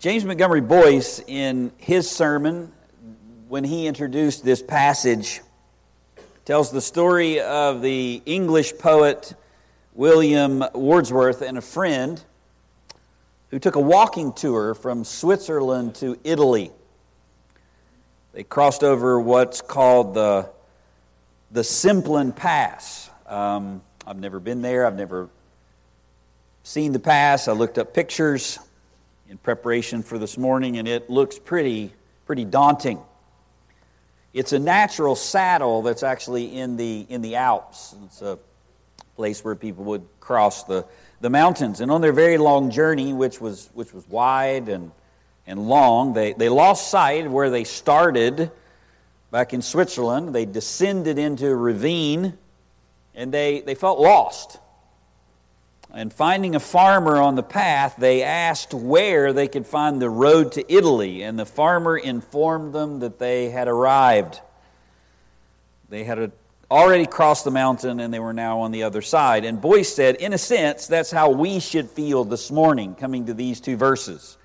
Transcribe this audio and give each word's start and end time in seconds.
James 0.00 0.24
Montgomery 0.24 0.62
Boice, 0.62 1.20
in 1.26 1.72
his 1.76 2.10
sermon, 2.10 2.72
when 3.48 3.64
he 3.64 3.86
introduced 3.86 4.42
this 4.42 4.62
passage, 4.62 5.42
tells 6.46 6.70
the 6.70 6.80
story 6.80 7.38
of 7.42 7.82
the 7.82 8.22
English 8.24 8.78
poet 8.78 9.34
William 9.92 10.64
Wordsworth 10.72 11.42
and 11.42 11.58
a 11.58 11.60
friend 11.60 12.18
who 13.50 13.58
took 13.58 13.76
a 13.76 13.80
walking 13.80 14.32
tour 14.32 14.72
from 14.72 15.04
Switzerland 15.04 15.96
to 15.96 16.18
Italy. 16.24 16.70
They 18.32 18.42
crossed 18.42 18.82
over 18.82 19.20
what's 19.20 19.60
called 19.60 20.14
the, 20.14 20.48
the 21.50 21.62
Simplon 21.62 22.32
Pass. 22.32 23.10
Um, 23.26 23.82
I've 24.06 24.18
never 24.18 24.40
been 24.40 24.62
there, 24.62 24.86
I've 24.86 24.96
never 24.96 25.28
seen 26.62 26.92
the 26.92 27.00
pass. 27.00 27.48
I 27.48 27.52
looked 27.52 27.76
up 27.76 27.92
pictures 27.92 28.58
in 29.30 29.38
preparation 29.38 30.02
for 30.02 30.18
this 30.18 30.36
morning, 30.36 30.76
and 30.76 30.88
it 30.88 31.08
looks 31.08 31.38
pretty, 31.38 31.92
pretty 32.26 32.44
daunting. 32.44 32.98
It's 34.34 34.52
a 34.52 34.58
natural 34.58 35.14
saddle 35.14 35.82
that's 35.82 36.02
actually 36.02 36.58
in 36.58 36.76
the, 36.76 37.06
in 37.08 37.22
the 37.22 37.36
Alps. 37.36 37.94
It's 38.06 38.22
a 38.22 38.40
place 39.14 39.44
where 39.44 39.54
people 39.54 39.84
would 39.84 40.04
cross 40.18 40.64
the, 40.64 40.84
the 41.20 41.30
mountains. 41.30 41.80
And 41.80 41.92
on 41.92 42.00
their 42.00 42.12
very 42.12 42.38
long 42.38 42.72
journey, 42.72 43.12
which 43.12 43.40
was, 43.40 43.70
which 43.72 43.94
was 43.94 44.08
wide 44.08 44.68
and, 44.68 44.90
and 45.46 45.68
long, 45.68 46.12
they, 46.12 46.32
they 46.32 46.48
lost 46.48 46.90
sight 46.90 47.26
of 47.26 47.32
where 47.32 47.50
they 47.50 47.62
started 47.62 48.50
back 49.30 49.54
in 49.54 49.62
Switzerland. 49.62 50.34
They 50.34 50.44
descended 50.44 51.18
into 51.18 51.46
a 51.46 51.54
ravine 51.54 52.36
and 53.14 53.32
they, 53.32 53.60
they 53.60 53.76
felt 53.76 54.00
lost. 54.00 54.58
And 55.92 56.12
finding 56.12 56.54
a 56.54 56.60
farmer 56.60 57.16
on 57.16 57.34
the 57.34 57.42
path, 57.42 57.96
they 57.98 58.22
asked 58.22 58.72
where 58.72 59.32
they 59.32 59.48
could 59.48 59.66
find 59.66 60.00
the 60.00 60.10
road 60.10 60.52
to 60.52 60.72
Italy, 60.72 61.22
and 61.22 61.38
the 61.38 61.46
farmer 61.46 61.96
informed 61.96 62.72
them 62.72 63.00
that 63.00 63.18
they 63.18 63.50
had 63.50 63.66
arrived. 63.66 64.40
They 65.88 66.04
had 66.04 66.30
already 66.70 67.06
crossed 67.06 67.44
the 67.44 67.50
mountain 67.50 67.98
and 67.98 68.14
they 68.14 68.20
were 68.20 68.32
now 68.32 68.60
on 68.60 68.70
the 68.70 68.84
other 68.84 69.02
side. 69.02 69.44
And 69.44 69.60
Boice 69.60 69.92
said, 69.92 70.14
in 70.16 70.32
a 70.32 70.38
sense, 70.38 70.86
that's 70.86 71.10
how 71.10 71.30
we 71.30 71.58
should 71.58 71.90
feel 71.90 72.24
this 72.24 72.50
morning 72.50 72.94
coming 72.94 73.26
to 73.26 73.34
these 73.34 73.60
two 73.60 73.76
verses. 73.76 74.36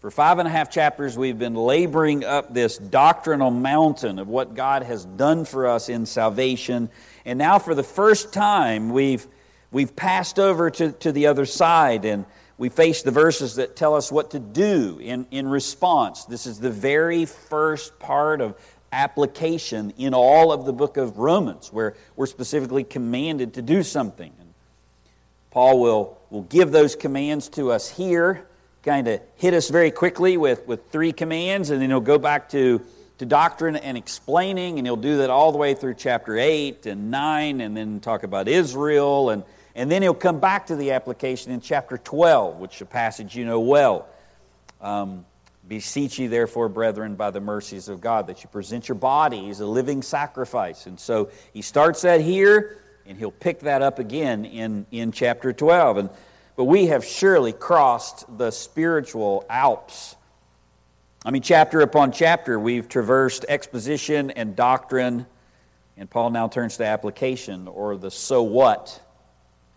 For 0.00 0.10
five 0.10 0.40
and 0.40 0.48
a 0.48 0.50
half 0.50 0.68
chapters, 0.68 1.16
we've 1.16 1.38
been 1.38 1.54
laboring 1.54 2.24
up 2.24 2.52
this 2.52 2.76
doctrinal 2.76 3.52
mountain 3.52 4.18
of 4.18 4.26
what 4.26 4.56
God 4.56 4.82
has 4.82 5.04
done 5.04 5.44
for 5.44 5.68
us 5.68 5.88
in 5.88 6.06
salvation. 6.06 6.90
And 7.24 7.38
now, 7.38 7.60
for 7.60 7.72
the 7.72 7.84
first 7.84 8.32
time, 8.32 8.90
we've 8.90 9.24
We've 9.72 9.96
passed 9.96 10.38
over 10.38 10.70
to, 10.70 10.92
to 10.92 11.12
the 11.12 11.26
other 11.26 11.46
side 11.46 12.04
and 12.04 12.26
we 12.58 12.68
face 12.68 13.02
the 13.02 13.10
verses 13.10 13.56
that 13.56 13.74
tell 13.74 13.96
us 13.96 14.12
what 14.12 14.30
to 14.32 14.38
do 14.38 14.98
in, 15.00 15.26
in 15.30 15.48
response. 15.48 16.26
This 16.26 16.46
is 16.46 16.60
the 16.60 16.70
very 16.70 17.24
first 17.24 17.98
part 17.98 18.40
of 18.40 18.54
application 18.92 19.94
in 19.96 20.14
all 20.14 20.52
of 20.52 20.66
the 20.66 20.72
book 20.72 20.96
of 20.98 21.18
Romans, 21.18 21.72
where 21.72 21.94
we're 22.14 22.26
specifically 22.26 22.84
commanded 22.84 23.54
to 23.54 23.62
do 23.62 23.82
something. 23.82 24.32
And 24.38 24.54
Paul 25.50 25.80
will, 25.80 26.18
will 26.30 26.42
give 26.42 26.70
those 26.70 26.94
commands 26.94 27.48
to 27.50 27.72
us 27.72 27.88
here, 27.88 28.46
kind 28.84 29.08
of 29.08 29.20
hit 29.36 29.54
us 29.54 29.70
very 29.70 29.90
quickly 29.90 30.36
with, 30.36 30.66
with 30.68 30.90
three 30.90 31.12
commands, 31.12 31.70
and 31.70 31.80
then 31.80 31.88
he'll 31.88 32.00
go 32.00 32.18
back 32.18 32.50
to, 32.50 32.82
to 33.18 33.24
doctrine 33.26 33.76
and 33.76 33.96
explaining, 33.96 34.78
and 34.78 34.86
he'll 34.86 34.96
do 34.96 35.16
that 35.16 35.30
all 35.30 35.50
the 35.50 35.58
way 35.58 35.72
through 35.72 35.94
chapter 35.94 36.36
8 36.36 36.84
and 36.84 37.10
9, 37.10 37.60
and 37.62 37.76
then 37.76 37.98
talk 38.00 38.22
about 38.22 38.46
Israel 38.46 39.30
and 39.30 39.42
and 39.74 39.90
then 39.90 40.02
he'll 40.02 40.14
come 40.14 40.40
back 40.40 40.66
to 40.66 40.76
the 40.76 40.92
application 40.92 41.52
in 41.52 41.60
chapter 41.60 41.98
12, 41.98 42.58
which 42.58 42.76
is 42.76 42.82
a 42.82 42.86
passage 42.86 43.34
you 43.34 43.44
know 43.44 43.60
well. 43.60 44.08
Um, 44.80 45.24
Beseech 45.66 46.18
ye, 46.18 46.26
therefore, 46.26 46.68
brethren, 46.68 47.14
by 47.14 47.30
the 47.30 47.40
mercies 47.40 47.88
of 47.88 48.00
God, 48.00 48.26
that 48.26 48.42
you 48.42 48.48
present 48.48 48.88
your 48.88 48.96
body 48.96 49.48
as 49.48 49.60
a 49.60 49.66
living 49.66 50.02
sacrifice. 50.02 50.86
And 50.86 50.98
so 50.98 51.30
he 51.52 51.62
starts 51.62 52.02
that 52.02 52.20
here, 52.20 52.78
and 53.06 53.16
he'll 53.16 53.30
pick 53.30 53.60
that 53.60 53.80
up 53.80 53.98
again 53.98 54.44
in, 54.44 54.86
in 54.90 55.12
chapter 55.12 55.52
12. 55.52 55.96
And, 55.98 56.10
but 56.56 56.64
we 56.64 56.86
have 56.86 57.04
surely 57.04 57.52
crossed 57.52 58.24
the 58.36 58.50
spiritual 58.50 59.46
Alps. 59.48 60.16
I 61.24 61.30
mean, 61.30 61.42
chapter 61.42 61.80
upon 61.80 62.10
chapter, 62.10 62.58
we've 62.58 62.88
traversed 62.88 63.44
exposition 63.48 64.32
and 64.32 64.56
doctrine, 64.56 65.26
and 65.96 66.10
Paul 66.10 66.30
now 66.30 66.48
turns 66.48 66.78
to 66.78 66.84
application, 66.84 67.68
or 67.68 67.96
the 67.96 68.10
so 68.10 68.42
what 68.42 69.00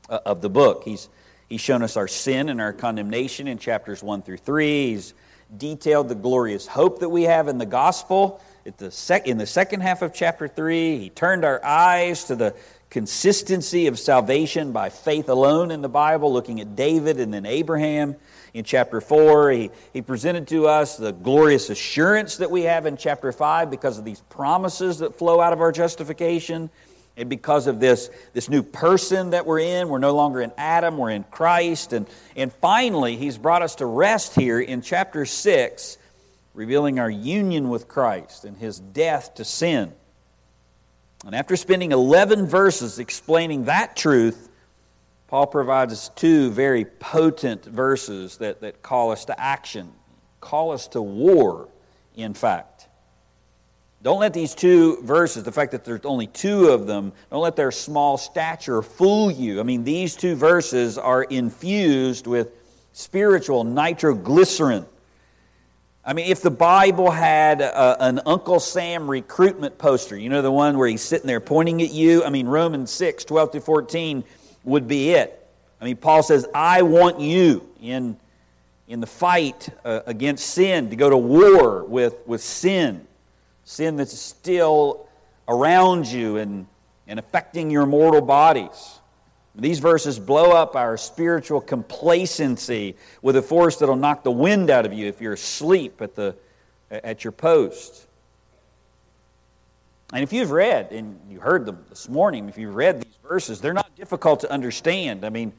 Uh, 0.08 0.20
of 0.24 0.40
the 0.40 0.50
book. 0.50 0.84
He's, 0.86 1.10
he's 1.50 1.62
shown 1.62 1.82
us 1.82 1.98
our 1.98 2.08
sin 2.08 2.50
and 2.50 2.62
our 2.62 2.74
condemnation 2.74 3.48
in 3.48 3.58
chapters 3.58 4.04
1 4.04 4.22
through 4.22 4.38
3. 4.38 4.90
He's 4.90 5.16
detailed 5.58 6.10
the 6.10 6.16
glorious 6.16 6.68
hope 6.68 7.00
that 7.00 7.10
we 7.10 7.24
have 7.24 7.48
in 7.48 7.58
the 7.58 7.66
gospel. 7.66 8.40
The 8.78 8.92
sec- 8.92 9.26
in 9.26 9.40
the 9.40 9.48
second 9.48 9.82
half 9.82 10.04
of 10.04 10.14
chapter 10.14 10.48
3, 10.48 11.00
he 11.00 11.10
turned 11.10 11.44
our 11.44 11.60
eyes 11.66 12.26
to 12.26 12.36
the 12.36 12.56
consistency 12.92 13.88
of 13.88 13.98
salvation 13.98 14.74
by 14.74 14.90
faith 14.90 15.28
alone 15.28 15.72
in 15.72 15.82
the 15.82 15.90
Bible, 15.90 16.32
looking 16.32 16.62
at 16.62 16.76
David 16.76 17.20
and 17.20 17.34
then 17.34 17.48
Abraham. 17.48 18.16
In 18.54 18.64
chapter 18.64 19.02
4, 19.02 19.50
he, 19.50 19.72
he 19.92 20.04
presented 20.04 20.48
to 20.50 20.68
us 20.68 20.98
the 20.98 21.14
glorious 21.14 21.72
assurance 21.72 22.38
that 22.38 22.52
we 22.52 22.62
have 22.62 22.86
in 22.86 22.96
chapter 22.96 23.32
5 23.32 23.72
because 23.72 23.98
of 23.98 24.06
these 24.06 24.22
promises 24.30 25.00
that 25.00 25.18
flow 25.18 25.42
out 25.42 25.52
of 25.52 25.62
our 25.62 25.72
justification. 25.72 26.70
And 27.18 27.30
because 27.30 27.68
of 27.68 27.80
this, 27.80 28.09
this 28.34 28.50
new 28.50 28.62
person 28.62 29.30
that 29.30 29.46
we're 29.46 29.59
in, 29.59 29.88
we're 29.88 30.00
no 30.00 30.14
longer 30.14 30.42
in 30.42 30.52
Adam, 30.58 30.98
we're 30.98 31.12
in 31.12 31.24
Christ. 31.24 31.94
And, 31.94 32.08
and 32.36 32.52
finally, 32.52 33.16
he's 33.16 33.38
brought 33.38 33.62
us 33.62 33.76
to 33.76 33.86
rest 33.86 34.36
here 34.36 34.59
in 34.59 34.81
chapter 34.81 35.26
6, 35.26 35.98
revealing 36.53 37.00
our 37.00 37.09
union 37.09 37.70
with 37.70 37.88
Christ 37.88 38.44
and 38.44 38.58
his 38.58 38.80
death 38.80 39.36
to 39.36 39.46
sin. 39.46 39.94
And 41.26 41.34
after 41.34 41.56
spending 41.56 41.94
11 41.94 42.48
verses 42.48 43.00
explaining 43.00 43.66
that 43.66 43.96
truth, 43.96 44.50
Paul 45.28 45.47
provides 45.47 45.94
us 45.94 46.09
two 46.09 46.52
very 46.52 46.86
potent 46.86 47.66
verses 47.66 48.38
that, 48.38 48.62
that 48.62 48.82
call 48.84 49.12
us 49.12 49.26
to 49.26 49.40
action, 49.40 49.92
call 50.40 50.72
us 50.72 50.88
to 50.90 51.02
war, 51.02 51.70
in 52.16 52.34
fact. 52.34 52.88
Don't 54.06 54.20
let 54.20 54.36
these 54.36 54.54
two 54.54 55.02
verses, 55.02 55.42
the 55.42 55.52
fact 55.52 55.72
that 55.72 55.84
there's 55.84 56.06
only 56.06 56.28
two 56.28 56.68
of 56.68 56.86
them, 56.86 57.12
don't 57.32 57.42
let 57.42 57.56
their 57.56 57.72
small 57.72 58.20
stature 58.20 58.84
fool 58.84 59.32
you. 59.32 59.60
I 59.60 59.64
mean, 59.64 59.84
these 59.84 60.16
two 60.16 60.36
verses 60.36 61.00
are 61.00 61.24
infused 61.24 62.28
with 62.28 62.50
spiritual 62.94 63.64
nitroglycerin. 63.64 64.86
I 66.06 66.14
mean, 66.14 66.30
if 66.30 66.44
the 66.44 66.52
Bible 66.52 67.10
had 67.10 67.62
a, 67.62 68.04
an 68.04 68.22
Uncle 68.28 68.60
Sam 68.60 69.10
recruitment 69.10 69.80
poster, 69.80 70.16
you 70.16 70.30
know, 70.30 70.44
the 70.44 70.52
one 70.52 70.78
where 70.78 70.88
he's 70.88 71.02
sitting 71.02 71.26
there 71.26 71.40
pointing 71.40 71.82
at 71.82 71.90
you, 71.90 72.24
I 72.24 72.30
mean, 72.30 72.46
Romans 72.46 72.92
6, 72.92 73.26
12 73.26 73.54
to 73.54 73.60
14 73.60 74.24
would 74.66 74.88
be 74.88 75.14
it. 75.14 75.48
I 75.82 75.86
mean, 75.86 75.98
Paul 75.98 76.22
says, 76.22 76.46
I 76.54 76.84
want 76.84 77.22
you 77.22 77.68
in, 77.82 78.18
in 78.88 79.00
the 79.00 79.08
fight 79.08 79.70
uh, 79.84 80.02
against 80.06 80.46
sin 80.46 80.92
to 80.92 80.96
go 80.96 81.10
to 81.10 81.18
war 81.18 81.84
with, 81.86 82.14
with 82.28 82.44
sin 82.44 83.08
sin 83.66 83.98
that's 83.98 84.18
still 84.18 85.08
around 85.48 86.08
you 86.08 86.38
and, 86.38 86.68
and 87.08 87.20
affecting 87.20 87.70
your 87.70 87.86
mortal 87.86 88.22
bodies. 88.22 89.00
These 89.56 89.80
verses 89.80 90.20
blow 90.20 90.52
up 90.52 90.76
our 90.76 90.98
spiritual 90.98 91.62
complacency 91.62 92.96
with 93.22 93.36
a 93.36 93.42
force 93.42 93.78
that'll 93.78 93.96
knock 93.96 94.24
the 94.24 94.31
wind 94.31 94.70
out 94.70 94.86
of 94.86 94.94
you 94.94 95.08
if 95.08 95.22
you're 95.22 95.34
asleep 95.34 96.02
at, 96.02 96.16
the, 96.16 96.36
at 96.92 97.24
your 97.24 97.31
post. 97.31 98.06
And 100.14 100.24
if 100.24 100.32
you've 100.32 100.52
read, 100.52 100.92
and 100.92 101.20
you 101.30 101.40
heard 101.40 101.66
them 101.66 101.84
this 101.90 102.08
morning, 102.08 102.47
if 102.50 102.58
you've 102.58 102.76
read 102.76 103.02
these 103.02 103.18
verses, 103.28 103.62
they're 103.62 103.74
not 103.74 103.96
difficult 103.96 104.42
to 104.42 104.52
understand. 104.52 105.26
I 105.26 105.30
mean, 105.30 105.52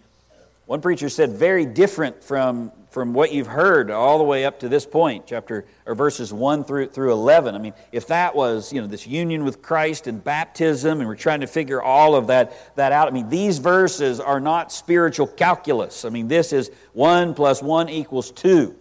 one 0.67 0.81
preacher 0.81 1.09
said, 1.09 1.31
very 1.31 1.65
different 1.65 2.25
from, 2.25 2.73
from 2.91 3.15
what 3.15 3.33
you've 3.33 3.47
heard 3.47 3.89
all 3.89 4.19
the 4.19 4.25
way 4.25 4.45
up 4.45 4.61
to 4.61 4.69
this 4.69 4.85
point, 4.85 5.25
chapter 5.25 5.65
or 5.87 5.95
verses 5.95 6.33
1 6.33 6.65
through, 6.65 6.89
through 6.89 7.13
11. 7.13 7.55
I 7.55 7.59
mean, 7.59 7.73
if 7.93 8.09
that 8.09 8.35
was, 8.35 8.73
you 8.73 8.81
know, 8.81 8.89
this 8.89 9.07
union 9.07 9.45
with 9.45 9.63
Christ 9.63 10.09
and 10.09 10.23
baptism, 10.23 10.99
and 10.99 11.09
we're 11.09 11.15
trying 11.15 11.43
to 11.43 11.47
figure 11.47 11.81
all 11.81 12.17
of 12.17 12.27
that, 12.27 12.75
that 12.75 12.91
out, 12.91 13.07
I 13.07 13.13
mean, 13.13 13.29
these 13.29 13.59
verses 13.59 14.19
are 14.19 14.41
not 14.41 14.73
spiritual 14.73 15.29
calculus. 15.29 16.05
I 16.05 16.09
mean, 16.09 16.27
this 16.27 16.53
is 16.53 16.73
1 16.95 17.35
plus 17.35 17.63
1 17.63 17.89
equals 17.89 18.33
2. 18.33 18.75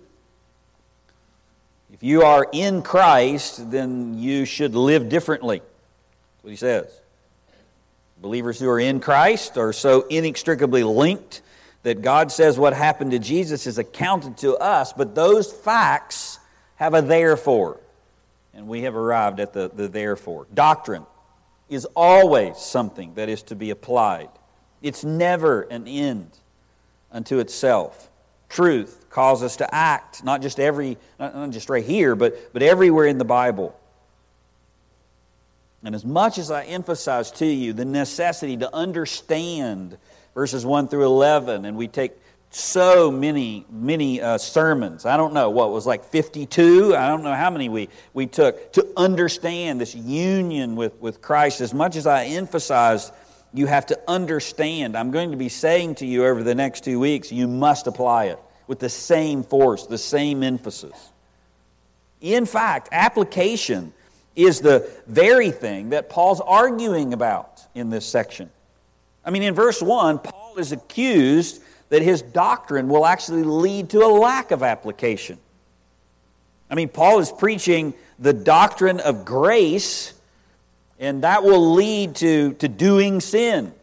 If 1.94 2.02
you 2.02 2.24
are 2.24 2.48
in 2.52 2.82
Christ, 2.82 3.70
then 3.70 4.18
you 4.18 4.46
should 4.46 4.74
live 4.74 5.08
differently. 5.08 5.60
That's 5.60 6.44
what 6.44 6.50
he 6.50 6.56
says. 6.56 7.00
Believers 8.20 8.60
who 8.60 8.68
are 8.70 8.80
in 8.80 9.00
Christ 9.00 9.56
are 9.60 9.72
so 9.72 10.02
inextricably 10.08 10.84
linked 10.84 11.44
that 11.86 12.02
God 12.02 12.32
says 12.32 12.58
what 12.58 12.74
happened 12.74 13.12
to 13.12 13.20
Jesus 13.20 13.68
is 13.68 13.78
accounted 13.78 14.38
to 14.38 14.58
us, 14.58 14.92
but 14.92 15.14
those 15.14 15.54
facts 15.54 16.40
have 16.78 16.96
a 16.96 17.02
therefore. 17.04 17.80
And 18.56 18.68
we 18.68 18.82
have 18.82 18.96
arrived 18.96 19.40
at 19.40 19.54
the, 19.54 19.70
the 19.70 19.88
therefore. 19.88 20.48
Doctrine 20.52 21.06
is 21.70 21.86
always 21.96 22.58
something 22.58 23.14
that 23.14 23.30
is 23.30 23.44
to 23.44 23.56
be 23.56 23.70
applied, 23.70 24.30
it's 24.82 25.04
never 25.04 25.62
an 25.62 25.88
end 25.88 26.32
unto 27.12 27.38
itself. 27.38 28.10
truth 28.50 29.06
calls 29.12 29.44
us 29.44 29.58
to 29.58 29.76
act, 29.76 30.24
not 30.24 30.42
just 30.42 30.60
every, 30.60 30.98
not 31.20 31.52
just 31.52 31.70
right 31.70 31.86
here, 31.86 32.16
but, 32.16 32.52
but 32.52 32.64
everywhere 32.64 33.06
in 33.06 33.20
the 33.20 33.26
Bible. 33.26 33.80
And 35.84 35.94
as 35.94 36.04
much 36.04 36.40
as 36.40 36.50
I 36.50 36.64
emphasize 36.64 37.30
to 37.34 37.46
you 37.46 37.74
the 37.74 37.86
necessity 37.86 38.58
to 38.58 38.76
understand 38.76 40.00
verses 40.36 40.66
1 40.66 40.90
through 40.90 41.06
11, 41.06 41.66
and 41.66 41.76
we 41.76 41.88
take 41.88 42.12
so 42.52 43.10
many, 43.10 43.66
many 43.72 44.22
uh, 44.22 44.38
sermons. 44.38 45.06
I 45.06 45.18
don't 45.18 45.34
know 45.34 45.50
what 45.50 45.72
was 45.72 45.88
like 45.88 46.06
52. 46.06 46.96
I 46.96 47.08
don't 47.08 47.24
know 47.24 47.34
how 47.34 47.50
many 47.50 47.70
we, 47.70 47.90
we 48.14 48.28
took 48.28 48.74
to 48.74 48.88
understand 48.96 49.82
this 49.82 49.96
union 49.96 50.76
with, 50.76 51.00
with 51.02 51.22
Christ. 51.22 51.62
As 51.62 51.74
much 51.74 51.96
as 51.96 52.06
I 52.06 52.26
emphasized, 52.26 53.12
you 53.54 53.66
have 53.66 53.88
to 53.88 54.00
understand. 54.08 54.96
I'm 54.96 55.12
going 55.12 55.32
to 55.32 55.38
be 55.38 55.50
saying 55.50 55.96
to 55.96 56.06
you 56.06 56.26
over 56.26 56.44
the 56.44 56.56
next 56.56 56.84
two 56.84 57.00
weeks, 57.00 57.32
you 57.32 57.48
must 57.48 57.88
apply 57.88 58.26
it 58.26 58.40
with 58.68 58.80
the 58.80 58.90
same 58.90 59.44
force, 59.44 59.88
the 59.88 59.98
same 59.98 60.44
emphasis. 60.44 61.12
In 62.22 62.46
fact, 62.46 62.90
application 62.92 63.94
is 64.36 64.62
the 64.62 64.90
very 65.08 65.52
thing 65.52 65.90
that 65.90 66.10
Paul's 66.10 66.42
arguing 66.42 67.14
about 67.14 67.62
in 67.74 67.90
this 67.90 68.06
section. 68.06 68.50
I 69.26 69.32
mean, 69.32 69.44
in 69.44 69.54
verse 69.56 69.82
1, 69.82 70.20
Paul 70.20 70.58
is 70.58 70.72
accused 70.72 71.62
that 71.90 72.02
his 72.02 72.22
doctrine 72.22 72.88
will 72.88 73.06
actually 73.06 73.44
lead 73.44 73.90
to 73.92 74.04
a 74.04 74.08
lack 74.08 74.52
of 74.52 74.62
application. 74.62 75.40
I 76.70 76.76
mean, 76.76 76.90
Paul 76.90 77.20
is 77.20 77.32
preaching 77.32 77.94
the 78.20 78.34
doctrine 78.34 79.00
of 79.00 79.26
grace, 79.26 80.14
and 81.00 81.24
that 81.24 81.44
will 81.44 81.74
lead 81.74 82.16
to, 82.18 82.54
to 82.54 82.68
doing 82.68 83.20
sin. 83.20 83.74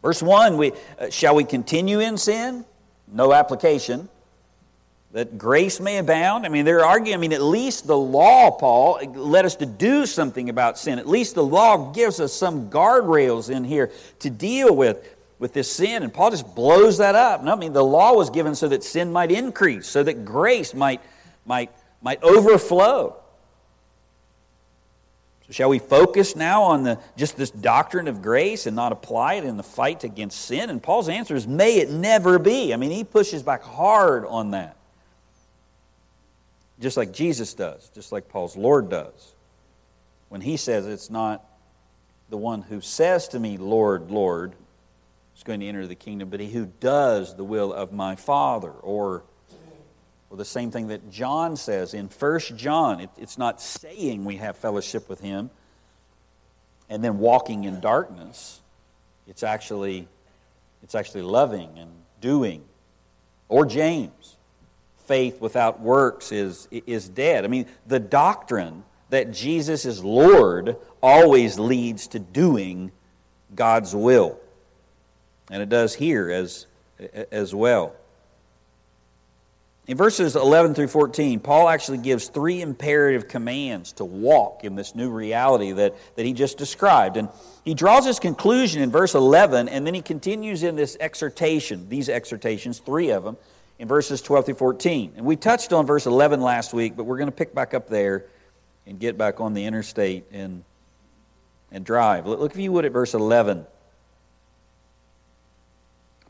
Verse 0.00 0.22
1 0.22 0.56
we, 0.56 0.72
uh, 0.98 1.10
Shall 1.10 1.34
we 1.34 1.44
continue 1.44 2.00
in 2.00 2.16
sin? 2.16 2.64
No 3.08 3.32
application 3.32 4.08
that 5.12 5.36
grace 5.36 5.78
may 5.78 5.98
abound. 5.98 6.46
I 6.46 6.48
mean, 6.48 6.64
they're 6.64 6.84
arguing, 6.84 7.14
I 7.14 7.18
mean, 7.18 7.32
at 7.34 7.42
least 7.42 7.86
the 7.86 7.96
law, 7.96 8.50
Paul, 8.50 8.98
led 9.14 9.44
us 9.44 9.56
to 9.56 9.66
do 9.66 10.06
something 10.06 10.48
about 10.48 10.78
sin. 10.78 10.98
At 10.98 11.06
least 11.06 11.34
the 11.34 11.44
law 11.44 11.92
gives 11.92 12.18
us 12.18 12.32
some 12.32 12.70
guardrails 12.70 13.54
in 13.54 13.62
here 13.62 13.90
to 14.20 14.30
deal 14.30 14.74
with, 14.74 15.06
with 15.38 15.52
this 15.52 15.70
sin. 15.70 16.02
And 16.02 16.12
Paul 16.12 16.30
just 16.30 16.54
blows 16.54 16.98
that 16.98 17.14
up. 17.14 17.44
No, 17.44 17.52
I 17.52 17.56
mean, 17.56 17.74
the 17.74 17.84
law 17.84 18.14
was 18.14 18.30
given 18.30 18.54
so 18.54 18.68
that 18.68 18.82
sin 18.82 19.12
might 19.12 19.30
increase, 19.30 19.86
so 19.86 20.02
that 20.02 20.24
grace 20.24 20.72
might, 20.72 21.02
might, 21.44 21.70
might 22.00 22.22
overflow. 22.22 23.14
So 25.46 25.52
shall 25.52 25.68
we 25.68 25.78
focus 25.78 26.36
now 26.36 26.62
on 26.62 26.84
the, 26.84 26.98
just 27.18 27.36
this 27.36 27.50
doctrine 27.50 28.08
of 28.08 28.22
grace 28.22 28.64
and 28.64 28.74
not 28.74 28.92
apply 28.92 29.34
it 29.34 29.44
in 29.44 29.58
the 29.58 29.62
fight 29.62 30.04
against 30.04 30.40
sin? 30.40 30.70
And 30.70 30.82
Paul's 30.82 31.10
answer 31.10 31.36
is, 31.36 31.46
may 31.46 31.80
it 31.80 31.90
never 31.90 32.38
be. 32.38 32.72
I 32.72 32.78
mean, 32.78 32.92
he 32.92 33.04
pushes 33.04 33.42
back 33.42 33.62
hard 33.62 34.24
on 34.24 34.52
that 34.52 34.78
just 36.80 36.96
like 36.96 37.12
Jesus 37.12 37.54
does, 37.54 37.88
just 37.94 38.12
like 38.12 38.28
Paul's 38.28 38.56
Lord 38.56 38.88
does. 38.88 39.34
When 40.28 40.40
he 40.40 40.56
says 40.56 40.86
it's 40.86 41.10
not 41.10 41.44
the 42.30 42.36
one 42.36 42.62
who 42.62 42.80
says 42.80 43.28
to 43.28 43.38
me, 43.38 43.58
Lord, 43.58 44.10
Lord, 44.10 44.52
is 45.36 45.42
going 45.42 45.60
to 45.60 45.66
enter 45.66 45.86
the 45.86 45.94
kingdom, 45.94 46.30
but 46.30 46.40
he 46.40 46.50
who 46.50 46.66
does 46.80 47.36
the 47.36 47.44
will 47.44 47.72
of 47.72 47.92
my 47.92 48.14
Father. 48.16 48.70
Or, 48.70 49.22
or 50.30 50.36
the 50.36 50.44
same 50.44 50.70
thing 50.70 50.88
that 50.88 51.10
John 51.10 51.56
says 51.56 51.94
in 51.94 52.06
1 52.06 52.40
John. 52.56 53.00
It, 53.00 53.10
it's 53.18 53.36
not 53.36 53.60
saying 53.60 54.24
we 54.24 54.36
have 54.36 54.56
fellowship 54.56 55.08
with 55.08 55.20
him 55.20 55.50
and 56.88 57.02
then 57.02 57.18
walking 57.18 57.64
in 57.64 57.80
darkness. 57.80 58.60
It's 59.28 59.42
actually, 59.42 60.08
it's 60.82 60.94
actually 60.94 61.22
loving 61.22 61.70
and 61.78 61.90
doing. 62.20 62.64
Or 63.48 63.66
James 63.66 64.36
faith 65.06 65.40
without 65.40 65.80
works 65.80 66.32
is, 66.32 66.68
is 66.70 67.08
dead. 67.08 67.44
I 67.44 67.48
mean, 67.48 67.66
the 67.86 68.00
doctrine 68.00 68.84
that 69.10 69.32
Jesus 69.32 69.84
is 69.84 70.02
Lord 70.02 70.76
always 71.02 71.58
leads 71.58 72.06
to 72.08 72.18
doing 72.18 72.92
God's 73.54 73.94
will. 73.94 74.38
And 75.50 75.62
it 75.62 75.68
does 75.68 75.94
here 75.94 76.30
as, 76.30 76.66
as 77.30 77.54
well. 77.54 77.94
In 79.88 79.96
verses 79.96 80.36
11 80.36 80.74
through 80.74 80.88
14, 80.88 81.40
Paul 81.40 81.68
actually 81.68 81.98
gives 81.98 82.28
three 82.28 82.62
imperative 82.62 83.26
commands 83.26 83.92
to 83.94 84.04
walk 84.04 84.62
in 84.62 84.76
this 84.76 84.94
new 84.94 85.10
reality 85.10 85.72
that, 85.72 85.96
that 86.14 86.24
he 86.24 86.32
just 86.32 86.56
described. 86.56 87.16
And 87.16 87.28
he 87.64 87.74
draws 87.74 88.06
his 88.06 88.20
conclusion 88.20 88.80
in 88.80 88.92
verse 88.92 89.14
11, 89.14 89.68
and 89.68 89.84
then 89.84 89.92
he 89.92 90.00
continues 90.00 90.62
in 90.62 90.76
this 90.76 90.96
exhortation, 91.00 91.88
these 91.88 92.08
exhortations, 92.08 92.78
three 92.78 93.10
of 93.10 93.24
them, 93.24 93.36
in 93.82 93.88
verses 93.88 94.22
12 94.22 94.46
through 94.46 94.54
14. 94.54 95.14
And 95.16 95.26
we 95.26 95.34
touched 95.34 95.72
on 95.72 95.86
verse 95.86 96.06
11 96.06 96.40
last 96.40 96.72
week, 96.72 96.96
but 96.96 97.02
we're 97.02 97.16
going 97.16 97.26
to 97.26 97.34
pick 97.34 97.52
back 97.52 97.74
up 97.74 97.88
there 97.88 98.26
and 98.86 98.96
get 99.00 99.18
back 99.18 99.40
on 99.40 99.54
the 99.54 99.64
interstate 99.64 100.24
and, 100.30 100.62
and 101.72 101.84
drive. 101.84 102.24
Look, 102.24 102.52
if 102.52 102.56
you 102.56 102.70
would, 102.70 102.84
at 102.84 102.92
verse 102.92 103.12
11. 103.12 103.66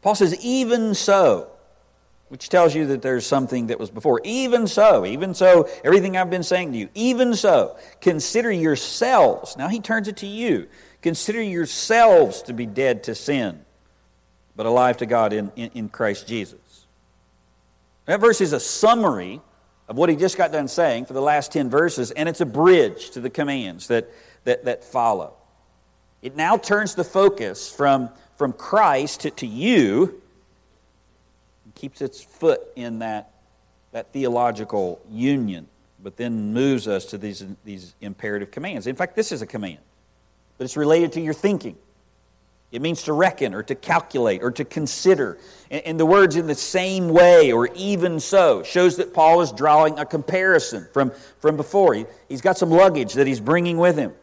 Paul 0.01 0.15
says, 0.15 0.35
even 0.43 0.95
so, 0.95 1.51
which 2.31 2.49
tells 2.49 2.75
you 2.75 2.87
that 2.87 3.03
there's 3.03 3.27
something 3.27 3.67
that 3.67 3.79
was 3.79 3.91
before. 3.91 4.23
Even 4.25 4.67
so, 4.67 5.05
even 5.05 5.35
so, 5.35 5.69
everything 5.85 6.17
I've 6.17 6.31
been 6.31 6.43
saying 6.43 6.73
to 6.73 6.79
you, 6.79 6.89
even 6.95 7.35
so, 7.35 7.77
consider 8.01 8.51
yourselves. 8.51 9.59
Now 9.59 9.69
he 9.69 9.81
turns 9.81 10.09
it 10.09 10.17
to 10.17 10.27
you. 10.27 10.69
Consider 11.03 11.43
yourselves 11.43 12.41
to 12.45 12.55
be 12.55 12.65
dead 12.65 13.03
to 13.05 13.15
sin, 13.15 13.63
but 14.57 14.65
alive 14.65 14.97
to 14.97 15.07
God 15.07 15.35
in, 15.35 15.53
in, 15.55 15.71
in 15.75 15.89
Christ 15.91 16.27
Jesus. 16.27 16.62
That 18.07 18.21
verse 18.21 18.41
is 18.41 18.53
a 18.53 18.61
summary 18.61 19.41
of 19.89 19.97
what 19.97 20.09
he 20.09 20.17
just 20.17 20.37
got 20.37 20.53
done 20.53 20.69
saying 20.69 21.07
for 21.07 21.13
the 21.13 21.23
last 21.23 21.53
10 21.53 21.71
verses, 21.71 22.11
and 22.11 22.29
it's 22.29 22.41
a 22.41 22.47
bridge 22.47 23.11
to 23.11 23.21
the 23.21 23.31
commands 23.31 23.89
that, 23.89 24.11
that, 24.45 24.65
that 24.65 24.85
follow. 24.85 25.35
It 26.23 26.37
now 26.37 26.57
turns 26.57 26.95
the 26.95 27.05
focus 27.05 27.69
from, 27.69 28.11
from 28.37 28.53
Christ 28.53 29.21
to, 29.23 29.31
to 29.33 29.47
you 29.47 30.23
and 31.65 31.75
keeps 31.75 32.01
its 32.01 32.23
foot 32.23 32.61
in 32.77 33.01
that, 33.01 33.33
that 33.91 34.13
theological 34.13 35.01
union, 35.11 35.69
but 36.03 36.17
then 36.17 36.53
moves 36.53 36.89
us 36.89 37.07
to 37.07 37.19
these, 37.19 37.45
these 37.65 37.95
imperative 38.01 38.51
commands. 38.51 38.87
In 38.87 38.97
fact, 38.97 39.17
this 39.17 39.33
is 39.33 39.43
a 39.43 39.47
command, 39.47 39.81
but 40.59 40.65
it's 40.65 40.77
related 40.77 41.13
to 41.13 41.21
your 41.21 41.35
thinking. 41.35 41.77
It 42.73 42.81
means 42.81 43.03
to 43.03 43.13
reckon 43.13 43.55
or 43.55 43.63
to 43.65 43.75
calculate 43.75 44.43
or 44.43 44.51
to 44.53 44.65
consider. 44.65 45.37
And 45.71 46.01
the 46.01 46.07
words 46.07 46.37
in 46.37 46.47
the 46.47 46.55
same 46.55 47.09
way 47.09 47.53
or 47.53 47.69
even 47.75 48.19
so 48.19 48.63
shows 48.63 48.97
that 48.97 49.13
Paul 49.13 49.43
is 49.43 49.53
drawing 49.53 49.99
a 49.99 50.07
comparison 50.07 50.89
from, 50.93 51.13
from 51.39 51.59
before. 51.59 51.93
He, 51.93 52.07
he's 52.31 52.41
got 52.41 52.57
some 52.57 52.71
luggage 52.71 53.13
that 53.13 53.27
he's 53.27 53.41
bringing 53.41 53.77
with 53.77 53.99
him. 53.99 54.15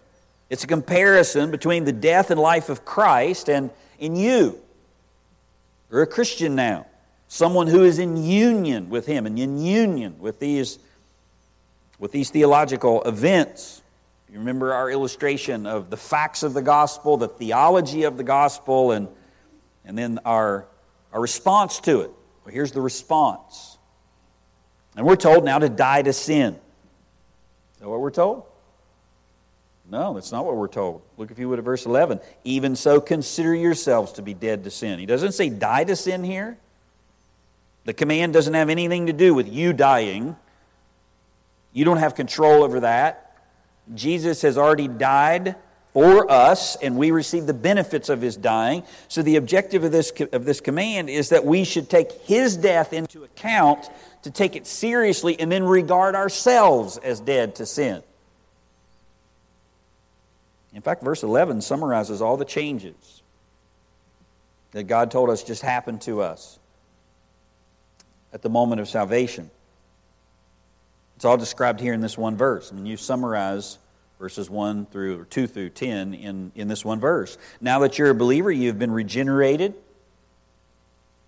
It's 0.50 0.63
a 0.63 0.67
comparison 0.67 1.51
between 1.51 1.85
the 1.85 1.91
death 1.91 2.31
and 2.31 2.41
life 2.41 2.69
of 2.69 2.83
Christ 2.83 3.50
and 3.50 3.69
in 4.00 4.15
you. 4.15 4.59
You're 5.91 6.01
a 6.01 6.07
Christian 6.07 6.55
now, 6.55 6.88
someone 7.27 7.67
who 7.67 7.83
is 7.83 8.00
in 8.00 8.17
union 8.17 8.89
with 8.89 9.05
him 9.05 9.27
and 9.27 9.38
in 9.38 9.59
union 9.59 10.15
with 10.19 10.39
these, 10.39 10.79
with 12.00 12.12
these 12.12 12.31
theological 12.31 13.03
events. 13.03 13.83
You 14.31 14.39
remember 14.39 14.74
our 14.74 14.91
illustration 14.91 15.65
of 15.65 15.89
the 15.89 15.98
facts 15.98 16.43
of 16.43 16.53
the 16.53 16.62
gospel, 16.62 17.17
the 17.17 17.27
theology 17.27 18.03
of 18.03 18.15
the 18.15 18.24
gospel, 18.24 18.91
and, 18.91 19.07
and 19.86 19.98
then 19.98 20.19
our, 20.24 20.65
our 21.12 21.19
response 21.19 21.79
to 21.81 22.01
it. 22.01 22.12
Well, 22.45 22.53
here's 22.53 22.71
the 22.71 22.81
response. 22.81 23.77
And 24.95 25.05
we're 25.05 25.15
told 25.15 25.45
now 25.45 25.57
to 25.57 25.69
die 25.69 26.03
to 26.03 26.13
sin. 26.13 26.53
Is 26.53 27.79
that 27.79 27.89
what 27.89 28.00
we're 28.00 28.12
told? 28.12 28.45
No, 29.89 30.13
that's 30.13 30.31
not 30.31 30.45
what 30.45 30.55
we're 30.55 30.67
told. 30.67 31.01
Look, 31.17 31.31
if 31.31 31.39
you 31.39 31.50
would, 31.50 31.57
at 31.57 31.65
verse 31.65 31.88
11. 31.88 32.19
Even 32.43 32.75
so, 32.75 33.01
consider 33.01 33.55
yourselves 33.55 34.12
to 34.13 34.21
be 34.21 34.36
dead 34.36 34.63
to 34.65 34.69
sin. 34.69 35.00
He 35.00 35.07
doesn't 35.07 35.31
say 35.31 35.50
die 35.50 35.83
to 35.86 35.95
sin 35.95 36.24
here. 36.24 36.57
The 37.86 37.93
command 37.93 38.33
doesn't 38.33 38.53
have 38.53 38.69
anything 38.69 39.07
to 39.07 39.13
do 39.13 39.33
with 39.33 39.51
you 39.51 39.74
dying. 39.74 40.36
You 41.74 41.86
don't 41.86 41.98
have 41.98 42.13
control 42.13 42.63
over 42.63 42.81
that. 42.81 43.28
Jesus 43.93 44.41
has 44.43 44.58
already 44.58 44.88
died 44.88 45.55
for 45.93 46.29
us, 46.31 46.75
and 46.75 46.98
we 46.98 47.12
receive 47.12 47.48
the 47.48 47.53
benefits 47.53 48.10
of 48.10 48.22
his 48.22 48.38
dying. 48.38 48.84
So, 49.08 49.22
the 49.22 49.38
objective 49.38 49.84
of 49.84 49.91
this, 49.91 50.12
of 50.31 50.46
this 50.46 50.62
command 50.62 51.10
is 51.10 51.29
that 51.29 51.46
we 51.46 51.63
should 51.63 51.89
take 51.89 52.12
his 52.24 52.55
death 52.55 52.93
into 52.93 53.24
account 53.24 53.89
to 54.24 54.31
take 54.31 54.55
it 54.55 54.67
seriously 54.67 55.39
and 55.39 55.51
then 55.51 55.63
regard 55.63 56.15
ourselves 56.15 56.98
as 56.98 57.19
dead 57.19 57.55
to 57.55 57.65
sin. 57.65 58.03
In 60.74 60.81
fact, 60.81 61.03
verse 61.03 61.24
11 61.24 61.62
summarizes 61.62 62.22
all 62.22 62.38
the 62.38 62.46
changes 62.46 63.24
that 64.72 64.84
God 64.84 65.10
told 65.10 65.29
us 65.29 65.43
just 65.43 65.63
happened 65.63 66.01
to 66.01 66.22
us 66.22 66.60
at 68.31 68.43
the 68.43 68.50
moment 68.50 68.79
of 68.79 68.88
salvation. 68.88 69.50
It's 71.19 71.25
all 71.25 71.35
described 71.35 71.81
here 71.81 71.91
in 71.91 71.99
this 71.99 72.17
one 72.17 72.38
verse. 72.38 72.71
I 72.71 72.75
mean, 72.75 72.85
you 72.85 72.95
summarize 72.95 73.77
verses 74.19 74.49
1 74.49 74.85
through 74.85 75.19
or 75.19 75.25
2 75.25 75.47
through 75.47 75.71
10 75.71 76.13
in, 76.13 76.53
in 76.55 76.69
this 76.69 76.85
one 76.85 77.01
verse. 77.01 77.38
Now 77.59 77.79
that 77.79 77.99
you're 77.99 78.11
a 78.11 78.15
believer, 78.15 78.49
you've 78.49 78.79
been 78.79 78.91
regenerated. 78.91 79.73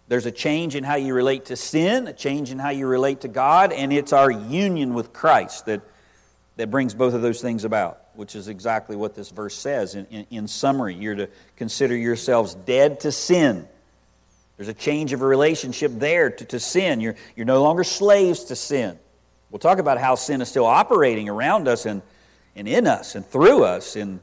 There's 0.08 0.26
a 0.26 0.32
change 0.32 0.78
in 0.78 0.86
how 0.86 0.96
you 0.96 1.14
relate 1.14 1.44
to 1.48 1.58
sin, 1.58 2.08
a 2.08 2.14
change 2.14 2.52
in 2.52 2.58
how 2.58 2.70
you 2.70 2.88
relate 2.88 3.20
to 3.20 3.28
God, 3.28 3.74
and 3.74 3.92
it's 3.92 4.14
our 4.14 4.32
union 4.32 4.94
with 4.94 5.12
Christ 5.12 5.66
that, 5.66 5.82
that 6.56 6.72
brings 6.72 6.94
both 6.94 7.14
of 7.14 7.22
those 7.22 7.42
things 7.42 7.66
about, 7.66 8.02
which 8.14 8.34
is 8.34 8.48
exactly 8.48 8.96
what 8.96 9.14
this 9.14 9.30
verse 9.30 9.56
says. 9.56 9.96
In, 9.96 10.06
in, 10.06 10.26
in 10.30 10.48
summary, 10.48 10.96
you're 10.96 11.16
to 11.16 11.28
consider 11.58 11.98
yourselves 11.98 12.56
dead 12.56 13.02
to 13.02 13.12
sin. 13.12 13.68
There's 14.56 14.70
a 14.70 14.74
change 14.74 15.12
of 15.12 15.22
a 15.22 15.28
relationship 15.28 15.92
there 15.96 16.30
to, 16.30 16.46
to 16.46 16.62
sin. 16.62 17.02
You're, 17.02 17.16
you're 17.36 17.46
no 17.46 17.62
longer 17.62 17.84
slaves 17.84 18.46
to 18.46 18.56
sin. 18.56 18.98
We'll 19.52 19.60
talk 19.60 19.80
about 19.80 19.98
how 19.98 20.16
sin 20.16 20.42
is 20.42 20.48
still 20.48 20.66
operating 20.66 21.28
around 21.28 21.68
us 21.68 21.86
and, 21.86 22.02
and 22.56 22.68
in 22.68 22.88
us 22.88 23.16
and 23.16 23.26
through 23.26 23.66
us 23.66 23.98
in, 23.98 24.22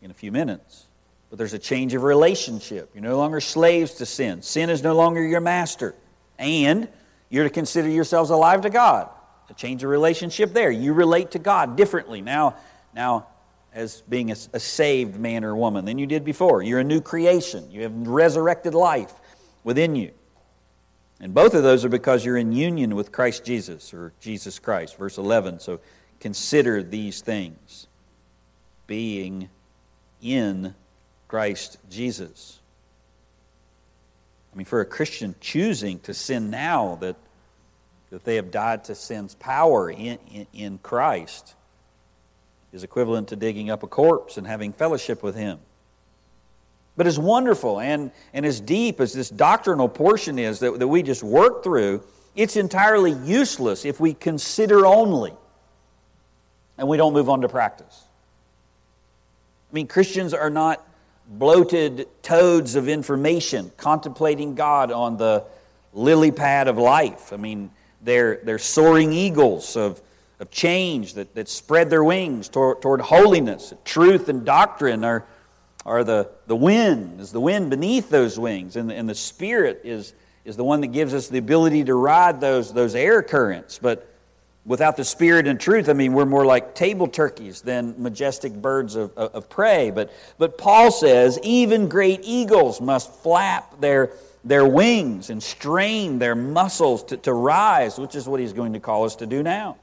in 0.00 0.10
a 0.10 0.14
few 0.14 0.32
minutes. 0.32 0.86
But 1.28 1.38
there's 1.38 1.52
a 1.52 1.58
change 1.58 1.92
of 1.92 2.02
relationship. 2.02 2.90
You're 2.94 3.04
no 3.04 3.18
longer 3.18 3.40
slaves 3.40 3.94
to 3.94 4.06
sin. 4.06 4.40
Sin 4.40 4.70
is 4.70 4.82
no 4.82 4.94
longer 4.94 5.22
your 5.22 5.42
master. 5.42 5.94
And 6.38 6.88
you're 7.28 7.44
to 7.44 7.50
consider 7.50 7.88
yourselves 7.88 8.30
alive 8.30 8.62
to 8.62 8.70
God. 8.70 9.10
A 9.50 9.54
change 9.54 9.84
of 9.84 9.90
relationship 9.90 10.54
there. 10.54 10.70
You 10.70 10.94
relate 10.94 11.32
to 11.32 11.38
God 11.38 11.76
differently 11.76 12.22
now, 12.22 12.56
now 12.94 13.26
as 13.74 14.02
being 14.08 14.30
a, 14.30 14.36
a 14.54 14.60
saved 14.60 15.18
man 15.18 15.44
or 15.44 15.54
woman 15.54 15.84
than 15.84 15.98
you 15.98 16.06
did 16.06 16.24
before. 16.24 16.62
You're 16.62 16.80
a 16.80 16.84
new 16.84 17.02
creation. 17.02 17.70
You 17.70 17.82
have 17.82 17.92
resurrected 17.94 18.74
life 18.74 19.12
within 19.64 19.96
you. 19.96 20.12
And 21.20 21.34
both 21.34 21.54
of 21.54 21.62
those 21.62 21.84
are 21.84 21.88
because 21.88 22.24
you're 22.24 22.36
in 22.36 22.52
union 22.52 22.94
with 22.94 23.10
Christ 23.10 23.44
Jesus 23.44 23.92
or 23.92 24.12
Jesus 24.20 24.58
Christ. 24.58 24.96
Verse 24.96 25.18
11. 25.18 25.60
So 25.60 25.80
consider 26.20 26.82
these 26.82 27.20
things 27.20 27.86
being 28.86 29.48
in 30.22 30.74
Christ 31.26 31.78
Jesus. 31.90 32.60
I 34.52 34.56
mean, 34.56 34.64
for 34.64 34.80
a 34.80 34.86
Christian 34.86 35.34
choosing 35.40 36.00
to 36.00 36.14
sin 36.14 36.50
now 36.50 36.96
that, 37.00 37.16
that 38.10 38.24
they 38.24 38.36
have 38.36 38.50
died 38.50 38.84
to 38.84 38.94
sin's 38.94 39.34
power 39.34 39.90
in, 39.90 40.18
in, 40.32 40.46
in 40.52 40.78
Christ 40.78 41.54
is 42.72 42.82
equivalent 42.82 43.28
to 43.28 43.36
digging 43.36 43.70
up 43.70 43.82
a 43.82 43.86
corpse 43.86 44.36
and 44.36 44.46
having 44.46 44.72
fellowship 44.72 45.22
with 45.22 45.34
Him. 45.34 45.58
But 46.98 47.06
as 47.06 47.16
wonderful 47.16 47.78
and, 47.78 48.10
and 48.34 48.44
as 48.44 48.60
deep 48.60 49.00
as 49.00 49.12
this 49.12 49.30
doctrinal 49.30 49.88
portion 49.88 50.36
is 50.36 50.58
that, 50.58 50.80
that 50.80 50.88
we 50.88 51.04
just 51.04 51.22
work 51.22 51.62
through, 51.62 52.02
it's 52.34 52.56
entirely 52.56 53.12
useless 53.12 53.84
if 53.84 54.00
we 54.00 54.14
consider 54.14 54.84
only 54.84 55.32
and 56.76 56.88
we 56.88 56.96
don't 56.96 57.12
move 57.12 57.28
on 57.28 57.42
to 57.42 57.48
practice. 57.48 58.02
I 59.70 59.74
mean, 59.74 59.86
Christians 59.86 60.34
are 60.34 60.50
not 60.50 60.84
bloated 61.28 62.08
toads 62.22 62.74
of 62.74 62.88
information 62.88 63.70
contemplating 63.76 64.56
God 64.56 64.90
on 64.90 65.18
the 65.18 65.44
lily 65.92 66.32
pad 66.32 66.66
of 66.66 66.78
life. 66.78 67.32
I 67.32 67.36
mean, 67.36 67.70
they're, 68.02 68.40
they're 68.42 68.58
soaring 68.58 69.12
eagles 69.12 69.76
of, 69.76 70.02
of 70.40 70.50
change 70.50 71.14
that, 71.14 71.32
that 71.36 71.48
spread 71.48 71.90
their 71.90 72.02
wings 72.02 72.48
toward, 72.48 72.82
toward 72.82 73.02
holiness. 73.02 73.72
Truth 73.84 74.28
and 74.28 74.44
doctrine 74.44 75.04
are, 75.04 75.24
are 75.88 76.04
the, 76.04 76.30
the 76.46 76.54
wind, 76.54 77.20
is 77.20 77.32
the 77.32 77.40
wind 77.40 77.70
beneath 77.70 78.10
those 78.10 78.38
wings, 78.38 78.76
and, 78.76 78.92
and 78.92 79.08
the 79.08 79.14
Spirit 79.14 79.80
is, 79.84 80.12
is 80.44 80.56
the 80.56 80.64
one 80.64 80.82
that 80.82 80.88
gives 80.88 81.14
us 81.14 81.28
the 81.28 81.38
ability 81.38 81.84
to 81.84 81.94
ride 81.94 82.40
those, 82.40 82.72
those 82.72 82.94
air 82.94 83.22
currents. 83.22 83.78
But 83.78 84.06
without 84.66 84.98
the 84.98 85.04
spirit 85.04 85.46
and 85.46 85.58
truth, 85.58 85.88
I 85.88 85.94
mean, 85.94 86.12
we're 86.12 86.26
more 86.26 86.44
like 86.44 86.74
table 86.74 87.08
turkeys 87.08 87.62
than 87.62 87.94
majestic 88.00 88.52
birds 88.52 88.96
of, 88.96 89.16
of, 89.16 89.34
of, 89.34 89.48
prey. 89.48 89.90
But, 89.90 90.12
but 90.36 90.58
Paul 90.58 90.90
says 90.90 91.40
even 91.42 91.88
great 91.88 92.20
eagles 92.22 92.80
must 92.80 93.10
flap 93.22 93.80
their, 93.80 94.10
their 94.44 94.66
wings 94.66 95.30
and 95.30 95.42
strain 95.42 96.18
their 96.18 96.34
muscles 96.34 97.02
to, 97.04 97.16
to 97.16 97.32
rise, 97.32 97.98
which 97.98 98.14
is 98.14 98.28
what 98.28 98.40
he's 98.40 98.52
going 98.52 98.74
to 98.74 98.80
call 98.80 99.04
us 99.04 99.16
to 99.16 99.26
do 99.26 99.42
now. 99.42 99.78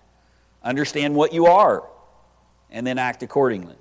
Understand 0.64 1.16
what 1.16 1.34
you 1.34 1.48
are 1.48 1.84
and 2.70 2.86
then 2.86 3.00
act 3.00 3.24
accordingly. 3.24 3.76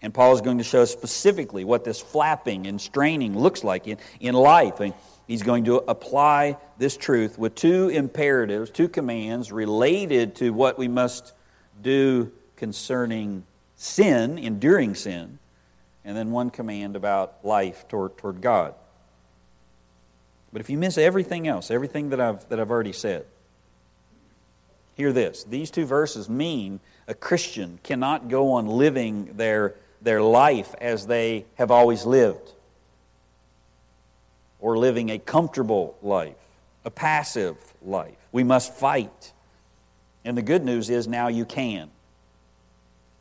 And 0.00 0.14
Paul 0.14 0.34
is 0.34 0.40
going 0.40 0.58
to 0.58 0.64
show 0.64 0.82
us 0.82 0.92
specifically 0.92 1.64
what 1.64 1.84
this 1.84 2.00
flapping 2.00 2.66
and 2.66 2.80
straining 2.80 3.36
looks 3.36 3.64
like 3.64 3.88
in, 3.88 3.98
in 4.20 4.34
life. 4.34 4.80
And 4.80 4.94
He's 5.26 5.42
going 5.42 5.64
to 5.64 5.76
apply 5.76 6.56
this 6.78 6.96
truth 6.96 7.38
with 7.38 7.54
two 7.54 7.88
imperatives, 7.88 8.70
two 8.70 8.88
commands 8.88 9.52
related 9.52 10.36
to 10.36 10.50
what 10.50 10.78
we 10.78 10.88
must 10.88 11.34
do 11.82 12.32
concerning 12.56 13.44
sin, 13.76 14.38
enduring 14.38 14.94
sin, 14.94 15.38
and 16.04 16.16
then 16.16 16.30
one 16.30 16.50
command 16.50 16.96
about 16.96 17.44
life 17.44 17.86
toward, 17.88 18.16
toward 18.16 18.40
God. 18.40 18.74
But 20.52 20.60
if 20.60 20.70
you 20.70 20.78
miss 20.78 20.96
everything 20.96 21.46
else, 21.46 21.70
everything 21.70 22.10
that 22.10 22.20
I've, 22.20 22.48
that 22.48 22.58
I've 22.58 22.70
already 22.70 22.92
said, 22.92 23.26
hear 24.96 25.12
this. 25.12 25.44
These 25.44 25.70
two 25.70 25.84
verses 25.84 26.28
mean 26.28 26.80
a 27.06 27.14
Christian 27.14 27.78
cannot 27.82 28.28
go 28.28 28.52
on 28.52 28.66
living 28.66 29.34
their, 29.36 29.74
their 30.02 30.22
life 30.22 30.74
as 30.80 31.06
they 31.06 31.44
have 31.56 31.70
always 31.70 32.04
lived 32.06 32.52
or 34.60 34.76
living 34.76 35.10
a 35.10 35.18
comfortable 35.18 35.96
life, 36.02 36.36
a 36.84 36.90
passive 36.90 37.56
life. 37.82 38.16
We 38.32 38.44
must 38.44 38.74
fight. 38.74 39.32
And 40.24 40.36
the 40.36 40.42
good 40.42 40.64
news 40.64 40.90
is 40.90 41.06
now 41.06 41.28
you 41.28 41.44
can. 41.44 41.90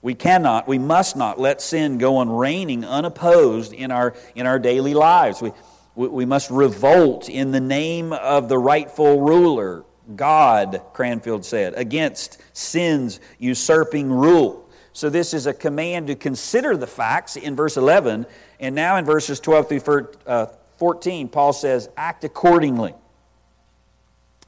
We 0.02 0.14
cannot, 0.14 0.68
we 0.68 0.78
must 0.78 1.16
not 1.16 1.40
let 1.40 1.62
sin 1.62 1.98
go 1.98 2.18
on 2.18 2.30
reigning 2.30 2.86
unopposed 2.86 3.74
in 3.74 3.92
our, 3.92 4.16
in 4.36 4.46
our 4.46 4.60
daily 4.60 4.94
lives. 4.94 5.42
We, 5.42 5.52
we, 5.96 6.08
we 6.08 6.26
must 6.26 6.50
revolt 6.50 7.30
in 7.30 7.52
the 7.52 7.60
name 7.60 8.14
of 8.14 8.50
the 8.50 8.58
rightful 8.58 9.22
ruler, 9.22 9.84
God, 10.16 10.82
Cranfield 10.94 11.46
said, 11.46 11.74
against 11.76 12.38
sin's 12.54 13.20
usurping 13.40 14.12
rule. 14.12 14.67
So, 14.98 15.12
this 15.12 15.36
is 15.36 15.46
a 15.46 15.54
command 15.54 16.08
to 16.08 16.16
consider 16.16 16.76
the 16.76 16.88
facts 16.88 17.36
in 17.36 17.56
verse 17.56 17.78
11, 17.78 18.26
and 18.60 18.74
now 18.74 18.98
in 18.98 19.06
verses 19.06 19.40
12 19.40 19.70
through 19.70 20.08
uh, 20.26 20.48
14, 20.78 21.30
Paul 21.30 21.54
says, 21.54 21.88
act 21.96 22.24
accordingly. 22.24 22.96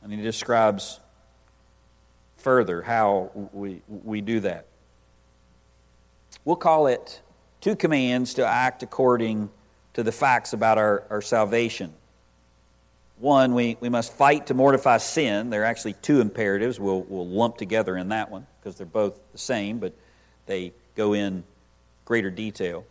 And 0.01 0.11
he 0.11 0.19
describes 0.19 0.99
further 2.37 2.81
how 2.81 3.29
we, 3.53 3.83
we 3.87 4.21
do 4.21 4.39
that. 4.39 4.65
We'll 6.45 6.55
call 6.55 6.87
it 6.87 7.21
two 7.61 7.75
commands 7.75 8.33
to 8.33 8.43
act 8.43 8.81
according 8.81 9.51
to 9.93 10.01
the 10.01 10.11
facts 10.11 10.53
about 10.53 10.79
our, 10.79 11.03
our 11.11 11.21
salvation. 11.21 11.93
One, 13.19 13.53
we, 13.53 13.77
we 13.81 13.89
must 13.89 14.13
fight 14.13 14.47
to 14.47 14.55
mortify 14.55 14.97
sin. 14.97 15.51
There 15.51 15.61
are 15.61 15.65
actually 15.65 15.93
two 16.01 16.21
imperatives 16.21 16.79
we'll, 16.79 17.01
we'll 17.03 17.27
lump 17.27 17.57
together 17.57 17.95
in 17.95 18.09
that 18.09 18.31
one 18.31 18.47
because 18.59 18.75
they're 18.79 18.87
both 18.87 19.13
the 19.31 19.37
same, 19.37 19.77
but 19.77 19.93
they 20.49 20.73
go 20.95 21.13
in 21.13 21.43
greater 22.05 22.31
detail. 22.31 22.83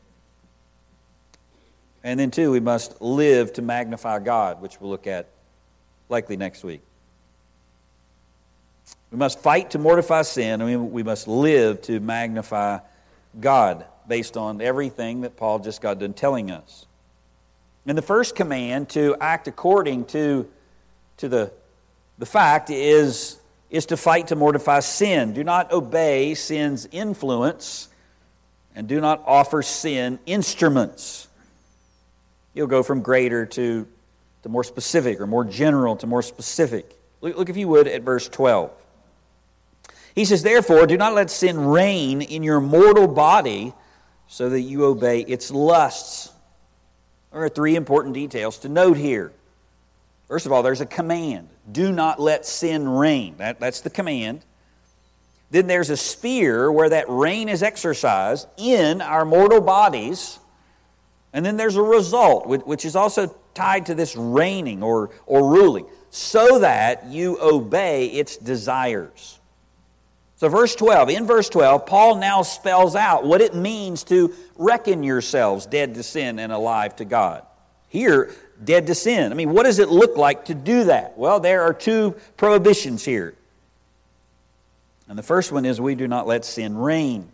And 2.04 2.18
then, 2.18 2.30
two, 2.30 2.52
we 2.52 2.60
must 2.60 3.02
live 3.02 3.52
to 3.54 3.62
magnify 3.62 4.20
God, 4.20 4.62
which 4.62 4.80
we'll 4.80 4.90
look 4.90 5.08
at 5.08 5.26
likely 6.08 6.36
next 6.36 6.62
week. 6.62 6.80
We 9.10 9.18
must 9.18 9.40
fight 9.40 9.72
to 9.72 9.78
mortify 9.78 10.22
sin, 10.22 10.60
and 10.60 10.92
we 10.92 11.02
must 11.02 11.26
live 11.26 11.82
to 11.82 11.98
magnify 11.98 12.78
God 13.40 13.84
based 14.06 14.36
on 14.36 14.60
everything 14.60 15.22
that 15.22 15.36
Paul 15.36 15.58
just 15.58 15.82
got 15.82 15.98
done 15.98 16.12
telling 16.12 16.52
us. 16.52 16.86
And 17.86 17.98
the 17.98 18.02
first 18.02 18.36
command 18.36 18.88
to 18.90 19.16
act 19.20 19.48
according 19.48 20.04
to, 20.06 20.48
to 21.16 21.28
the, 21.28 21.50
the 22.18 22.26
fact 22.26 22.70
is, 22.70 23.38
is 23.70 23.86
to 23.86 23.96
fight 23.96 24.28
to 24.28 24.36
mortify 24.36 24.80
sin. 24.80 25.32
Do 25.32 25.44
not 25.44 25.72
obey 25.72 26.34
sin's 26.34 26.86
influence, 26.90 27.88
and 28.74 28.88
do 28.88 29.00
not 29.00 29.22
offer 29.26 29.62
sin 29.62 30.18
instruments. 30.26 31.28
You'll 32.54 32.66
go 32.66 32.82
from 32.82 33.02
greater 33.02 33.46
to, 33.46 33.86
to 34.42 34.48
more 34.48 34.64
specific, 34.64 35.20
or 35.20 35.26
more 35.26 35.44
general 35.44 35.96
to 35.96 36.06
more 36.06 36.22
specific. 36.22 36.98
Look, 37.20 37.36
look, 37.36 37.48
if 37.48 37.56
you 37.56 37.68
would, 37.68 37.86
at 37.86 38.02
verse 38.02 38.28
12. 38.28 38.70
He 40.14 40.24
says, 40.24 40.42
Therefore, 40.42 40.86
do 40.86 40.96
not 40.96 41.14
let 41.14 41.30
sin 41.30 41.58
reign 41.60 42.22
in 42.22 42.42
your 42.42 42.60
mortal 42.60 43.06
body 43.06 43.72
so 44.26 44.48
that 44.48 44.60
you 44.60 44.84
obey 44.84 45.20
its 45.20 45.50
lusts. 45.50 46.32
There 47.32 47.42
are 47.42 47.48
three 47.48 47.76
important 47.76 48.14
details 48.14 48.58
to 48.58 48.68
note 48.68 48.96
here. 48.96 49.32
First 50.28 50.46
of 50.46 50.52
all, 50.52 50.62
there's 50.62 50.80
a 50.80 50.86
command 50.86 51.48
do 51.70 51.92
not 51.92 52.20
let 52.20 52.46
sin 52.46 52.88
reign. 52.88 53.36
That, 53.38 53.60
that's 53.60 53.80
the 53.80 53.90
command. 53.90 54.44
Then 55.50 55.66
there's 55.66 55.90
a 55.90 55.96
sphere 55.96 56.70
where 56.70 56.90
that 56.90 57.08
reign 57.08 57.48
is 57.48 57.62
exercised 57.62 58.46
in 58.58 59.00
our 59.00 59.24
mortal 59.24 59.60
bodies 59.60 60.38
and 61.32 61.44
then 61.44 61.56
there's 61.56 61.76
a 61.76 61.82
result, 61.82 62.46
which 62.46 62.84
is 62.84 62.96
also 62.96 63.34
tied 63.54 63.86
to 63.86 63.94
this 63.94 64.16
reigning 64.16 64.82
or, 64.82 65.10
or 65.26 65.52
ruling, 65.52 65.86
so 66.10 66.60
that 66.60 67.06
you 67.06 67.38
obey 67.40 68.06
its 68.06 68.36
desires. 68.36 69.38
So, 70.36 70.48
verse 70.48 70.74
12, 70.74 71.10
in 71.10 71.26
verse 71.26 71.48
12, 71.48 71.84
Paul 71.84 72.16
now 72.16 72.42
spells 72.42 72.94
out 72.94 73.24
what 73.24 73.40
it 73.40 73.54
means 73.54 74.04
to 74.04 74.32
reckon 74.56 75.02
yourselves 75.02 75.66
dead 75.66 75.94
to 75.94 76.02
sin 76.02 76.38
and 76.38 76.52
alive 76.52 76.96
to 76.96 77.04
God. 77.04 77.44
Here, 77.88 78.30
dead 78.62 78.86
to 78.88 78.94
sin. 78.94 79.30
I 79.32 79.34
mean, 79.34 79.52
what 79.52 79.64
does 79.64 79.78
it 79.78 79.88
look 79.88 80.16
like 80.16 80.46
to 80.46 80.54
do 80.54 80.84
that? 80.84 81.16
Well, 81.16 81.40
there 81.40 81.62
are 81.62 81.74
two 81.74 82.16
prohibitions 82.36 83.04
here. 83.04 83.34
And 85.08 85.18
the 85.18 85.22
first 85.22 85.52
one 85.52 85.64
is 85.64 85.80
we 85.80 85.94
do 85.94 86.08
not 86.08 86.26
let 86.26 86.44
sin 86.44 86.76
reign. 86.76 87.28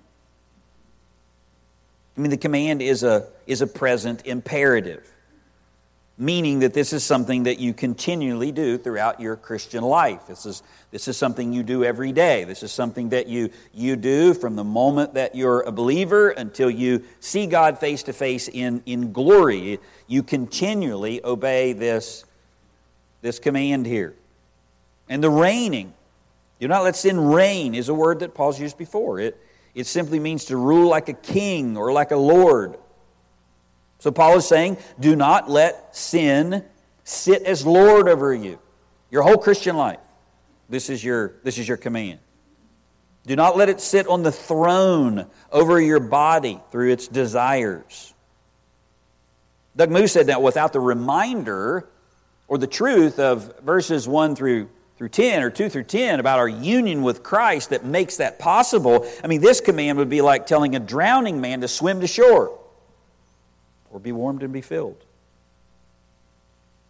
I 2.17 2.21
mean, 2.21 2.31
the 2.31 2.37
command 2.37 2.83
is 2.83 3.03
a, 3.03 3.27
is 3.47 3.63
a 3.63 3.67
present 3.67 4.27
imperative 4.27 5.14
meaning 6.17 6.61
that 6.61 6.75
this 6.75 6.93
is 6.93 7.03
something 7.03 7.45
that 7.45 7.59
you 7.59 7.75
continually 7.75 8.53
do 8.53 8.79
throughout 8.79 9.21
your 9.21 9.35
Christian 9.35 9.83
life. 9.83 10.27
This 10.29 10.47
is, 10.47 10.63
this 10.93 11.09
is 11.09 11.17
something 11.17 11.53
you 11.53 11.65
do 11.65 11.83
every 11.83 12.13
day. 12.13 12.45
This 12.45 12.63
is 12.63 12.71
something 12.71 13.09
that 13.09 13.27
you, 13.27 13.51
you 13.73 13.97
do 13.97 14.33
from 14.33 14.55
the 14.55 14.63
moment 14.63 15.15
that 15.15 15.35
you're 15.35 15.63
a 15.63 15.73
believer 15.73 16.31
until 16.31 16.71
you 16.71 17.03
see 17.19 17.47
God 17.47 17.79
face 17.81 18.05
to 18.05 18.13
face 18.13 18.49
in, 18.49 18.83
in 18.87 19.13
glory. 19.13 19.81
You 20.07 20.23
continually 20.23 21.25
obey 21.25 21.73
this, 21.73 22.25
this 23.21 23.41
command 23.41 23.85
here. 23.85 24.15
And 25.09 25.23
the 25.23 25.31
reigning, 25.31 25.93
do 26.61 26.69
not 26.69 26.85
let 26.85 26.95
sin 26.95 27.19
reign, 27.19 27.75
is 27.75 27.89
a 27.89 27.95
word 27.95 28.21
that 28.21 28.35
Paul's 28.35 28.61
used 28.61 28.79
before. 28.79 29.19
It, 29.19 29.37
it 29.75 29.89
simply 29.89 30.21
means 30.21 30.45
to 30.47 30.57
rule 30.57 30.89
like 30.89 31.09
a 31.09 31.13
king 31.13 31.77
or 31.77 31.93
like 31.93 32.13
a 32.13 32.17
lord. 32.17 32.79
So 34.05 34.11
Paul 34.11 34.37
is 34.37 34.47
saying, 34.47 34.77
do 35.01 35.17
not 35.17 35.49
let 35.49 35.97
sin 35.97 36.63
sit 37.05 37.43
as 37.45 37.65
Lord 37.65 38.07
over 38.07 38.35
you. 38.35 38.59
Your 39.11 39.23
whole 39.23 39.39
Christian 39.39 39.79
life. 39.79 39.99
This 40.69 40.91
is 40.91 41.03
your, 41.03 41.37
this 41.43 41.57
is 41.57 41.67
your 41.67 41.79
command. 41.79 42.19
Do 43.27 43.35
not 43.35 43.57
let 43.57 43.71
it 43.71 43.81
sit 43.81 44.07
on 44.07 44.23
the 44.23 44.31
throne 44.31 45.25
over 45.51 45.81
your 45.81 46.01
body 46.01 46.61
through 46.71 46.93
its 46.93 47.09
desires. 47.09 48.13
Doug 49.75 49.91
Moo 49.91 50.07
said 50.07 50.27
that 50.27 50.43
without 50.43 50.75
the 50.75 50.81
reminder 50.81 51.89
or 52.47 52.59
the 52.59 52.67
truth 52.67 53.19
of 53.19 53.59
verses 53.61 54.07
1 54.07 54.37
through, 54.37 54.69
through 54.99 55.09
10 55.09 55.43
or 55.43 55.49
2 55.49 55.71
through 55.71 55.85
10 55.85 56.21
about 56.21 56.39
our 56.39 56.49
union 56.49 57.03
with 57.03 57.23
Christ 57.23 57.71
that 57.71 57.87
makes 57.87 58.19
that 58.19 58.39
possible, 58.39 59.11
I 59.25 59.29
mean, 59.29 59.41
this 59.41 59.63
command 59.63 59.97
would 59.97 60.11
be 60.11 60.21
like 60.21 60.47
telling 60.47 60.77
a 60.77 60.79
drowning 60.79 61.41
man 61.41 61.63
to 61.63 61.69
swim 61.69 62.03
to 62.03 62.07
shore 62.07 62.61
or 63.95 64.01
be 64.01 64.13
warmed 64.13 64.43
and 64.43 64.53
be 64.53 64.61
filled. 64.61 65.03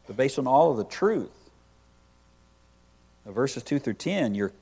But 0.07 0.17
based 0.17 0.39
on 0.39 0.47
all 0.47 0.73
of 0.73 0.79
the 0.79 0.85
truth 0.85 1.31
verses 3.27 3.63
2 3.63 3.79
through 3.79 3.95
10, 3.95 4.35
you're, 4.35 4.53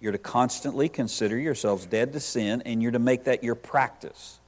you're 0.00 0.12
to 0.12 0.18
constantly 0.18 0.88
consider 0.88 1.38
yourselves 1.38 1.86
dead 1.86 2.12
to 2.14 2.20
sin, 2.20 2.62
and 2.66 2.82
you're 2.82 2.92
to 2.92 2.98
make 2.98 3.24
that 3.24 3.44
your 3.44 3.54
practice 3.54 4.38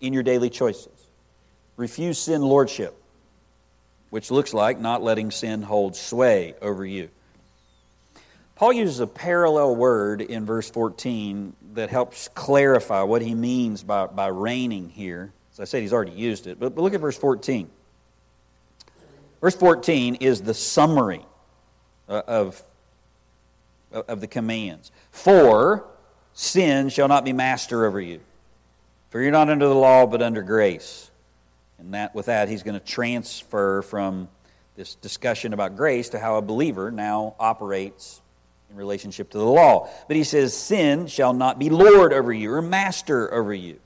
in 0.00 0.12
your 0.12 0.22
daily 0.22 0.50
choices. 0.50 0.92
Refuse 1.76 2.18
sin 2.18 2.42
lordship, 2.42 3.00
which 4.10 4.30
looks 4.30 4.52
like 4.52 4.80
not 4.80 5.02
letting 5.02 5.30
sin 5.30 5.62
hold 5.62 5.94
sway 5.94 6.54
over 6.60 6.84
you. 6.84 7.08
Paul 8.56 8.72
uses 8.72 8.98
a 8.98 9.06
parallel 9.06 9.76
word 9.76 10.20
in 10.20 10.44
verse 10.44 10.68
14 10.68 11.54
that 11.74 11.90
helps 11.90 12.28
clarify 12.28 13.02
what 13.02 13.22
he 13.22 13.34
means 13.34 13.84
by, 13.84 14.06
by 14.06 14.26
reigning 14.26 14.88
here. 14.88 15.32
As 15.58 15.62
I 15.62 15.64
said, 15.64 15.82
he's 15.82 15.92
already 15.92 16.12
used 16.12 16.46
it. 16.46 16.60
But, 16.60 16.76
but 16.76 16.82
look 16.82 16.94
at 16.94 17.00
verse 17.00 17.18
14. 17.18 17.68
Verse 19.40 19.56
14 19.56 20.16
is 20.16 20.40
the 20.40 20.54
summary 20.54 21.24
uh, 22.08 22.22
of, 22.28 22.62
of 23.92 24.20
the 24.20 24.28
commands. 24.28 24.92
For 25.10 25.84
sin 26.32 26.90
shall 26.90 27.08
not 27.08 27.24
be 27.24 27.32
master 27.32 27.86
over 27.86 28.00
you. 28.00 28.20
For 29.10 29.20
you're 29.20 29.32
not 29.32 29.48
under 29.48 29.66
the 29.66 29.74
law, 29.74 30.06
but 30.06 30.22
under 30.22 30.42
grace. 30.42 31.10
And 31.80 31.92
that, 31.94 32.14
with 32.14 32.26
that, 32.26 32.48
he's 32.48 32.62
going 32.62 32.78
to 32.78 32.84
transfer 32.84 33.82
from 33.82 34.28
this 34.76 34.94
discussion 34.94 35.52
about 35.52 35.76
grace 35.76 36.10
to 36.10 36.20
how 36.20 36.36
a 36.36 36.42
believer 36.42 36.92
now 36.92 37.34
operates 37.40 38.20
in 38.70 38.76
relationship 38.76 39.30
to 39.30 39.38
the 39.38 39.44
law. 39.44 39.88
But 40.06 40.16
he 40.16 40.22
says, 40.22 40.56
Sin 40.56 41.08
shall 41.08 41.32
not 41.32 41.58
be 41.58 41.68
Lord 41.68 42.12
over 42.12 42.32
you 42.32 42.52
or 42.52 42.62
master 42.62 43.34
over 43.34 43.52
you. 43.52 43.80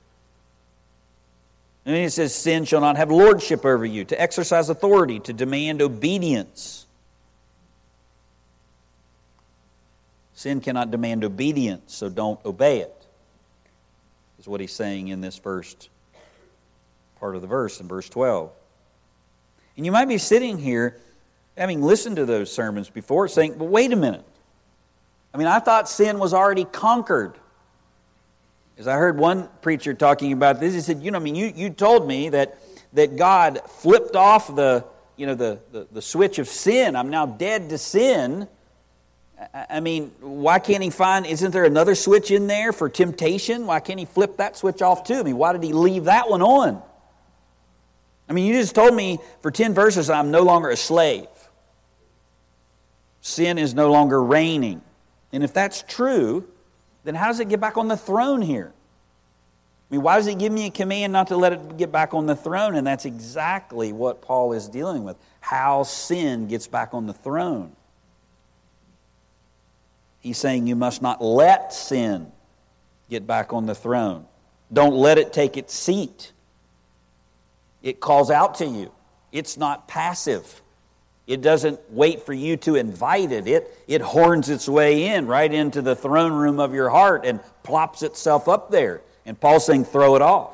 And 1.85 1.95
then 1.95 2.03
he 2.03 2.09
says, 2.09 2.33
Sin 2.33 2.65
shall 2.65 2.81
not 2.81 2.97
have 2.97 3.11
lordship 3.11 3.65
over 3.65 3.85
you, 3.85 4.05
to 4.05 4.21
exercise 4.21 4.69
authority, 4.69 5.19
to 5.21 5.33
demand 5.33 5.81
obedience. 5.81 6.85
Sin 10.33 10.61
cannot 10.61 10.91
demand 10.91 11.23
obedience, 11.23 11.93
so 11.93 12.09
don't 12.09 12.43
obey 12.45 12.79
it, 12.79 13.05
is 14.39 14.47
what 14.47 14.59
he's 14.59 14.73
saying 14.73 15.07
in 15.09 15.21
this 15.21 15.37
first 15.37 15.89
part 17.19 17.35
of 17.35 17.41
the 17.41 17.47
verse, 17.47 17.79
in 17.79 17.87
verse 17.87 18.09
12. 18.09 18.51
And 19.77 19.85
you 19.85 19.91
might 19.91 20.07
be 20.07 20.17
sitting 20.17 20.57
here, 20.57 20.99
having 21.57 21.81
listened 21.81 22.17
to 22.17 22.25
those 22.25 22.51
sermons 22.51 22.89
before, 22.89 23.27
saying, 23.27 23.55
but 23.57 23.65
wait 23.65 23.93
a 23.93 23.95
minute. 23.95 24.25
I 25.33 25.37
mean, 25.37 25.47
I 25.47 25.59
thought 25.59 25.89
sin 25.89 26.19
was 26.19 26.33
already 26.33 26.65
conquered. 26.65 27.35
As 28.77 28.87
I 28.87 28.95
heard 28.95 29.17
one 29.17 29.49
preacher 29.61 29.93
talking 29.93 30.33
about 30.33 30.59
this, 30.59 30.73
he 30.73 30.81
said, 30.81 31.03
You 31.03 31.11
know, 31.11 31.19
I 31.19 31.21
mean, 31.21 31.35
you, 31.35 31.51
you 31.55 31.69
told 31.69 32.07
me 32.07 32.29
that, 32.29 32.57
that 32.93 33.15
God 33.15 33.61
flipped 33.67 34.15
off 34.15 34.53
the, 34.53 34.85
you 35.15 35.25
know, 35.25 35.35
the, 35.35 35.59
the, 35.71 35.87
the 35.91 36.01
switch 36.01 36.39
of 36.39 36.47
sin. 36.47 36.95
I'm 36.95 37.09
now 37.09 37.25
dead 37.25 37.69
to 37.69 37.77
sin. 37.77 38.47
I 39.53 39.79
mean, 39.79 40.11
why 40.21 40.59
can't 40.59 40.81
he 40.81 40.89
find, 40.89 41.25
isn't 41.25 41.51
there 41.51 41.65
another 41.65 41.95
switch 41.95 42.31
in 42.31 42.47
there 42.47 42.71
for 42.71 42.89
temptation? 42.89 43.65
Why 43.65 43.79
can't 43.79 43.99
he 43.99 44.05
flip 44.05 44.37
that 44.37 44.57
switch 44.57 44.81
off 44.81 45.03
too? 45.03 45.15
I 45.15 45.23
mean, 45.23 45.37
why 45.37 45.53
did 45.53 45.63
he 45.63 45.73
leave 45.73 46.05
that 46.05 46.29
one 46.29 46.41
on? 46.41 46.81
I 48.29 48.33
mean, 48.33 48.45
you 48.45 48.53
just 48.53 48.73
told 48.73 48.95
me 48.95 49.19
for 49.41 49.51
10 49.51 49.73
verses 49.73 50.09
I'm 50.09 50.31
no 50.31 50.43
longer 50.43 50.69
a 50.69 50.77
slave. 50.77 51.27
Sin 53.21 53.57
is 53.57 53.73
no 53.73 53.91
longer 53.91 54.21
reigning. 54.23 54.81
And 55.31 55.43
if 55.43 55.53
that's 55.53 55.83
true, 55.87 56.47
then 57.03 57.15
how 57.15 57.27
does 57.27 57.39
it 57.39 57.49
get 57.49 57.59
back 57.59 57.77
on 57.77 57.87
the 57.87 57.97
throne 57.97 58.41
here? 58.41 58.73
I 59.89 59.95
mean, 59.95 60.01
why 60.01 60.17
does 60.17 60.25
he 60.25 60.35
give 60.35 60.51
me 60.51 60.67
a 60.67 60.71
command 60.71 61.13
not 61.13 61.27
to 61.27 61.37
let 61.37 61.53
it 61.53 61.77
get 61.77 61.91
back 61.91 62.13
on 62.13 62.25
the 62.25 62.35
throne? 62.35 62.75
And 62.75 62.87
that's 62.87 63.05
exactly 63.05 63.93
what 63.93 64.21
Paul 64.21 64.53
is 64.53 64.67
dealing 64.67 65.03
with 65.03 65.17
how 65.39 65.83
sin 65.83 66.47
gets 66.47 66.67
back 66.67 66.93
on 66.93 67.05
the 67.05 67.13
throne. 67.13 67.75
He's 70.21 70.37
saying 70.37 70.67
you 70.67 70.75
must 70.77 71.01
not 71.01 71.21
let 71.21 71.73
sin 71.73 72.31
get 73.09 73.27
back 73.27 73.51
on 73.51 73.65
the 73.65 73.75
throne. 73.75 74.25
Don't 74.71 74.95
let 74.95 75.17
it 75.17 75.33
take 75.33 75.57
its 75.57 75.73
seat. 75.73 76.31
It 77.83 77.99
calls 77.99 78.31
out 78.31 78.55
to 78.55 78.65
you, 78.65 78.91
it's 79.33 79.57
not 79.57 79.87
passive. 79.87 80.61
It 81.25 81.41
doesn't 81.41 81.79
wait 81.89 82.25
for 82.25 82.33
you 82.33 82.57
to 82.57 82.75
invite 82.75 83.31
it. 83.31 83.47
It, 83.47 83.83
it 83.87 84.01
horns 84.01 84.49
its 84.49 84.67
way 84.67 85.07
in 85.07 85.25
right 85.25 85.51
into 85.51 85.81
the 85.81 85.95
throne 85.95 86.33
room 86.33 86.59
of 86.59 86.73
your 86.73 86.89
heart 86.89 87.25
and 87.25 87.39
plops 87.63 88.03
itself 88.03 88.49
up 88.49 88.71
there. 88.71 89.01
And 89.25 89.39
Paul's 89.39 89.65
saying, 89.65 89.85
throw 89.85 90.15
it 90.15 90.21
off. 90.21 90.51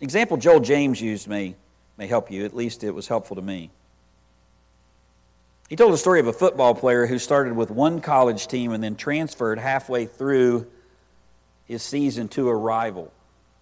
Example 0.00 0.36
Joel 0.36 0.58
James 0.58 1.00
used 1.00 1.28
may, 1.28 1.54
may 1.96 2.08
help 2.08 2.32
you. 2.32 2.44
At 2.44 2.56
least 2.56 2.82
it 2.82 2.90
was 2.90 3.06
helpful 3.06 3.36
to 3.36 3.42
me. 3.42 3.70
He 5.68 5.76
told 5.76 5.94
a 5.94 5.96
story 5.96 6.18
of 6.18 6.26
a 6.26 6.32
football 6.32 6.74
player 6.74 7.06
who 7.06 7.18
started 7.18 7.54
with 7.54 7.70
one 7.70 8.00
college 8.00 8.48
team 8.48 8.72
and 8.72 8.82
then 8.82 8.96
transferred 8.96 9.60
halfway 9.60 10.06
through 10.06 10.66
his 11.64 11.82
season 11.82 12.28
to 12.28 12.48
a 12.48 12.54
rival. 12.54 13.12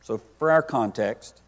So, 0.00 0.20
for 0.38 0.50
our 0.50 0.62
context, 0.62 1.40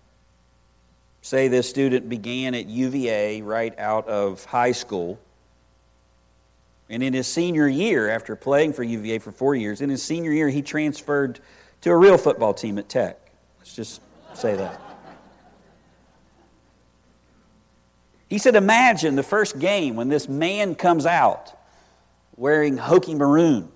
Say 1.22 1.46
this 1.46 1.70
student 1.70 2.08
began 2.08 2.54
at 2.54 2.66
UVA 2.66 3.42
right 3.42 3.78
out 3.78 4.08
of 4.08 4.44
high 4.44 4.72
school. 4.72 5.20
And 6.90 7.00
in 7.00 7.14
his 7.14 7.28
senior 7.28 7.68
year, 7.68 8.10
after 8.10 8.34
playing 8.34 8.72
for 8.72 8.82
UVA 8.82 9.20
for 9.20 9.30
four 9.30 9.54
years, 9.54 9.80
in 9.80 9.88
his 9.88 10.02
senior 10.02 10.32
year, 10.32 10.48
he 10.48 10.62
transferred 10.62 11.38
to 11.82 11.90
a 11.90 11.96
real 11.96 12.18
football 12.18 12.52
team 12.52 12.76
at 12.76 12.88
Tech. 12.88 13.18
Let's 13.58 13.74
just 13.74 14.02
say 14.34 14.56
that. 14.56 14.80
He 18.28 18.38
said, 18.38 18.56
Imagine 18.56 19.14
the 19.14 19.22
first 19.22 19.60
game 19.60 19.94
when 19.94 20.08
this 20.08 20.28
man 20.28 20.74
comes 20.74 21.06
out 21.06 21.56
wearing 22.36 22.78
Hokie 22.78 23.16
maroon, 23.16 23.70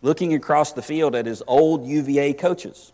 looking 0.00 0.34
across 0.34 0.72
the 0.74 0.82
field 0.82 1.16
at 1.16 1.26
his 1.26 1.42
old 1.48 1.86
UVA 1.86 2.34
coaches. 2.34 2.92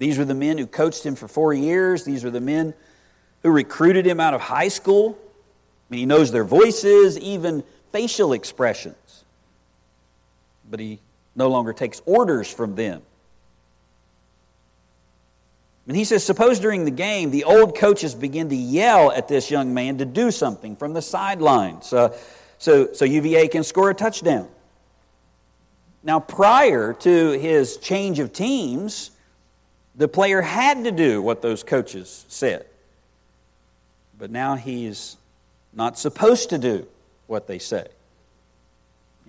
These 0.00 0.16
were 0.16 0.24
the 0.24 0.34
men 0.34 0.56
who 0.56 0.66
coached 0.66 1.04
him 1.04 1.14
for 1.14 1.28
four 1.28 1.52
years. 1.52 2.04
These 2.04 2.24
were 2.24 2.30
the 2.30 2.40
men 2.40 2.72
who 3.42 3.50
recruited 3.50 4.06
him 4.06 4.18
out 4.18 4.32
of 4.32 4.40
high 4.40 4.68
school. 4.68 5.18
I 5.20 5.26
mean, 5.90 5.98
he 5.98 6.06
knows 6.06 6.32
their 6.32 6.42
voices, 6.42 7.18
even 7.18 7.62
facial 7.92 8.32
expressions. 8.32 9.24
But 10.70 10.80
he 10.80 11.00
no 11.36 11.48
longer 11.48 11.74
takes 11.74 12.00
orders 12.06 12.50
from 12.50 12.76
them. 12.76 13.02
And 15.86 15.94
he 15.94 16.04
says, 16.04 16.24
suppose 16.24 16.60
during 16.60 16.86
the 16.86 16.90
game 16.90 17.30
the 17.30 17.44
old 17.44 17.76
coaches 17.76 18.14
begin 18.14 18.48
to 18.48 18.56
yell 18.56 19.12
at 19.12 19.28
this 19.28 19.50
young 19.50 19.74
man 19.74 19.98
to 19.98 20.06
do 20.06 20.30
something 20.30 20.76
from 20.76 20.94
the 20.94 21.02
sidelines 21.02 21.92
uh, 21.92 22.16
so, 22.56 22.90
so 22.94 23.04
UVA 23.04 23.48
can 23.48 23.64
score 23.64 23.90
a 23.90 23.94
touchdown. 23.94 24.48
Now, 26.02 26.20
prior 26.20 26.94
to 26.94 27.32
his 27.32 27.76
change 27.76 28.18
of 28.18 28.32
teams, 28.32 29.10
The 29.94 30.08
player 30.08 30.40
had 30.40 30.84
to 30.84 30.92
do 30.92 31.20
what 31.20 31.42
those 31.42 31.62
coaches 31.62 32.24
said. 32.28 32.66
But 34.18 34.30
now 34.30 34.54
he's 34.54 35.16
not 35.72 35.98
supposed 35.98 36.50
to 36.50 36.58
do 36.58 36.86
what 37.26 37.46
they 37.46 37.58
say. 37.58 37.86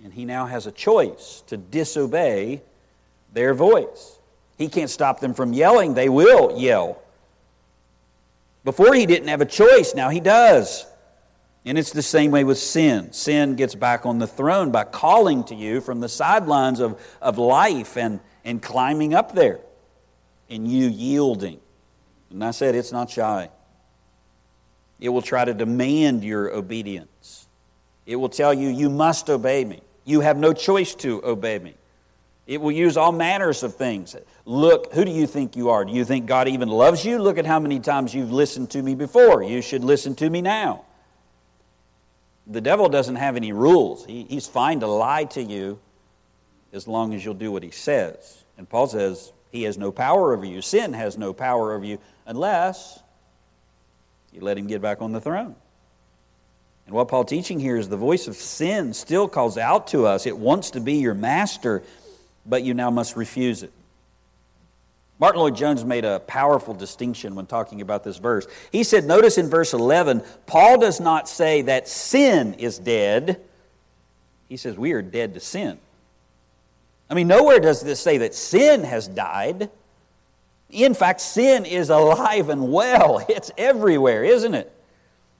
And 0.04 0.12
he 0.12 0.24
now 0.24 0.46
has 0.46 0.66
a 0.66 0.72
choice 0.72 1.42
to 1.46 1.56
disobey 1.56 2.62
their 3.32 3.54
voice. 3.54 4.18
He 4.58 4.68
can't 4.68 4.90
stop 4.90 5.20
them 5.20 5.34
from 5.34 5.52
yelling, 5.52 5.94
they 5.94 6.08
will 6.08 6.58
yell. 6.58 7.02
Before 8.64 8.94
he 8.94 9.06
didn't 9.06 9.28
have 9.28 9.40
a 9.40 9.46
choice, 9.46 9.94
now 9.94 10.08
he 10.08 10.20
does. 10.20 10.86
And 11.64 11.78
it's 11.78 11.92
the 11.92 12.02
same 12.02 12.30
way 12.30 12.44
with 12.44 12.58
sin. 12.58 13.12
Sin 13.12 13.54
gets 13.54 13.74
back 13.74 14.04
on 14.04 14.18
the 14.18 14.26
throne 14.26 14.70
by 14.70 14.84
calling 14.84 15.44
to 15.44 15.54
you 15.54 15.80
from 15.80 16.00
the 16.00 16.08
sidelines 16.08 16.80
of, 16.80 17.00
of 17.20 17.38
life 17.38 17.96
and, 17.96 18.20
and 18.44 18.60
climbing 18.60 19.14
up 19.14 19.34
there, 19.34 19.60
and 20.52 20.70
you 20.70 20.88
yielding. 20.88 21.58
And 22.30 22.44
I 22.44 22.50
said, 22.50 22.74
it's 22.74 22.92
not 22.92 23.10
shy. 23.10 23.48
It 25.00 25.08
will 25.08 25.22
try 25.22 25.44
to 25.44 25.54
demand 25.54 26.22
your 26.22 26.54
obedience. 26.54 27.48
It 28.06 28.16
will 28.16 28.28
tell 28.28 28.54
you, 28.54 28.68
you 28.68 28.90
must 28.90 29.30
obey 29.30 29.64
me. 29.64 29.80
You 30.04 30.20
have 30.20 30.36
no 30.36 30.52
choice 30.52 30.94
to 30.96 31.24
obey 31.24 31.58
me. 31.58 31.74
It 32.46 32.60
will 32.60 32.72
use 32.72 32.96
all 32.96 33.12
manners 33.12 33.62
of 33.62 33.76
things. 33.76 34.14
Look, 34.44 34.92
who 34.92 35.04
do 35.04 35.10
you 35.10 35.26
think 35.26 35.56
you 35.56 35.70
are? 35.70 35.84
Do 35.84 35.92
you 35.92 36.04
think 36.04 36.26
God 36.26 36.48
even 36.48 36.68
loves 36.68 37.04
you? 37.04 37.18
Look 37.18 37.38
at 37.38 37.46
how 37.46 37.58
many 37.58 37.80
times 37.80 38.14
you've 38.14 38.32
listened 38.32 38.70
to 38.70 38.82
me 38.82 38.94
before. 38.94 39.42
You 39.42 39.62
should 39.62 39.84
listen 39.84 40.14
to 40.16 40.28
me 40.28 40.42
now. 40.42 40.84
The 42.46 42.60
devil 42.60 42.88
doesn't 42.88 43.16
have 43.16 43.36
any 43.36 43.52
rules. 43.52 44.04
He, 44.04 44.24
he's 44.24 44.48
fine 44.48 44.80
to 44.80 44.86
lie 44.86 45.24
to 45.24 45.42
you 45.42 45.78
as 46.72 46.88
long 46.88 47.14
as 47.14 47.24
you'll 47.24 47.34
do 47.34 47.52
what 47.52 47.62
he 47.62 47.70
says. 47.70 48.44
And 48.58 48.68
Paul 48.68 48.88
says 48.88 49.32
he 49.52 49.62
has 49.64 49.78
no 49.78 49.92
power 49.92 50.34
over 50.34 50.44
you. 50.44 50.62
Sin 50.62 50.94
has 50.94 51.16
no 51.16 51.32
power 51.32 51.74
over 51.74 51.84
you 51.84 51.98
unless 52.26 53.00
you 54.32 54.40
let 54.40 54.58
him 54.58 54.66
get 54.66 54.80
back 54.80 55.02
on 55.02 55.12
the 55.12 55.20
throne. 55.20 55.54
And 56.86 56.94
what 56.94 57.08
Paul's 57.08 57.28
teaching 57.28 57.60
here 57.60 57.76
is 57.76 57.88
the 57.88 57.96
voice 57.96 58.26
of 58.26 58.34
sin 58.34 58.94
still 58.94 59.28
calls 59.28 59.56
out 59.58 59.88
to 59.88 60.06
us. 60.06 60.26
It 60.26 60.36
wants 60.36 60.70
to 60.70 60.80
be 60.80 60.94
your 60.94 61.14
master, 61.14 61.82
but 62.44 62.64
you 62.64 62.74
now 62.74 62.90
must 62.90 63.14
refuse 63.14 63.62
it. 63.62 63.70
Martyn 65.18 65.40
Lloyd-Jones 65.40 65.84
made 65.84 66.04
a 66.04 66.18
powerful 66.18 66.74
distinction 66.74 67.36
when 67.36 67.46
talking 67.46 67.80
about 67.80 68.02
this 68.02 68.16
verse. 68.16 68.48
He 68.72 68.82
said, 68.82 69.04
notice 69.04 69.38
in 69.38 69.48
verse 69.48 69.72
11, 69.72 70.22
Paul 70.46 70.78
does 70.78 70.98
not 70.98 71.28
say 71.28 71.62
that 71.62 71.86
sin 71.86 72.54
is 72.54 72.78
dead. 72.78 73.40
He 74.48 74.56
says 74.56 74.76
we 74.76 74.92
are 74.92 75.02
dead 75.02 75.34
to 75.34 75.40
sin. 75.40 75.78
I 77.12 77.14
mean, 77.14 77.28
nowhere 77.28 77.60
does 77.60 77.82
this 77.82 78.00
say 78.00 78.16
that 78.18 78.34
sin 78.34 78.84
has 78.84 79.06
died. 79.06 79.68
In 80.70 80.94
fact, 80.94 81.20
sin 81.20 81.66
is 81.66 81.90
alive 81.90 82.48
and 82.48 82.72
well. 82.72 83.22
It's 83.28 83.50
everywhere, 83.58 84.24
isn't 84.24 84.54
it? 84.54 84.72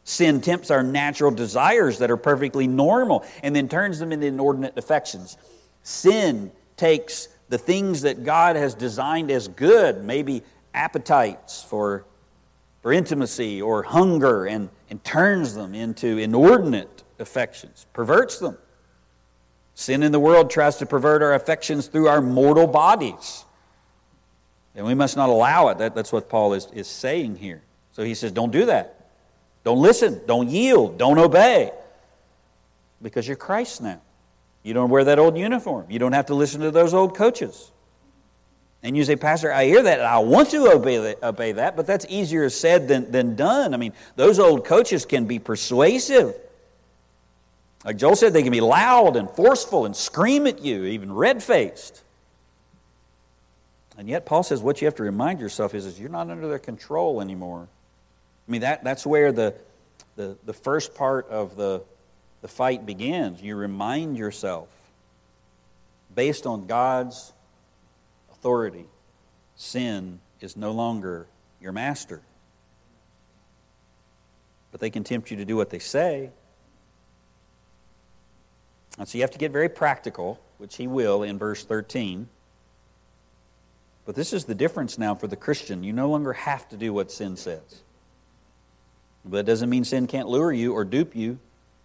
Sin 0.04 0.42
tempts 0.42 0.70
our 0.70 0.82
natural 0.82 1.30
desires 1.30 1.96
that 2.00 2.10
are 2.10 2.18
perfectly 2.18 2.66
normal 2.66 3.24
and 3.42 3.56
then 3.56 3.70
turns 3.70 3.98
them 3.98 4.12
into 4.12 4.26
inordinate 4.26 4.76
affections. 4.76 5.38
Sin 5.82 6.52
takes 6.76 7.28
the 7.48 7.56
things 7.56 8.02
that 8.02 8.22
God 8.22 8.54
has 8.56 8.74
designed 8.74 9.30
as 9.30 9.48
good, 9.48 10.04
maybe 10.04 10.42
appetites 10.74 11.62
for, 11.62 12.04
for 12.82 12.92
intimacy 12.92 13.62
or 13.62 13.82
hunger, 13.82 14.44
and, 14.44 14.68
and 14.90 15.02
turns 15.04 15.54
them 15.54 15.74
into 15.74 16.18
inordinate 16.18 17.02
affections, 17.18 17.86
perverts 17.94 18.38
them. 18.40 18.58
Sin 19.74 20.02
in 20.02 20.12
the 20.12 20.20
world 20.20 20.50
tries 20.50 20.76
to 20.76 20.86
pervert 20.86 21.22
our 21.22 21.34
affections 21.34 21.86
through 21.86 22.08
our 22.08 22.20
mortal 22.20 22.66
bodies. 22.66 23.44
And 24.74 24.86
we 24.86 24.94
must 24.94 25.16
not 25.16 25.28
allow 25.28 25.68
it. 25.68 25.78
That, 25.78 25.94
that's 25.94 26.12
what 26.12 26.28
Paul 26.28 26.54
is, 26.54 26.66
is 26.72 26.86
saying 26.86 27.36
here. 27.36 27.62
So 27.92 28.02
he 28.02 28.14
says, 28.14 28.32
don't 28.32 28.50
do 28.52 28.66
that. 28.66 29.10
Don't 29.64 29.80
listen. 29.80 30.20
Don't 30.26 30.48
yield. 30.48 30.98
Don't 30.98 31.18
obey. 31.18 31.72
Because 33.00 33.26
you're 33.26 33.36
Christ 33.36 33.82
now. 33.82 34.00
You 34.62 34.74
don't 34.74 34.90
wear 34.90 35.04
that 35.04 35.18
old 35.18 35.36
uniform. 35.36 35.86
You 35.88 35.98
don't 35.98 36.12
have 36.12 36.26
to 36.26 36.34
listen 36.34 36.60
to 36.60 36.70
those 36.70 36.94
old 36.94 37.16
coaches. 37.16 37.70
And 38.82 38.96
you 38.96 39.04
say, 39.04 39.16
Pastor, 39.16 39.52
I 39.52 39.64
hear 39.66 39.82
that. 39.82 40.00
I 40.00 40.18
want 40.18 40.50
to 40.50 40.70
obey 40.72 40.98
that, 40.98 41.22
obey 41.22 41.52
that, 41.52 41.76
but 41.76 41.86
that's 41.86 42.04
easier 42.08 42.48
said 42.50 42.88
than, 42.88 43.10
than 43.12 43.36
done. 43.36 43.74
I 43.74 43.76
mean, 43.76 43.92
those 44.16 44.38
old 44.38 44.64
coaches 44.64 45.04
can 45.04 45.26
be 45.26 45.38
persuasive. 45.38 46.34
Like 47.84 47.96
Joel 47.96 48.16
said, 48.16 48.32
they 48.32 48.42
can 48.42 48.52
be 48.52 48.60
loud 48.60 49.16
and 49.16 49.28
forceful 49.28 49.86
and 49.86 49.96
scream 49.96 50.46
at 50.46 50.60
you, 50.60 50.84
even 50.84 51.12
red 51.12 51.42
faced. 51.42 52.02
And 53.98 54.08
yet, 54.08 54.24
Paul 54.24 54.42
says 54.42 54.62
what 54.62 54.80
you 54.80 54.86
have 54.86 54.94
to 54.96 55.02
remind 55.02 55.40
yourself 55.40 55.74
is, 55.74 55.84
is 55.84 55.98
you're 55.98 56.08
not 56.08 56.30
under 56.30 56.48
their 56.48 56.58
control 56.58 57.20
anymore. 57.20 57.66
I 58.48 58.50
mean, 58.50 58.62
that, 58.62 58.84
that's 58.84 59.04
where 59.04 59.32
the, 59.32 59.54
the, 60.16 60.36
the 60.44 60.52
first 60.52 60.94
part 60.94 61.28
of 61.28 61.56
the, 61.56 61.82
the 62.40 62.48
fight 62.48 62.86
begins. 62.86 63.42
You 63.42 63.56
remind 63.56 64.16
yourself, 64.16 64.68
based 66.14 66.46
on 66.46 66.66
God's 66.66 67.32
authority, 68.32 68.86
sin 69.56 70.20
is 70.40 70.56
no 70.56 70.72
longer 70.72 71.26
your 71.60 71.72
master. 71.72 72.20
But 74.70 74.80
they 74.80 74.90
can 74.90 75.04
tempt 75.04 75.30
you 75.30 75.36
to 75.36 75.44
do 75.44 75.56
what 75.56 75.70
they 75.70 75.78
say. 75.78 76.30
And 78.98 79.08
so 79.08 79.18
you 79.18 79.22
have 79.22 79.30
to 79.32 79.38
get 79.38 79.52
very 79.52 79.68
practical, 79.68 80.40
which 80.58 80.76
he 80.76 80.86
will 80.86 81.22
in 81.22 81.38
verse 81.38 81.64
13. 81.64 82.28
But 84.04 84.14
this 84.14 84.32
is 84.32 84.44
the 84.44 84.54
difference 84.54 84.98
now 84.98 85.14
for 85.14 85.26
the 85.26 85.36
Christian. 85.36 85.84
You 85.84 85.92
no 85.92 86.10
longer 86.10 86.32
have 86.32 86.68
to 86.70 86.76
do 86.76 86.92
what 86.92 87.10
sin 87.10 87.36
says. 87.36 87.82
But 89.24 89.38
it 89.38 89.46
doesn't 89.46 89.70
mean 89.70 89.84
sin 89.84 90.06
can't 90.06 90.28
lure 90.28 90.52
you 90.52 90.74
or 90.74 90.84
dupe 90.84 91.14
you 91.14 91.38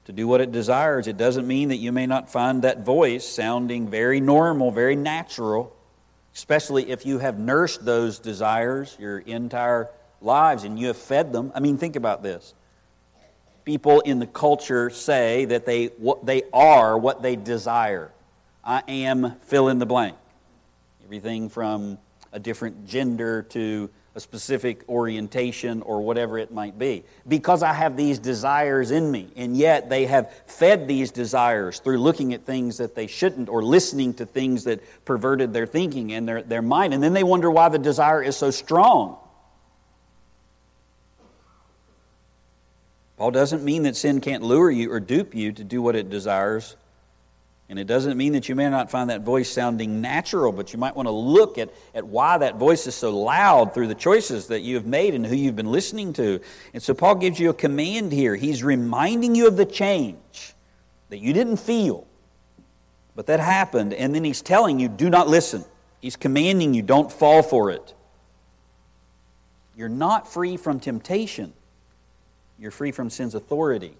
to 0.05 0.11
do 0.11 0.27
what 0.27 0.41
it 0.41 0.51
desires. 0.51 1.07
It 1.07 1.17
doesn't 1.17 1.45
mean 1.45 1.69
that 1.69 1.77
you 1.77 1.91
may 1.91 2.07
not 2.07 2.31
find 2.31 2.63
that 2.63 2.85
voice 2.85 3.25
sounding 3.25 3.89
very 3.89 4.19
normal, 4.19 4.71
very 4.71 4.95
natural, 4.95 5.75
especially 6.33 6.89
if 6.89 7.05
you 7.05 7.19
have 7.19 7.37
nursed 7.37 7.85
those 7.85 8.17
desires 8.19 8.95
your 8.99 9.19
entire 9.19 9.89
lives 10.21 10.63
and 10.63 10.79
you 10.79 10.87
have 10.87 10.97
fed 10.97 11.31
them. 11.31 11.51
I 11.53 11.59
mean, 11.59 11.77
think 11.77 11.95
about 11.95 12.23
this. 12.23 12.53
People 13.67 13.99
in 13.99 14.19
the 14.19 14.25
culture 14.25 14.89
say 14.89 15.43
that 15.43 15.65
they, 15.65 15.87
what 15.97 16.25
they 16.25 16.43
are 16.53 16.97
what 16.97 17.21
they 17.21 17.35
desire. 17.35 18.13
I 18.63 18.81
am 18.87 19.35
fill 19.41 19.67
in 19.67 19.77
the 19.77 19.85
blank. 19.85 20.15
Everything 21.03 21.49
from 21.49 21.97
a 22.31 22.39
different 22.39 22.87
gender 22.87 23.41
to 23.49 23.89
a 24.15 24.21
specific 24.21 24.87
orientation 24.87 25.81
or 25.81 25.99
whatever 25.99 26.37
it 26.37 26.53
might 26.53 26.79
be. 26.79 27.03
Because 27.27 27.61
I 27.61 27.73
have 27.73 27.97
these 27.97 28.19
desires 28.19 28.91
in 28.91 29.11
me, 29.11 29.33
and 29.35 29.57
yet 29.57 29.89
they 29.89 30.05
have 30.05 30.31
fed 30.45 30.87
these 30.87 31.11
desires 31.11 31.79
through 31.79 31.97
looking 31.97 32.33
at 32.33 32.45
things 32.45 32.77
that 32.77 32.95
they 32.95 33.07
shouldn't 33.07 33.49
or 33.49 33.61
listening 33.61 34.13
to 34.13 34.25
things 34.25 34.63
that 34.63 34.79
perverted 35.03 35.51
their 35.51 35.65
thinking 35.65 36.13
and 36.13 36.25
their, 36.25 36.41
their 36.41 36.61
mind. 36.61 36.93
And 36.93 37.03
then 37.03 37.11
they 37.11 37.23
wonder 37.23 37.51
why 37.51 37.67
the 37.67 37.79
desire 37.79 38.23
is 38.23 38.37
so 38.37 38.49
strong. 38.49 39.17
Paul 43.17 43.31
doesn't 43.31 43.63
mean 43.63 43.83
that 43.83 43.95
sin 43.95 44.21
can't 44.21 44.43
lure 44.43 44.69
you 44.69 44.91
or 44.91 44.99
dupe 44.99 45.33
you 45.33 45.51
to 45.51 45.63
do 45.63 45.81
what 45.81 45.95
it 45.95 46.09
desires. 46.09 46.75
And 47.69 47.77
it 47.77 47.85
doesn't 47.85 48.15
mean 48.17 48.33
that 48.33 48.47
you 48.47 48.55
may 48.55 48.69
not 48.69 48.89
find 48.89 49.09
that 49.09 49.21
voice 49.21 49.51
sounding 49.51 49.99
natural, 49.99 50.53
but 50.53 50.71
you 50.71 50.79
might 50.79 50.95
want 50.95 51.07
to 51.07 51.11
look 51.11 51.57
at, 51.57 51.69
at 51.93 52.07
why 52.07 52.37
that 52.37 52.55
voice 52.55 52.87
is 52.87 52.95
so 52.95 53.09
loud 53.17 53.73
through 53.73 53.87
the 53.87 53.95
choices 53.95 54.47
that 54.47 54.61
you 54.61 54.75
have 54.75 54.85
made 54.85 55.13
and 55.13 55.25
who 55.25 55.35
you've 55.35 55.55
been 55.55 55.71
listening 55.71 56.13
to. 56.13 56.39
And 56.73 56.81
so 56.81 56.93
Paul 56.93 57.15
gives 57.15 57.39
you 57.39 57.49
a 57.49 57.53
command 57.53 58.13
here. 58.13 58.35
He's 58.35 58.63
reminding 58.63 59.35
you 59.35 59.47
of 59.47 59.57
the 59.57 59.65
change 59.65 60.53
that 61.09 61.17
you 61.17 61.33
didn't 61.33 61.57
feel, 61.57 62.07
but 63.15 63.25
that 63.25 63.41
happened. 63.41 63.93
And 63.93 64.15
then 64.15 64.23
he's 64.23 64.41
telling 64.41 64.79
you, 64.79 64.87
do 64.87 65.09
not 65.09 65.27
listen. 65.27 65.65
He's 65.99 66.15
commanding 66.15 66.73
you, 66.73 66.83
don't 66.83 67.11
fall 67.11 67.43
for 67.43 67.71
it. 67.71 67.93
You're 69.75 69.89
not 69.89 70.31
free 70.31 70.55
from 70.55 70.79
temptation, 70.79 71.51
you're 72.59 72.71
free 72.71 72.91
from 72.91 73.09
sin's 73.09 73.35
authority. 73.35 73.93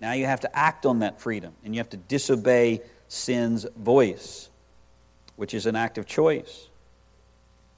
Now 0.00 0.12
you 0.12 0.26
have 0.26 0.40
to 0.40 0.56
act 0.56 0.84
on 0.84 1.00
that 1.00 1.20
freedom, 1.20 1.52
and 1.64 1.74
you 1.74 1.78
have 1.78 1.90
to 1.90 1.96
disobey 1.96 2.80
sin's 3.08 3.64
voice, 3.76 4.48
which 5.36 5.54
is 5.54 5.66
an 5.66 5.76
act 5.76 5.98
of 5.98 6.06
choice. 6.06 6.68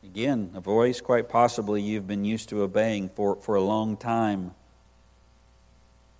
Again, 0.03 0.53
a 0.55 0.61
voice 0.61 1.01
quite 1.01 1.29
possibly 1.29 1.83
you've 1.83 2.07
been 2.07 2.25
used 2.25 2.51
to 2.51 2.63
obeying 2.63 3.09
for, 3.11 3.37
for 3.37 3.57
a 3.57 3.63
long 3.63 3.97
time. 3.97 4.53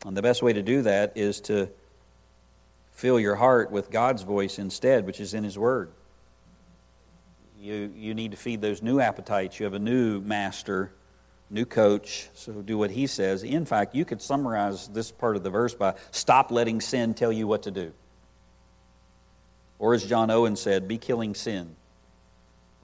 And 0.05 0.17
the 0.17 0.23
best 0.23 0.43
way 0.43 0.53
to 0.53 0.63
do 0.63 0.83
that 0.83 1.13
is 1.15 1.41
to 1.43 1.69
fill 2.93 3.19
your 3.19 3.37
heart 3.37 3.71
with 3.71 3.91
God's 3.91 4.23
voice 4.23 4.59
instead, 4.59 5.07
which 5.07 5.21
is 5.21 5.35
in 5.35 5.45
His 5.45 5.59
Word. 5.59 5.91
You, 7.61 7.93
you 7.97 8.15
need 8.15 8.33
to 8.33 8.37
feed 8.37 8.61
those 8.61 8.83
new 8.83 9.01
appetites. 9.01 9.59
You 9.59 9.65
have 9.65 9.75
a 9.75 9.79
new 9.79 10.21
master 10.21 10.93
new 11.51 11.65
coach, 11.65 12.29
so 12.35 12.53
do 12.63 12.79
what 12.79 12.91
he 12.91 13.07
says. 13.07 13.43
In 13.43 13.65
fact, 13.65 13.95
you 13.95 14.05
could 14.05 14.21
summarize 14.21 14.89
this 14.89 15.11
part 15.11 15.37
of 15.37 15.43
the 15.43 15.51
verse 15.51 15.75
by 15.75 15.95
stop 16.11 16.51
letting 16.51 16.81
sin 16.81 17.15
tell 17.15 17.33
you 17.33 17.47
what 17.47 17.63
to 17.65 17.71
do. 17.71 17.93
Or 19.79 19.95
as 19.95 20.05
John 20.05 20.31
Owen 20.31 20.57
said, 20.57 20.89
be 20.89 20.99
killing 20.99 21.35
sin 21.35 21.77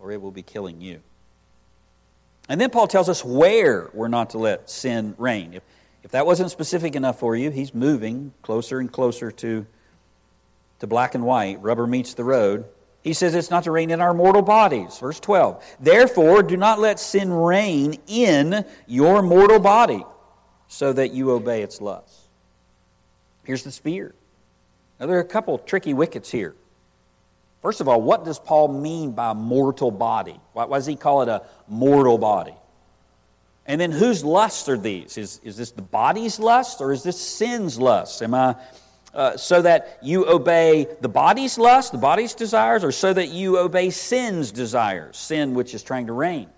or 0.02 0.10
it 0.10 0.20
will 0.20 0.30
be 0.30 0.42
killing 0.42 0.80
you. 0.80 1.00
And 2.48 2.60
then 2.60 2.70
Paul 2.70 2.88
tells 2.88 3.08
us 3.08 3.24
where 3.24 3.90
we're 3.92 4.08
not 4.08 4.30
to 4.30 4.38
let 4.38 4.70
sin 4.70 5.14
reign. 5.18 5.54
If, 5.54 5.62
if 6.02 6.10
that 6.12 6.26
wasn't 6.26 6.50
specific 6.50 6.96
enough 6.96 7.18
for 7.18 7.36
you, 7.36 7.50
he's 7.50 7.74
moving 7.74 8.32
closer 8.42 8.80
and 8.80 8.90
closer 8.90 9.30
to, 9.30 9.66
to 10.80 10.86
black 10.86 11.14
and 11.14 11.24
white. 11.24 11.62
Rubber 11.62 11.86
meets 11.86 12.14
the 12.14 12.24
road. 12.24 12.64
He 13.02 13.14
says 13.14 13.34
it's 13.34 13.50
not 13.50 13.64
to 13.64 13.70
reign 13.70 13.90
in 13.90 14.00
our 14.00 14.12
mortal 14.12 14.42
bodies. 14.42 14.98
Verse 14.98 15.18
12. 15.20 15.76
Therefore, 15.80 16.42
do 16.42 16.56
not 16.56 16.78
let 16.78 17.00
sin 17.00 17.32
reign 17.32 17.98
in 18.06 18.64
your 18.86 19.22
mortal 19.22 19.58
body, 19.58 20.04
so 20.68 20.92
that 20.92 21.12
you 21.12 21.30
obey 21.30 21.62
its 21.62 21.80
lusts. 21.80 22.26
Here's 23.44 23.64
the 23.64 23.72
spear. 23.72 24.14
Now, 24.98 25.06
there 25.06 25.16
are 25.16 25.22
a 25.22 25.24
couple 25.24 25.58
tricky 25.58 25.94
wickets 25.94 26.30
here. 26.30 26.54
First 27.62 27.80
of 27.80 27.88
all, 27.88 28.00
what 28.00 28.24
does 28.24 28.38
Paul 28.38 28.68
mean 28.68 29.12
by 29.12 29.32
mortal 29.32 29.90
body? 29.90 30.38
Why, 30.52 30.64
why 30.64 30.78
does 30.78 30.86
he 30.86 30.96
call 30.96 31.22
it 31.22 31.28
a 31.28 31.42
mortal 31.68 32.18
body? 32.18 32.54
And 33.66 33.80
then 33.80 33.92
whose 33.92 34.24
lusts 34.24 34.68
are 34.68 34.78
these? 34.78 35.16
Is, 35.18 35.40
is 35.44 35.56
this 35.56 35.70
the 35.70 35.82
body's 35.82 36.38
lust 36.38 36.80
or 36.80 36.92
is 36.92 37.02
this 37.02 37.20
sin's 37.20 37.78
lust? 37.78 38.22
Am 38.22 38.34
I 38.34 38.56
uh, 39.14 39.36
so 39.36 39.62
that 39.62 39.98
you 40.02 40.28
obey 40.28 40.86
the 41.00 41.08
body's 41.08 41.58
lust, 41.58 41.92
the 41.92 41.98
body's 41.98 42.34
desires, 42.34 42.84
or 42.84 42.92
so 42.92 43.12
that 43.12 43.28
you 43.28 43.58
obey 43.58 43.90
sin's 43.90 44.52
desires, 44.52 45.16
sin 45.16 45.54
which 45.54 45.74
is 45.74 45.82
trying 45.82 46.06
to 46.06 46.12
reign? 46.12 46.48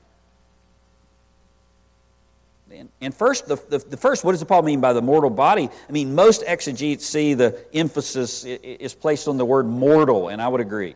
And 3.00 3.14
first, 3.14 3.46
the, 3.46 3.56
the, 3.68 3.78
the, 3.78 3.96
first, 3.96 4.24
what 4.24 4.32
does 4.32 4.42
Paul 4.44 4.62
mean 4.62 4.80
by 4.80 4.92
the 4.92 5.02
mortal 5.02 5.30
body? 5.30 5.68
I 5.88 5.92
mean, 5.92 6.14
most 6.14 6.42
exegetes 6.46 7.06
see 7.06 7.34
the 7.34 7.64
emphasis 7.74 8.44
is 8.44 8.94
placed 8.94 9.28
on 9.28 9.36
the 9.36 9.44
word 9.44 9.66
mortal, 9.66 10.28
and 10.28 10.40
I 10.40 10.48
would 10.48 10.60
agree, 10.60 10.94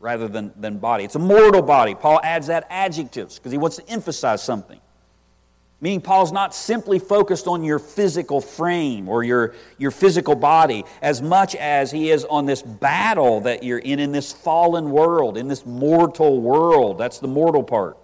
rather 0.00 0.28
than, 0.28 0.52
than 0.56 0.78
body. 0.78 1.04
It's 1.04 1.14
a 1.14 1.20
mortal 1.20 1.62
body. 1.62 1.94
Paul 1.94 2.20
adds 2.22 2.48
that 2.48 2.66
adjectives 2.70 3.38
because 3.38 3.52
he 3.52 3.58
wants 3.58 3.76
to 3.76 3.88
emphasize 3.88 4.42
something. 4.42 4.80
Meaning, 5.84 6.00
Paul's 6.00 6.32
not 6.32 6.54
simply 6.54 6.98
focused 6.98 7.46
on 7.46 7.62
your 7.62 7.78
physical 7.78 8.40
frame 8.40 9.06
or 9.06 9.22
your, 9.22 9.54
your 9.76 9.90
physical 9.90 10.34
body 10.34 10.82
as 11.02 11.20
much 11.20 11.54
as 11.56 11.90
he 11.90 12.10
is 12.10 12.24
on 12.24 12.46
this 12.46 12.62
battle 12.62 13.42
that 13.42 13.62
you're 13.62 13.80
in, 13.80 13.98
in 13.98 14.10
this 14.10 14.32
fallen 14.32 14.90
world, 14.90 15.36
in 15.36 15.46
this 15.46 15.66
mortal 15.66 16.40
world. 16.40 16.96
That's 16.96 17.18
the 17.18 17.28
mortal 17.28 17.62
part. 17.62 17.98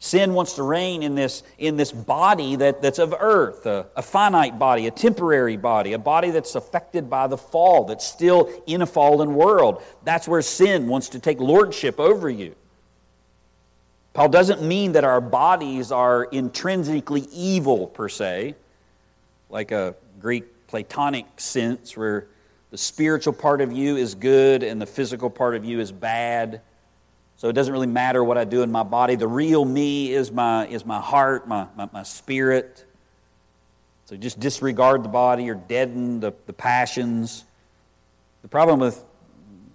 Sin 0.00 0.34
wants 0.34 0.52
to 0.56 0.62
reign 0.62 1.02
in 1.02 1.14
this, 1.14 1.42
in 1.56 1.78
this 1.78 1.92
body 1.92 2.56
that, 2.56 2.82
that's 2.82 2.98
of 2.98 3.14
earth, 3.18 3.64
a, 3.64 3.86
a, 3.96 4.02
finite 4.02 4.58
body, 4.58 4.86
a 4.86 4.90
temporary 4.90 5.56
body, 5.56 5.94
a 5.94 5.98
body 5.98 6.28
that's 6.28 6.56
affected 6.56 7.08
by 7.08 7.26
the 7.26 7.38
fall, 7.38 7.86
that's 7.86 8.06
still 8.06 8.52
in 8.66 8.82
a 8.82 8.86
fallen 8.86 9.34
world. 9.34 9.82
That's 10.04 10.28
where 10.28 10.42
sin 10.42 10.88
wants 10.88 11.08
to 11.08 11.18
take 11.18 11.40
lordship 11.40 11.98
over 11.98 12.28
you. 12.28 12.54
Paul 14.18 14.30
doesn't 14.30 14.62
mean 14.62 14.92
that 14.92 15.04
our 15.04 15.20
bodies 15.20 15.92
are 15.92 16.24
intrinsically 16.24 17.28
evil, 17.32 17.86
per 17.86 18.08
se, 18.08 18.56
like 19.48 19.70
a 19.70 19.94
Greek 20.20 20.66
Platonic 20.66 21.26
sense 21.36 21.96
where 21.96 22.26
the 22.72 22.78
spiritual 22.78 23.32
part 23.32 23.60
of 23.60 23.70
you 23.70 23.96
is 23.96 24.16
good 24.16 24.64
and 24.64 24.82
the 24.82 24.86
physical 24.86 25.30
part 25.30 25.54
of 25.54 25.64
you 25.64 25.78
is 25.78 25.92
bad. 25.92 26.62
So 27.36 27.48
it 27.48 27.52
doesn't 27.52 27.72
really 27.72 27.86
matter 27.86 28.24
what 28.24 28.36
I 28.36 28.42
do 28.42 28.62
in 28.62 28.72
my 28.72 28.82
body. 28.82 29.14
The 29.14 29.28
real 29.28 29.64
me 29.64 30.10
is 30.12 30.32
my, 30.32 30.66
is 30.66 30.84
my 30.84 31.00
heart, 31.00 31.46
my, 31.46 31.68
my, 31.76 31.88
my 31.92 32.02
spirit. 32.02 32.84
So 34.06 34.16
just 34.16 34.40
disregard 34.40 35.04
the 35.04 35.10
body 35.10 35.48
or 35.48 35.54
deaden 35.54 36.18
the, 36.18 36.32
the 36.46 36.52
passions. 36.52 37.44
The 38.42 38.48
problem 38.48 38.80
with, 38.80 39.00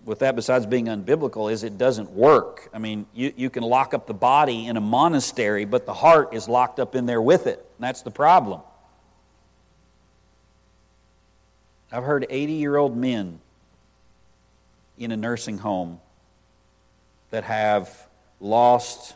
with 0.06 0.20
that, 0.20 0.36
besides 0.36 0.66
being 0.66 0.86
unbiblical, 0.86 1.52
is 1.52 1.64
it 1.64 1.78
doesn't 1.78 2.12
work. 2.12 2.70
I 2.74 2.80
mean, 2.80 3.06
you, 3.14 3.34
you 3.36 3.50
can 3.50 3.64
lock 3.64 3.94
up 3.94 4.06
the 4.06 4.14
body 4.14 4.68
in 4.68 4.76
a 4.76 4.82
monastery, 4.82 5.66
but 5.66 5.86
the 5.86 5.94
heart 5.94 6.34
is 6.34 6.48
locked 6.50 6.80
up 6.80 6.96
in 6.96 7.06
there 7.06 7.22
with 7.22 7.48
it. 7.48 7.60
And 7.78 7.84
that's 7.84 8.02
the 8.02 8.12
problem. 8.12 8.62
I've 11.92 12.04
heard 12.04 12.26
80 12.30 12.54
year 12.54 12.76
old 12.76 12.98
men 12.98 13.40
in 14.98 15.12
a 15.12 15.18
nursing 15.18 15.60
home 15.60 16.00
that 17.30 17.44
have 17.44 18.08
lost 18.40 19.16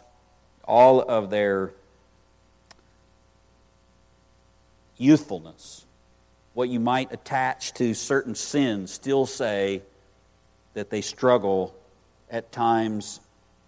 all 0.64 1.02
of 1.02 1.30
their 1.30 1.72
youthfulness, 4.98 5.86
what 6.54 6.70
you 6.70 6.80
might 6.80 7.12
attach 7.12 7.74
to 7.76 7.94
certain 7.94 8.36
sins, 8.36 8.92
still 8.92 9.26
say 9.26 9.82
that 10.78 10.92
they 10.92 11.02
struggle 11.02 11.74
at 12.30 12.52
times 12.52 13.20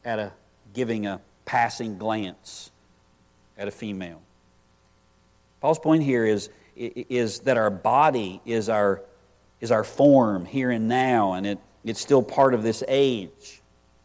at 0.06 0.20
a 0.20 0.32
giving 0.76 1.08
a 1.08 1.20
passing 1.44 1.98
glance 1.98 2.70
at 3.58 3.68
a 3.68 3.72
female. 3.72 4.22
Paul's 5.60 5.80
point 5.80 6.04
here 6.04 6.24
is, 6.24 6.52
is 6.76 7.40
that 7.40 7.58
our 7.58 7.72
body 7.72 8.42
is 8.46 8.70
our, 8.70 9.02
is 9.60 9.72
our 9.72 9.84
form 9.84 10.46
here 10.46 10.70
and 10.70 10.88
now, 10.88 11.34
and 11.34 11.48
it, 11.48 11.58
it's 11.84 12.00
still 12.00 12.22
part 12.22 12.54
of 12.54 12.62
this 12.62 12.84
age. 12.88 13.64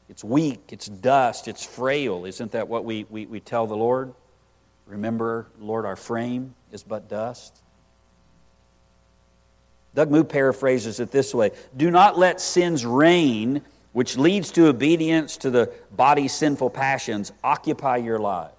It's 0.09 0.25
weak, 0.25 0.63
it's 0.71 0.87
dust, 0.87 1.47
it's 1.47 1.63
frail. 1.63 2.25
Isn't 2.25 2.53
that 2.53 2.69
what 2.69 2.87
we, 2.87 3.05
we, 3.11 3.27
we 3.27 3.39
tell 3.39 3.67
the 3.67 3.77
Lord? 3.77 4.15
Remember, 4.87 5.49
Lord, 5.61 5.85
our 5.85 5.97
frame 5.97 6.55
is 6.73 6.83
but 6.83 7.11
dust. 7.11 7.61
Doug 9.95 10.11
Moo 10.11 10.25
paraphrases 10.25 11.01
it 11.01 11.11
this 11.11 11.35
way 11.35 11.53
Do 11.77 11.91
not 11.91 12.19
let 12.19 12.41
sins 12.41 12.85
reign, 12.85 13.63
which 13.93 14.17
leads 14.17 14.51
to 14.53 14.67
obedience 14.69 15.37
to 15.39 15.51
the 15.51 15.73
body's 15.93 16.33
sinful 16.33 16.71
passions, 16.71 17.33
occupy 17.43 17.99
your 17.99 18.19
lives. 18.19 18.53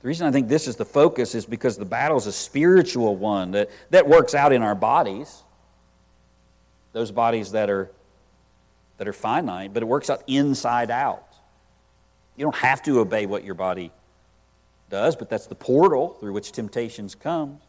The 0.00 0.08
reason 0.08 0.26
I 0.26 0.30
think 0.30 0.48
this 0.48 0.68
is 0.68 0.76
the 0.76 0.84
focus 0.84 1.34
is 1.34 1.44
because 1.44 1.76
the 1.76 1.84
battle 1.84 2.16
is 2.16 2.26
a 2.26 2.32
spiritual 2.32 3.16
one 3.16 3.50
that, 3.52 3.68
that 3.90 4.08
works 4.08 4.34
out 4.34 4.52
in 4.52 4.62
our 4.62 4.76
bodies. 4.76 5.42
Those 6.92 7.10
bodies 7.10 7.52
that 7.52 7.68
are 7.68 7.90
that 8.98 9.06
are 9.06 9.12
finite, 9.12 9.72
but 9.72 9.82
it 9.82 9.86
works 9.86 10.10
out 10.10 10.22
inside 10.26 10.90
out. 10.90 11.24
You 12.36 12.44
don't 12.44 12.56
have 12.56 12.82
to 12.82 13.00
obey 13.00 13.26
what 13.26 13.44
your 13.44 13.54
body 13.54 13.90
does, 14.90 15.16
but 15.16 15.30
that's 15.30 15.46
the 15.46 15.54
portal 15.54 16.16
through 16.20 16.32
which 16.32 16.52
temptations 16.52 17.14
come. 17.14 17.60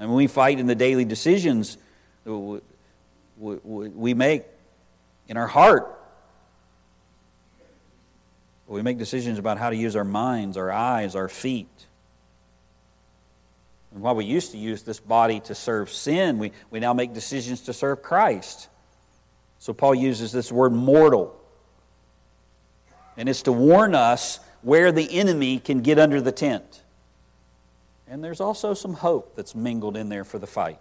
And 0.00 0.12
we 0.12 0.26
fight 0.26 0.58
in 0.58 0.66
the 0.66 0.74
daily 0.74 1.04
decisions 1.04 1.76
we 3.40 4.14
make 4.14 4.44
in 5.28 5.36
our 5.36 5.46
heart, 5.46 5.96
we 8.66 8.82
make 8.82 8.98
decisions 8.98 9.38
about 9.38 9.58
how 9.58 9.70
to 9.70 9.76
use 9.76 9.96
our 9.96 10.04
minds, 10.04 10.56
our 10.56 10.70
eyes, 10.70 11.16
our 11.16 11.28
feet. 11.28 11.68
And 13.92 14.00
while 14.00 14.14
we 14.14 14.24
used 14.24 14.52
to 14.52 14.58
use 14.58 14.82
this 14.82 15.00
body 15.00 15.40
to 15.40 15.54
serve 15.54 15.90
sin, 15.90 16.38
we, 16.38 16.52
we 16.70 16.78
now 16.78 16.92
make 16.92 17.12
decisions 17.12 17.62
to 17.62 17.72
serve 17.72 18.02
Christ. 18.02 18.68
So 19.58 19.72
Paul 19.72 19.96
uses 19.96 20.30
this 20.30 20.52
word 20.52 20.72
mortal. 20.72 21.36
And 23.16 23.28
it's 23.28 23.42
to 23.42 23.52
warn 23.52 23.96
us 23.96 24.38
where 24.62 24.92
the 24.92 25.18
enemy 25.18 25.58
can 25.58 25.80
get 25.80 25.98
under 25.98 26.20
the 26.20 26.32
tent. 26.32 26.82
And 28.10 28.24
there's 28.24 28.40
also 28.40 28.74
some 28.74 28.92
hope 28.92 29.36
that's 29.36 29.54
mingled 29.54 29.96
in 29.96 30.08
there 30.08 30.24
for 30.24 30.40
the 30.40 30.46
fight. 30.46 30.80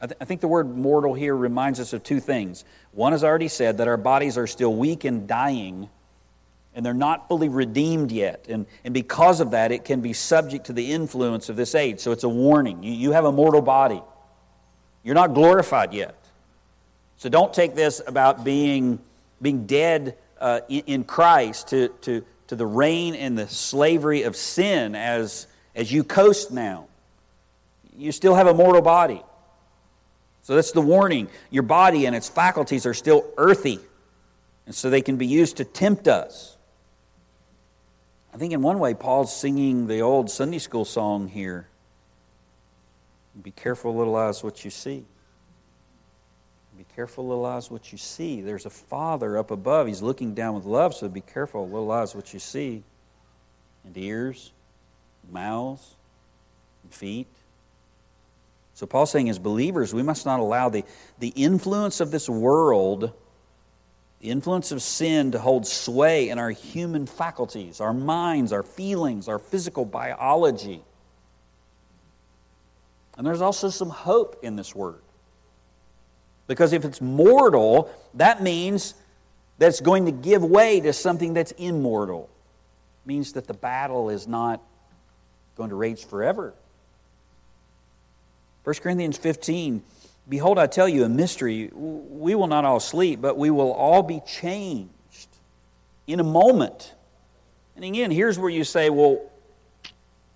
I, 0.00 0.06
th- 0.06 0.16
I, 0.22 0.24
think 0.24 0.40
the 0.40 0.48
word 0.48 0.74
mortal 0.74 1.12
here 1.12 1.36
reminds 1.36 1.78
us 1.78 1.92
of 1.92 2.02
two 2.02 2.18
things. 2.18 2.64
One, 2.92 3.12
as 3.12 3.22
I 3.22 3.28
already 3.28 3.48
said, 3.48 3.76
that 3.76 3.86
our 3.88 3.98
bodies 3.98 4.38
are 4.38 4.46
still 4.46 4.74
weak 4.74 5.04
and 5.04 5.28
dying, 5.28 5.90
and 6.74 6.84
they're 6.84 6.94
not 6.94 7.28
fully 7.28 7.50
redeemed 7.50 8.10
yet. 8.10 8.46
And, 8.48 8.64
and 8.84 8.94
because 8.94 9.40
of 9.40 9.50
that, 9.50 9.70
it 9.70 9.84
can 9.84 10.00
be 10.00 10.14
subject 10.14 10.66
to 10.66 10.72
the 10.72 10.92
influence 10.92 11.50
of 11.50 11.56
this 11.56 11.74
age. 11.74 12.00
So 12.00 12.10
it's 12.10 12.24
a 12.24 12.28
warning. 12.28 12.82
You, 12.82 12.92
you 12.92 13.12
have 13.12 13.26
a 13.26 13.32
mortal 13.32 13.60
body, 13.60 14.00
you're 15.02 15.14
not 15.14 15.34
glorified 15.34 15.92
yet. 15.92 16.16
So 17.18 17.28
don't 17.28 17.52
take 17.52 17.74
this 17.74 18.00
about 18.04 18.44
being, 18.44 18.98
being 19.42 19.66
dead 19.66 20.16
uh, 20.40 20.60
in, 20.70 20.82
in, 20.86 21.04
Christ 21.04 21.68
to, 21.68 21.88
to, 22.00 22.24
to 22.48 22.56
the 22.56 22.66
reign 22.66 23.14
and 23.14 23.38
the 23.38 23.46
slavery 23.46 24.22
of 24.22 24.34
sin 24.34 24.96
as, 24.96 25.46
as 25.74 25.92
you 25.92 26.04
coast 26.04 26.50
now. 26.50 26.86
You 27.96 28.12
still 28.12 28.34
have 28.34 28.46
a 28.46 28.54
mortal 28.54 28.82
body. 28.82 29.22
So 30.42 30.54
that's 30.54 30.72
the 30.72 30.80
warning. 30.80 31.28
Your 31.50 31.62
body 31.62 32.06
and 32.06 32.16
its 32.16 32.28
faculties 32.28 32.84
are 32.84 32.94
still 32.94 33.24
earthy, 33.36 33.78
and 34.66 34.74
so 34.74 34.90
they 34.90 35.02
can 35.02 35.16
be 35.16 35.26
used 35.26 35.58
to 35.58 35.64
tempt 35.64 36.08
us. 36.08 36.56
I 38.34 38.38
think 38.38 38.52
in 38.52 38.62
one 38.62 38.78
way, 38.78 38.94
Paul's 38.94 39.34
singing 39.34 39.86
the 39.86 40.00
old 40.00 40.30
Sunday 40.30 40.58
school 40.58 40.84
song 40.84 41.28
here 41.28 41.66
Be 43.40 43.50
careful, 43.50 43.94
little 43.94 44.16
eyes, 44.16 44.42
what 44.42 44.64
you 44.64 44.70
see. 44.70 45.04
Be 46.76 46.86
careful, 46.96 47.28
little 47.28 47.44
eyes, 47.44 47.70
what 47.70 47.92
you 47.92 47.98
see. 47.98 48.40
There's 48.40 48.66
a 48.66 48.70
Father 48.70 49.38
up 49.38 49.50
above. 49.50 49.86
He's 49.86 50.02
looking 50.02 50.34
down 50.34 50.54
with 50.54 50.64
love, 50.64 50.94
so 50.94 51.08
be 51.08 51.20
careful, 51.20 51.68
little 51.68 51.92
eyes, 51.92 52.14
what 52.14 52.32
you 52.32 52.40
see. 52.40 52.82
And 53.84 53.96
ears, 53.96 54.52
mouths, 55.30 55.94
feet. 56.90 57.26
So 58.74 58.86
Paul's 58.86 59.10
saying, 59.10 59.28
as 59.28 59.38
believers, 59.38 59.94
we 59.94 60.02
must 60.02 60.26
not 60.26 60.40
allow 60.40 60.68
the, 60.68 60.84
the 61.18 61.28
influence 61.28 62.00
of 62.00 62.10
this 62.10 62.28
world, 62.28 63.12
the 64.20 64.30
influence 64.30 64.72
of 64.72 64.82
sin, 64.82 65.32
to 65.32 65.38
hold 65.38 65.66
sway 65.66 66.30
in 66.30 66.38
our 66.38 66.50
human 66.50 67.06
faculties, 67.06 67.80
our 67.80 67.92
minds, 67.92 68.52
our 68.52 68.62
feelings, 68.62 69.28
our 69.28 69.38
physical 69.38 69.84
biology. 69.84 70.82
And 73.16 73.26
there's 73.26 73.42
also 73.42 73.68
some 73.68 73.90
hope 73.90 74.40
in 74.42 74.56
this 74.56 74.74
word. 74.74 75.00
Because 76.46 76.72
if 76.72 76.84
it's 76.84 77.00
mortal, 77.00 77.90
that 78.14 78.42
means 78.42 78.94
that 79.58 79.68
it's 79.68 79.80
going 79.80 80.06
to 80.06 80.12
give 80.12 80.42
way 80.42 80.80
to 80.80 80.92
something 80.92 81.34
that's 81.34 81.52
immortal. 81.52 82.28
It 83.04 83.08
means 83.08 83.34
that 83.34 83.46
the 83.46 83.54
battle 83.54 84.10
is 84.10 84.26
not 84.26 84.60
going 85.56 85.70
to 85.70 85.76
rage 85.76 86.04
forever. 86.04 86.54
1 88.64 88.74
Corinthians 88.76 89.18
15 89.18 89.82
Behold, 90.28 90.58
I 90.58 90.66
tell 90.66 90.88
you 90.88 91.04
a 91.04 91.08
mystery. 91.08 91.68
We 91.72 92.34
will 92.34 92.46
not 92.46 92.64
all 92.64 92.80
sleep, 92.80 93.20
but 93.20 93.36
we 93.36 93.50
will 93.50 93.72
all 93.72 94.02
be 94.02 94.20
changed 94.20 94.88
in 96.06 96.20
a 96.20 96.24
moment. 96.24 96.94
And 97.74 97.84
again, 97.84 98.10
here's 98.10 98.38
where 98.38 98.50
you 98.50 98.64
say, 98.64 98.88
well, 98.88 99.20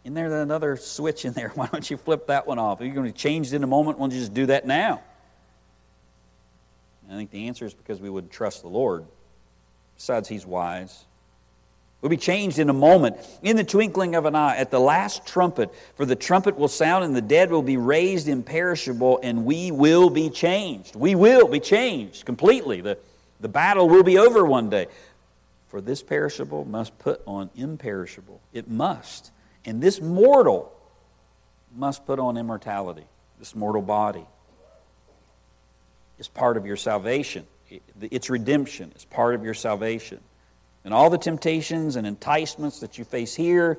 isn't 0.04 0.14
there 0.14 0.42
another 0.42 0.76
switch 0.76 1.24
in 1.24 1.34
there? 1.34 1.48
Why 1.54 1.68
don't 1.68 1.88
you 1.88 1.96
flip 1.96 2.26
that 2.26 2.46
one 2.46 2.58
off? 2.58 2.80
Are 2.80 2.84
you 2.84 2.92
going 2.92 3.10
to 3.10 3.16
change 3.16 3.52
in 3.52 3.62
a 3.62 3.66
moment? 3.66 3.98
Why 3.98 4.04
don't 4.04 4.14
you 4.14 4.20
just 4.20 4.34
do 4.34 4.46
that 4.46 4.66
now? 4.66 5.02
I 7.08 7.14
think 7.14 7.30
the 7.30 7.46
answer 7.46 7.64
is 7.64 7.72
because 7.72 8.00
we 8.00 8.10
would 8.10 8.32
trust 8.32 8.62
the 8.62 8.68
Lord. 8.68 9.04
Besides, 9.96 10.28
He's 10.28 10.44
wise 10.44 11.04
will 12.06 12.10
be 12.10 12.16
changed 12.16 12.60
in 12.60 12.70
a 12.70 12.72
moment, 12.72 13.16
in 13.42 13.56
the 13.56 13.64
twinkling 13.64 14.14
of 14.14 14.26
an 14.26 14.36
eye, 14.36 14.56
at 14.58 14.70
the 14.70 14.78
last 14.78 15.26
trumpet. 15.26 15.74
For 15.96 16.06
the 16.06 16.14
trumpet 16.14 16.56
will 16.56 16.68
sound, 16.68 17.02
and 17.02 17.16
the 17.16 17.20
dead 17.20 17.50
will 17.50 17.62
be 17.62 17.76
raised 17.76 18.28
imperishable, 18.28 19.18
and 19.24 19.44
we 19.44 19.72
will 19.72 20.08
be 20.08 20.30
changed. 20.30 20.94
We 20.94 21.16
will 21.16 21.48
be 21.48 21.58
changed 21.58 22.24
completely. 22.24 22.80
The, 22.80 22.96
the 23.40 23.48
battle 23.48 23.88
will 23.88 24.04
be 24.04 24.18
over 24.18 24.44
one 24.44 24.70
day. 24.70 24.86
For 25.66 25.80
this 25.80 26.00
perishable 26.00 26.64
must 26.64 26.96
put 27.00 27.22
on 27.26 27.50
imperishable. 27.56 28.40
It 28.52 28.70
must. 28.70 29.32
And 29.64 29.82
this 29.82 30.00
mortal 30.00 30.72
must 31.74 32.06
put 32.06 32.20
on 32.20 32.36
immortality, 32.36 33.04
this 33.40 33.56
mortal 33.56 33.82
body. 33.82 34.24
is 36.20 36.28
part 36.28 36.56
of 36.56 36.66
your 36.66 36.76
salvation. 36.76 37.46
Its 38.00 38.30
redemption 38.30 38.92
it's 38.94 39.04
part 39.04 39.34
of 39.34 39.42
your 39.42 39.54
salvation 39.54 40.20
and 40.86 40.94
all 40.94 41.10
the 41.10 41.18
temptations 41.18 41.96
and 41.96 42.06
enticements 42.06 42.78
that 42.78 42.96
you 42.96 43.04
face 43.04 43.34
here, 43.34 43.76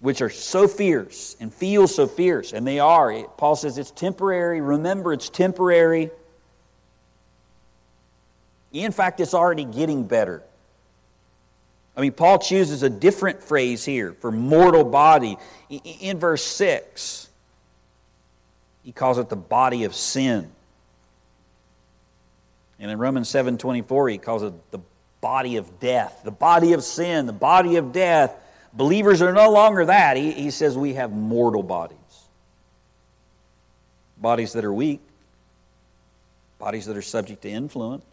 which 0.00 0.22
are 0.22 0.30
so 0.30 0.66
fierce 0.66 1.36
and 1.38 1.52
feel 1.52 1.86
so 1.86 2.06
fierce, 2.06 2.54
and 2.54 2.66
they 2.66 2.78
are. 2.78 3.22
Paul 3.36 3.54
says 3.56 3.76
it's 3.76 3.90
temporary. 3.90 4.62
Remember, 4.62 5.12
it's 5.12 5.28
temporary. 5.28 6.10
In 8.72 8.90
fact, 8.90 9.20
it's 9.20 9.34
already 9.34 9.66
getting 9.66 10.04
better. 10.04 10.42
I 11.94 12.00
mean, 12.00 12.12
Paul 12.12 12.38
chooses 12.38 12.82
a 12.82 12.88
different 12.88 13.42
phrase 13.42 13.84
here 13.84 14.14
for 14.14 14.32
mortal 14.32 14.84
body. 14.84 15.36
In 15.68 16.18
verse 16.18 16.42
6, 16.42 17.28
he 18.82 18.92
calls 18.92 19.18
it 19.18 19.28
the 19.28 19.36
body 19.36 19.84
of 19.84 19.94
sin. 19.94 20.50
And 22.78 22.90
in 22.90 22.98
Romans 22.98 23.28
7:24, 23.28 24.08
he 24.08 24.16
calls 24.16 24.42
it 24.42 24.54
the 24.70 24.80
body 25.20 25.56
of 25.56 25.80
death, 25.80 26.22
the 26.24 26.30
body 26.30 26.72
of 26.72 26.82
sin, 26.82 27.26
the 27.26 27.32
body 27.32 27.76
of 27.76 27.92
death. 27.92 28.34
Believers 28.72 29.20
are 29.20 29.32
no 29.32 29.50
longer 29.50 29.84
that. 29.86 30.16
He, 30.16 30.32
he 30.32 30.50
says 30.50 30.76
we 30.76 30.94
have 30.94 31.12
mortal 31.12 31.62
bodies. 31.62 31.96
Bodies 34.16 34.52
that 34.52 34.64
are 34.64 34.72
weak, 34.72 35.00
bodies 36.58 36.86
that 36.86 36.96
are 36.96 37.02
subject 37.02 37.42
to 37.42 37.48
influence, 37.48 38.04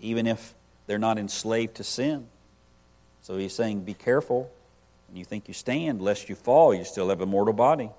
even 0.00 0.26
if 0.26 0.54
they're 0.86 0.98
not 0.98 1.18
enslaved 1.18 1.76
to 1.76 1.84
sin. 1.84 2.26
So 3.22 3.38
he's 3.38 3.54
saying, 3.54 3.84
be 3.84 3.94
careful 3.94 4.50
when 5.08 5.16
you 5.16 5.24
think 5.24 5.48
you 5.48 5.54
stand, 5.54 6.02
lest 6.02 6.28
you 6.28 6.34
fall. 6.34 6.74
You 6.74 6.84
still 6.84 7.08
have 7.08 7.22
a 7.22 7.26
mortal 7.26 7.54
body. 7.54 7.90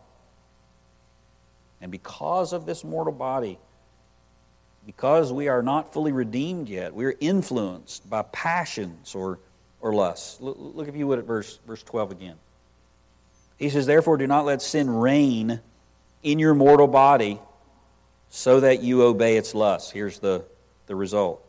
And 1.82 1.92
because 1.92 2.54
of 2.54 2.66
this 2.66 2.84
mortal 2.84 3.14
body, 3.14 3.58
because 4.86 5.34
we 5.34 5.48
are 5.48 5.64
not 5.64 5.94
fully 5.94 6.12
redeemed 6.12 6.70
yet, 6.70 6.94
we're 6.94 7.16
influenced 7.20 8.08
by 8.10 8.22
passions 8.22 9.16
or, 9.16 9.40
or 9.82 9.94
lusts. 9.94 10.40
Look, 10.40 10.58
look 10.60 10.88
if 10.88 10.96
you 10.96 11.08
would 11.08 11.20
at 11.20 11.26
verse, 11.26 11.60
verse 11.66 11.82
12 11.84 12.12
again. 12.12 12.36
He 13.58 13.70
says, 13.70 13.86
Therefore, 13.86 14.18
do 14.18 14.28
not 14.28 14.46
let 14.46 14.62
sin 14.62 14.90
reign 14.90 15.60
in 16.24 16.40
your 16.40 16.54
mortal 16.54 16.88
body 16.88 17.40
so 18.30 18.60
that 18.60 18.82
you 18.82 19.04
obey 19.04 19.38
its 19.38 19.56
lusts. 19.56 19.92
Here's 19.92 20.20
the, 20.20 20.44
the 20.88 20.96
result. 20.96 21.42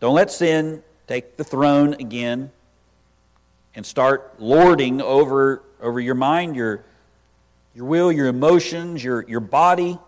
Don't 0.00 0.14
let 0.14 0.30
sin 0.30 0.82
take 1.06 1.36
the 1.36 1.44
throne 1.44 1.94
again 1.94 2.50
and 3.74 3.86
start 3.86 4.34
lording 4.38 5.00
over, 5.00 5.62
over 5.80 6.00
your 6.00 6.14
mind, 6.14 6.56
your, 6.56 6.84
your 7.74 7.86
will, 7.86 8.10
your 8.10 8.26
emotions, 8.26 9.02
your, 9.02 9.22
your 9.28 9.40
body 9.40 9.98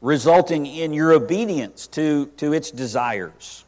resulting 0.00 0.66
in 0.66 0.92
your 0.92 1.12
obedience 1.12 1.86
to, 1.88 2.26
to 2.36 2.52
its 2.52 2.70
desires. 2.70 3.64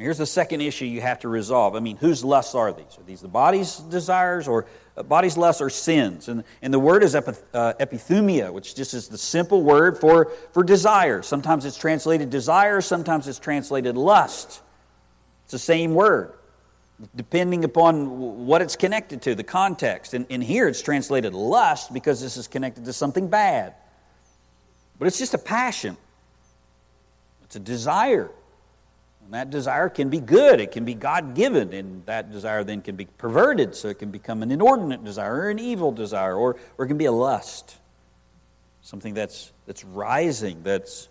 Here's 0.00 0.16
the 0.16 0.26
second 0.26 0.62
issue 0.62 0.86
you 0.86 1.02
have 1.02 1.18
to 1.20 1.28
resolve. 1.28 1.76
I 1.76 1.80
mean, 1.80 1.98
whose 1.98 2.24
lusts 2.24 2.54
are 2.54 2.72
these? 2.72 2.96
Are 2.98 3.02
these 3.06 3.20
the 3.20 3.28
body's 3.28 3.76
desires 3.76 4.48
or 4.48 4.64
uh, 4.96 5.02
body's 5.02 5.36
lusts 5.36 5.60
or 5.60 5.68
sins? 5.68 6.28
And, 6.28 6.42
and 6.62 6.72
the 6.72 6.78
word 6.78 7.02
is 7.02 7.14
uh, 7.14 7.22
epithumia, 7.52 8.50
which 8.50 8.74
just 8.74 8.94
is 8.94 9.08
the 9.08 9.18
simple 9.18 9.62
word 9.62 9.98
for, 9.98 10.32
for 10.52 10.64
desire. 10.64 11.20
Sometimes 11.20 11.66
it's 11.66 11.76
translated 11.76 12.30
desire, 12.30 12.80
sometimes 12.80 13.28
it's 13.28 13.38
translated 13.38 13.94
lust. 13.98 14.62
It's 15.44 15.52
the 15.52 15.58
same 15.58 15.92
word, 15.92 16.32
depending 17.14 17.64
upon 17.64 18.46
what 18.46 18.62
it's 18.62 18.76
connected 18.76 19.20
to, 19.22 19.34
the 19.34 19.44
context. 19.44 20.14
And, 20.14 20.24
and 20.30 20.42
here 20.42 20.66
it's 20.66 20.80
translated 20.80 21.34
lust 21.34 21.92
because 21.92 22.22
this 22.22 22.38
is 22.38 22.48
connected 22.48 22.86
to 22.86 22.94
something 22.94 23.28
bad. 23.28 23.74
But 25.00 25.06
it's 25.06 25.18
just 25.18 25.32
a 25.32 25.38
passion, 25.38 25.96
it's 27.42 27.56
a 27.56 27.58
desire. 27.58 28.30
And 29.24 29.34
that 29.34 29.50
desire 29.50 29.88
can 29.88 30.10
be 30.10 30.20
good, 30.20 30.60
it 30.60 30.72
can 30.72 30.84
be 30.84 30.92
God 30.92 31.34
given, 31.34 31.72
and 31.72 32.04
that 32.04 32.30
desire 32.30 32.64
then 32.64 32.82
can 32.82 32.96
be 32.96 33.06
perverted, 33.06 33.74
so 33.74 33.88
it 33.88 33.98
can 33.98 34.10
become 34.10 34.42
an 34.42 34.50
inordinate 34.50 35.02
desire 35.02 35.36
or 35.36 35.50
an 35.50 35.58
evil 35.58 35.90
desire, 35.90 36.36
or, 36.36 36.56
or 36.76 36.84
it 36.84 36.88
can 36.88 36.98
be 36.98 37.06
a 37.06 37.12
lust. 37.12 37.76
Something 38.82 39.14
that's, 39.14 39.52
that's 39.66 39.84
rising, 39.84 40.62
that's, 40.62 41.08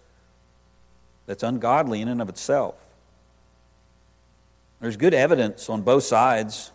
that's 1.26 1.42
ungodly 1.42 2.02
in 2.02 2.10
and 2.10 2.22
of 2.22 2.30
itself. 2.30 2.76
There's 4.82 4.98
good 4.98 5.16
evidence 5.16 5.68
on 5.68 5.82
both 5.82 6.04
sides 6.04 6.72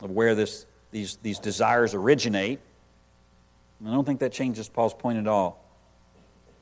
of 0.00 0.12
where 0.12 0.36
this, 0.36 0.66
these, 0.92 1.16
these 1.16 1.40
desires 1.40 1.94
originate. 1.94 2.60
I 3.84 3.90
don't 3.90 4.04
think 4.04 4.20
that 4.20 4.32
changes 4.32 4.68
Paul's 4.68 4.94
point 4.94 5.18
at 5.18 5.26
all. 5.26 5.63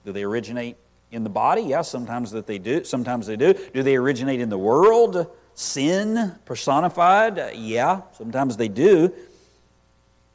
Do 0.04 0.12
they 0.12 0.24
originate 0.24 0.76
in 1.10 1.24
the 1.24 1.30
body? 1.30 1.62
Yes, 1.62 1.88
sometimes 1.88 2.30
that 2.32 2.46
they 2.46 2.58
do. 2.58 2.84
Sometimes 2.84 3.26
they 3.26 3.36
do. 3.36 3.54
Do 3.74 3.82
they 3.82 3.96
originate 3.96 4.40
in 4.40 4.48
the 4.48 4.58
world? 4.58 5.26
Sin 5.54 6.34
personified? 6.44 7.38
Uh, 7.38 7.50
yeah, 7.54 8.02
sometimes 8.16 8.56
they 8.56 8.68
do. 8.68 9.12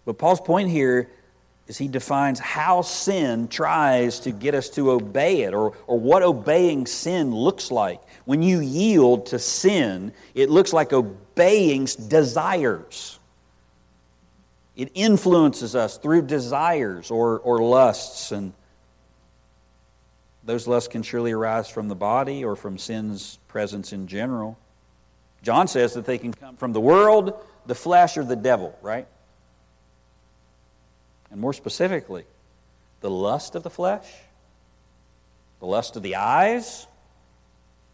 But 0.06 0.18
Paul's 0.18 0.40
point 0.40 0.70
here 0.70 1.10
is 1.68 1.78
he 1.78 1.88
defines 1.88 2.40
how 2.40 2.82
sin 2.82 3.48
tries 3.50 4.22
to 4.22 4.32
get 4.32 4.56
us 4.56 4.70
to 4.72 4.92
obey 4.92 5.42
it 5.42 5.54
or, 5.54 5.74
or 5.86 6.00
what 6.00 6.24
obeying 6.24 6.86
sin 6.86 7.36
looks 7.36 7.72
like. 7.72 8.00
When 8.26 8.42
you 8.42 8.62
yield 8.62 9.28
to 9.28 9.40
sin, 9.40 10.14
it 10.34 10.50
looks 10.50 10.72
like 10.72 10.94
obeying 10.94 11.86
desires. 12.08 13.20
It 14.78 14.92
influences 14.94 15.76
us 15.76 15.98
through 15.98 16.22
desires 16.24 17.12
or, 17.12 17.40
or 17.40 17.62
lusts 17.62 18.32
and 18.32 18.54
those 20.48 20.66
lusts 20.66 20.88
can 20.88 21.04
surely 21.04 21.34
arise 21.34 21.70
from 21.70 21.90
the 21.90 21.96
body 21.96 22.46
or 22.46 22.56
from 22.56 22.78
sin's 22.78 23.38
presence 23.50 23.92
in 23.92 24.08
general. 24.08 24.58
John 25.44 25.68
says 25.68 25.94
that 25.96 26.06
they 26.06 26.18
can 26.18 26.34
come 26.34 26.56
from 26.56 26.72
the 26.72 26.80
world, 26.80 27.34
the 27.66 27.76
flesh, 27.76 28.18
or 28.18 28.24
the 28.24 28.38
devil, 28.38 28.78
right? 28.82 29.06
And 31.30 31.42
more 31.42 31.52
specifically, 31.52 32.24
the 33.02 33.10
lust 33.10 33.56
of 33.56 33.64
the 33.64 33.70
flesh, 33.70 34.08
the 35.60 35.66
lust 35.66 35.98
of 35.98 36.02
the 36.02 36.16
eyes, 36.16 36.88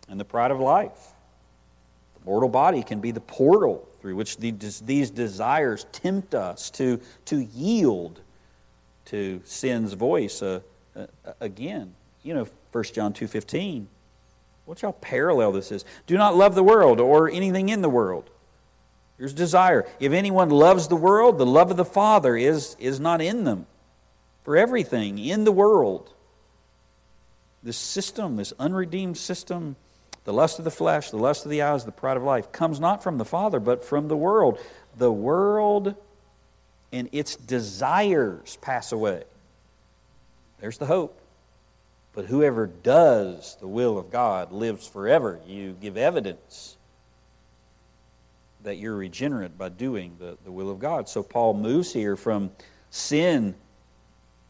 and 0.07 0.19
the 0.19 0.25
pride 0.25 0.51
of 0.51 0.59
life. 0.59 1.11
The 2.19 2.25
mortal 2.29 2.49
body 2.49 2.83
can 2.83 2.99
be 2.99 3.09
the 3.09 3.19
portal 3.19 3.87
through 3.99 4.15
which 4.15 4.37
these 4.37 5.09
desires 5.09 5.87
tempt 5.91 6.35
us 6.35 6.69
to, 6.71 7.01
to 7.25 7.37
yield 7.37 8.19
to 9.05 9.41
sin's 9.43 9.93
voice 9.93 10.43
uh, 10.43 10.59
uh, 10.95 11.07
again 11.39 11.95
you 12.23 12.33
know 12.33 12.47
1 12.71 12.83
John 12.85 13.13
2.15. 13.13 13.85
Watch 14.65 14.81
how 14.81 14.93
parallel 14.93 15.51
this 15.51 15.71
is. 15.71 15.85
Do 16.07 16.17
not 16.17 16.35
love 16.35 16.55
the 16.55 16.63
world 16.63 16.99
or 16.99 17.29
anything 17.29 17.69
in 17.69 17.81
the 17.81 17.89
world. 17.89 18.29
Here's 19.17 19.33
desire. 19.33 19.85
If 19.99 20.11
anyone 20.11 20.49
loves 20.49 20.87
the 20.87 20.95
world, 20.95 21.37
the 21.37 21.45
love 21.45 21.69
of 21.69 21.77
the 21.77 21.85
Father 21.85 22.35
is, 22.35 22.75
is 22.79 22.99
not 22.99 23.21
in 23.21 23.43
them. 23.43 23.67
For 24.43 24.57
everything 24.57 25.19
in 25.19 25.43
the 25.43 25.51
world, 25.51 26.09
this 27.61 27.77
system, 27.77 28.37
this 28.37 28.53
unredeemed 28.59 29.17
system, 29.17 29.75
the 30.25 30.33
lust 30.33 30.59
of 30.59 30.65
the 30.65 30.71
flesh, 30.71 31.11
the 31.11 31.17
lust 31.17 31.45
of 31.45 31.51
the 31.51 31.61
eyes, 31.61 31.85
the 31.85 31.91
pride 31.91 32.17
of 32.17 32.23
life, 32.23 32.51
comes 32.51 32.79
not 32.79 33.03
from 33.03 33.17
the 33.17 33.25
Father, 33.25 33.59
but 33.59 33.83
from 33.83 34.07
the 34.07 34.17
world. 34.17 34.59
The 34.97 35.11
world 35.11 35.95
and 36.91 37.09
its 37.11 37.35
desires 37.35 38.57
pass 38.61 38.91
away. 38.91 39.23
There's 40.59 40.77
the 40.77 40.85
hope. 40.85 41.19
But 42.13 42.25
whoever 42.25 42.67
does 42.67 43.57
the 43.59 43.67
will 43.67 43.97
of 43.97 44.11
God 44.11 44.51
lives 44.51 44.87
forever. 44.87 45.39
You 45.47 45.75
give 45.81 45.97
evidence 45.97 46.77
that 48.63 48.77
you're 48.77 48.95
regenerate 48.95 49.57
by 49.57 49.69
doing 49.69 50.15
the, 50.19 50.37
the 50.43 50.51
will 50.51 50.69
of 50.69 50.79
God. 50.79 51.09
So 51.09 51.23
Paul 51.23 51.53
moves 51.53 51.91
here 51.91 52.15
from 52.15 52.51
sin 52.91 53.55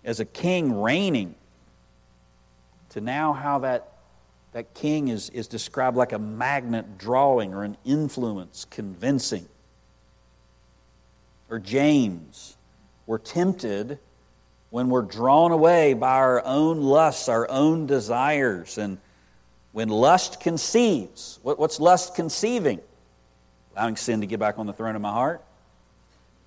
as 0.03 0.19
a 0.19 0.25
king 0.25 0.81
reigning 0.81 1.35
to 2.89 3.01
now 3.01 3.33
how 3.33 3.59
that, 3.59 3.93
that 4.51 4.73
king 4.73 5.07
is, 5.07 5.29
is 5.29 5.47
described 5.47 5.97
like 5.97 6.11
a 6.11 6.19
magnet 6.19 6.97
drawing 6.97 7.53
or 7.53 7.63
an 7.63 7.77
influence 7.85 8.65
convincing. 8.69 9.47
Or 11.49 11.59
James, 11.59 12.55
we're 13.07 13.17
tempted 13.17 13.97
when 14.73 14.89
we're 14.89 15.03
drawn 15.03 15.51
away 15.51 15.93
by 15.93 16.13
our 16.13 16.43
own 16.43 16.81
lusts, 16.81 17.29
our 17.29 17.47
own 17.47 17.85
desires. 17.85 18.79
And 18.79 18.97
when 19.71 19.87
lust 19.87 20.39
conceives, 20.39 21.37
what, 21.43 21.59
what's 21.59 21.79
lust 21.79 22.15
conceiving? 22.15 22.81
Allowing 23.75 23.97
sin 23.97 24.21
to 24.21 24.25
get 24.25 24.39
back 24.39 24.57
on 24.57 24.65
the 24.65 24.73
throne 24.73 24.95
of 24.95 25.01
my 25.03 25.11
heart. 25.11 25.43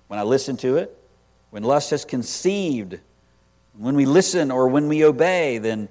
When 0.09 0.19
I 0.19 0.23
listen 0.23 0.57
to 0.57 0.75
it, 0.75 0.93
when 1.51 1.63
lust 1.63 1.91
has 1.91 2.03
conceived, 2.03 2.99
when 3.77 3.95
we 3.95 4.05
listen 4.05 4.51
or 4.51 4.67
when 4.67 4.89
we 4.89 5.05
obey, 5.05 5.59
then, 5.59 5.87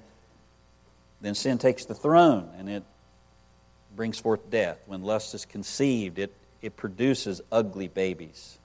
then 1.21 1.33
sin 1.33 1.57
takes 1.57 1.85
the 1.85 1.95
throne 1.95 2.51
and 2.59 2.69
it 2.69 2.83
brings 3.95 4.19
forth 4.19 4.47
death. 4.51 4.77
When 4.85 5.01
lust 5.01 5.33
is 5.33 5.43
conceived, 5.43 6.19
it, 6.19 6.31
it 6.61 6.77
produces 6.77 7.41
ugly 7.51 7.87
babies. 7.87 8.59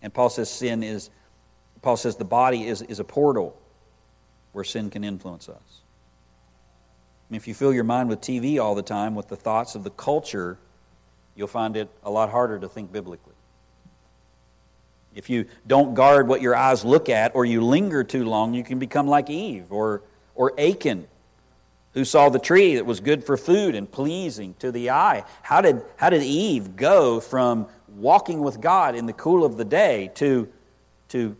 And 0.00 0.10
Paul 0.10 0.30
says 0.30 0.48
sin 0.48 0.82
is 0.82 1.10
Paul 1.84 1.98
says 1.98 2.16
the 2.16 2.24
body 2.24 2.66
is, 2.66 2.80
is 2.80 2.98
a 2.98 3.04
portal 3.04 3.54
where 4.52 4.64
sin 4.64 4.88
can 4.88 5.04
influence 5.04 5.50
us. 5.50 5.82
I 7.28 7.32
mean, 7.32 7.36
if 7.36 7.46
you 7.46 7.52
fill 7.52 7.74
your 7.74 7.84
mind 7.84 8.08
with 8.08 8.22
TV 8.22 8.58
all 8.58 8.74
the 8.74 8.82
time, 8.82 9.14
with 9.14 9.28
the 9.28 9.36
thoughts 9.36 9.74
of 9.74 9.84
the 9.84 9.90
culture, 9.90 10.56
you'll 11.36 11.46
find 11.46 11.76
it 11.76 11.90
a 12.02 12.10
lot 12.10 12.30
harder 12.30 12.58
to 12.58 12.68
think 12.70 12.90
biblically. 12.90 13.34
If 15.14 15.28
you 15.28 15.44
don't 15.66 15.94
guard 15.94 16.26
what 16.26 16.40
your 16.40 16.56
eyes 16.56 16.86
look 16.86 17.10
at 17.10 17.36
or 17.36 17.44
you 17.44 17.60
linger 17.60 18.02
too 18.02 18.24
long, 18.24 18.54
you 18.54 18.64
can 18.64 18.78
become 18.78 19.06
like 19.06 19.28
Eve 19.28 19.70
or, 19.70 20.00
or 20.34 20.58
Achan, 20.58 21.06
who 21.92 22.06
saw 22.06 22.30
the 22.30 22.38
tree 22.38 22.76
that 22.76 22.86
was 22.86 23.00
good 23.00 23.24
for 23.24 23.36
food 23.36 23.74
and 23.74 23.92
pleasing 23.92 24.54
to 24.60 24.72
the 24.72 24.88
eye. 24.88 25.24
How 25.42 25.60
did, 25.60 25.82
how 25.96 26.08
did 26.08 26.22
Eve 26.22 26.76
go 26.76 27.20
from 27.20 27.66
walking 27.88 28.40
with 28.40 28.62
God 28.62 28.94
in 28.94 29.04
the 29.04 29.12
cool 29.12 29.44
of 29.44 29.58
the 29.58 29.66
day 29.66 30.10
to, 30.14 30.48
to 31.10 31.36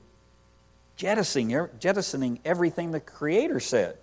jettisoning, 0.97 1.69
jettisoning 1.81 2.41
everything 2.45 2.91
the 2.91 3.01
Creator 3.01 3.61
said. 3.61 3.97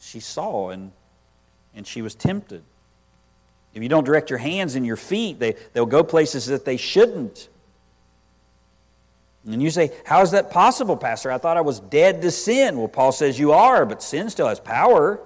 She 0.00 0.20
saw 0.20 0.70
and, 0.70 0.92
and 1.74 1.86
she 1.86 2.02
was 2.02 2.14
tempted. 2.14 2.62
If 3.74 3.82
you 3.82 3.88
don't 3.88 4.04
direct 4.04 4.30
your 4.30 4.38
hands 4.38 4.74
and 4.74 4.86
your 4.86 4.96
feet, 4.96 5.38
they, 5.38 5.56
they'll 5.72 5.86
go 5.86 6.02
places 6.02 6.46
that 6.46 6.64
they 6.64 6.76
shouldn't. 6.76 7.48
And 9.46 9.62
you 9.62 9.70
say, 9.70 9.92
How 10.04 10.22
is 10.22 10.32
that 10.32 10.50
possible, 10.50 10.96
Pastor? 10.96 11.30
I 11.30 11.38
thought 11.38 11.56
I 11.56 11.60
was 11.60 11.80
dead 11.80 12.22
to 12.22 12.30
sin. 12.30 12.78
Well, 12.78 12.88
Paul 12.88 13.12
says 13.12 13.38
you 13.38 13.52
are, 13.52 13.86
but 13.86 14.02
sin 14.02 14.28
still 14.30 14.48
has 14.48 14.58
power. 14.58 15.20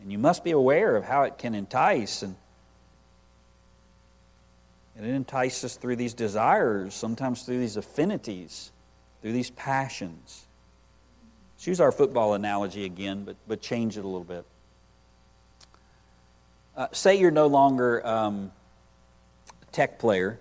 And 0.00 0.10
you 0.10 0.18
must 0.18 0.44
be 0.44 0.50
aware 0.50 0.96
of 0.96 1.04
how 1.04 1.22
it 1.22 1.38
can 1.38 1.54
entice. 1.54 2.22
And 2.22 2.36
and 4.96 5.04
it 5.04 5.12
entices 5.12 5.64
us 5.64 5.76
through 5.76 5.96
these 5.96 6.14
desires, 6.14 6.94
sometimes 6.94 7.42
through 7.42 7.58
these 7.58 7.76
affinities 7.76 8.70
through 9.24 9.32
these 9.32 9.48
passions. 9.48 10.44
Let's 11.56 11.66
use 11.66 11.80
our 11.80 11.90
football 11.90 12.34
analogy 12.34 12.84
again, 12.84 13.24
but, 13.24 13.36
but 13.48 13.62
change 13.62 13.96
it 13.96 14.04
a 14.04 14.06
little 14.06 14.22
bit. 14.22 14.44
Uh, 16.76 16.88
say 16.92 17.18
you're 17.18 17.30
no 17.30 17.46
longer 17.46 18.06
um, 18.06 18.52
a 19.62 19.72
tech 19.72 19.98
player 19.98 20.38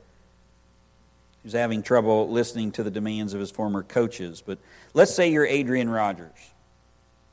who's 1.43 1.53
having 1.53 1.81
trouble 1.81 2.29
listening 2.29 2.73
to 2.73 2.83
the 2.83 2.91
demands 2.91 3.33
of 3.33 3.39
his 3.39 3.51
former 3.51 3.83
coaches, 3.83 4.43
but 4.45 4.57
let's 4.93 5.15
say 5.15 5.31
you're 5.31 5.47
Aaron 5.47 5.89
Rodgers 5.89 6.51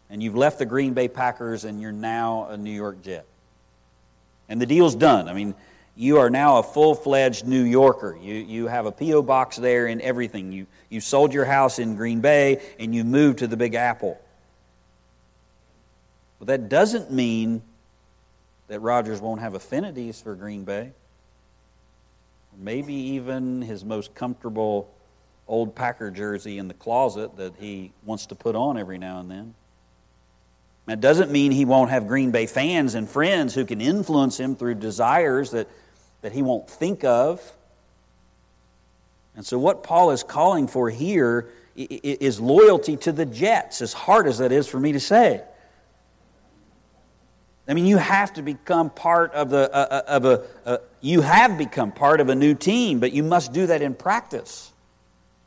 and 0.08 0.22
you've 0.22 0.36
left 0.36 0.60
the 0.60 0.66
Green 0.66 0.94
Bay 0.94 1.08
Packers 1.08 1.64
and 1.64 1.80
you're 1.80 1.90
now 1.90 2.46
a 2.50 2.56
New 2.56 2.70
York 2.70 3.02
Jet. 3.02 3.26
And 4.48 4.62
the 4.62 4.66
deal's 4.66 4.94
done. 4.94 5.28
I 5.28 5.32
mean, 5.32 5.56
you 6.00 6.16
are 6.16 6.30
now 6.30 6.56
a 6.56 6.62
full 6.62 6.94
fledged 6.94 7.46
New 7.46 7.62
Yorker. 7.62 8.16
You, 8.22 8.32
you 8.32 8.66
have 8.68 8.86
a 8.86 8.92
P.O. 8.92 9.20
box 9.20 9.56
there 9.56 9.86
and 9.86 10.00
everything. 10.00 10.50
You, 10.50 10.66
you 10.88 10.98
sold 10.98 11.34
your 11.34 11.44
house 11.44 11.78
in 11.78 11.94
Green 11.94 12.22
Bay 12.22 12.62
and 12.78 12.94
you 12.94 13.04
moved 13.04 13.40
to 13.40 13.46
the 13.46 13.56
Big 13.58 13.74
Apple. 13.74 14.18
But 16.38 16.48
that 16.48 16.70
doesn't 16.70 17.12
mean 17.12 17.60
that 18.68 18.80
Rodgers 18.80 19.20
won't 19.20 19.42
have 19.42 19.52
affinities 19.52 20.18
for 20.22 20.34
Green 20.34 20.64
Bay. 20.64 20.92
Maybe 22.58 22.94
even 22.94 23.60
his 23.60 23.84
most 23.84 24.14
comfortable 24.14 24.90
old 25.46 25.74
Packer 25.74 26.10
jersey 26.10 26.56
in 26.56 26.66
the 26.66 26.74
closet 26.74 27.36
that 27.36 27.52
he 27.60 27.92
wants 28.06 28.24
to 28.26 28.34
put 28.34 28.56
on 28.56 28.78
every 28.78 28.96
now 28.96 29.20
and 29.20 29.30
then. 29.30 29.54
That 30.86 31.02
doesn't 31.02 31.30
mean 31.30 31.52
he 31.52 31.66
won't 31.66 31.90
have 31.90 32.08
Green 32.08 32.30
Bay 32.30 32.46
fans 32.46 32.94
and 32.94 33.06
friends 33.06 33.54
who 33.54 33.66
can 33.66 33.82
influence 33.82 34.40
him 34.40 34.56
through 34.56 34.76
desires 34.76 35.50
that 35.50 35.68
that 36.22 36.32
he 36.32 36.42
won't 36.42 36.68
think 36.68 37.04
of. 37.04 37.40
And 39.36 39.46
so, 39.46 39.58
what 39.58 39.82
Paul 39.82 40.10
is 40.10 40.22
calling 40.22 40.66
for 40.66 40.90
here 40.90 41.48
is 41.76 42.40
loyalty 42.40 42.96
to 42.98 43.12
the 43.12 43.24
Jets, 43.24 43.80
as 43.80 43.92
hard 43.92 44.26
as 44.26 44.38
that 44.38 44.52
is 44.52 44.68
for 44.68 44.78
me 44.78 44.92
to 44.92 45.00
say. 45.00 45.42
I 47.68 47.74
mean, 47.74 47.86
you 47.86 47.98
have 47.98 48.34
to 48.34 48.42
become 48.42 48.90
part 48.90 49.32
of, 49.32 49.50
the, 49.50 49.70
uh, 49.72 49.78
uh 49.78 50.02
of 50.08 50.24
a, 50.24 50.44
uh, 50.66 50.78
you 51.00 51.20
have 51.20 51.56
become 51.56 51.92
part 51.92 52.20
of 52.20 52.28
a 52.28 52.34
new 52.34 52.54
team, 52.54 52.98
but 52.98 53.12
you 53.12 53.22
must 53.22 53.52
do 53.52 53.66
that 53.68 53.80
in 53.80 53.94
practice. 53.94 54.72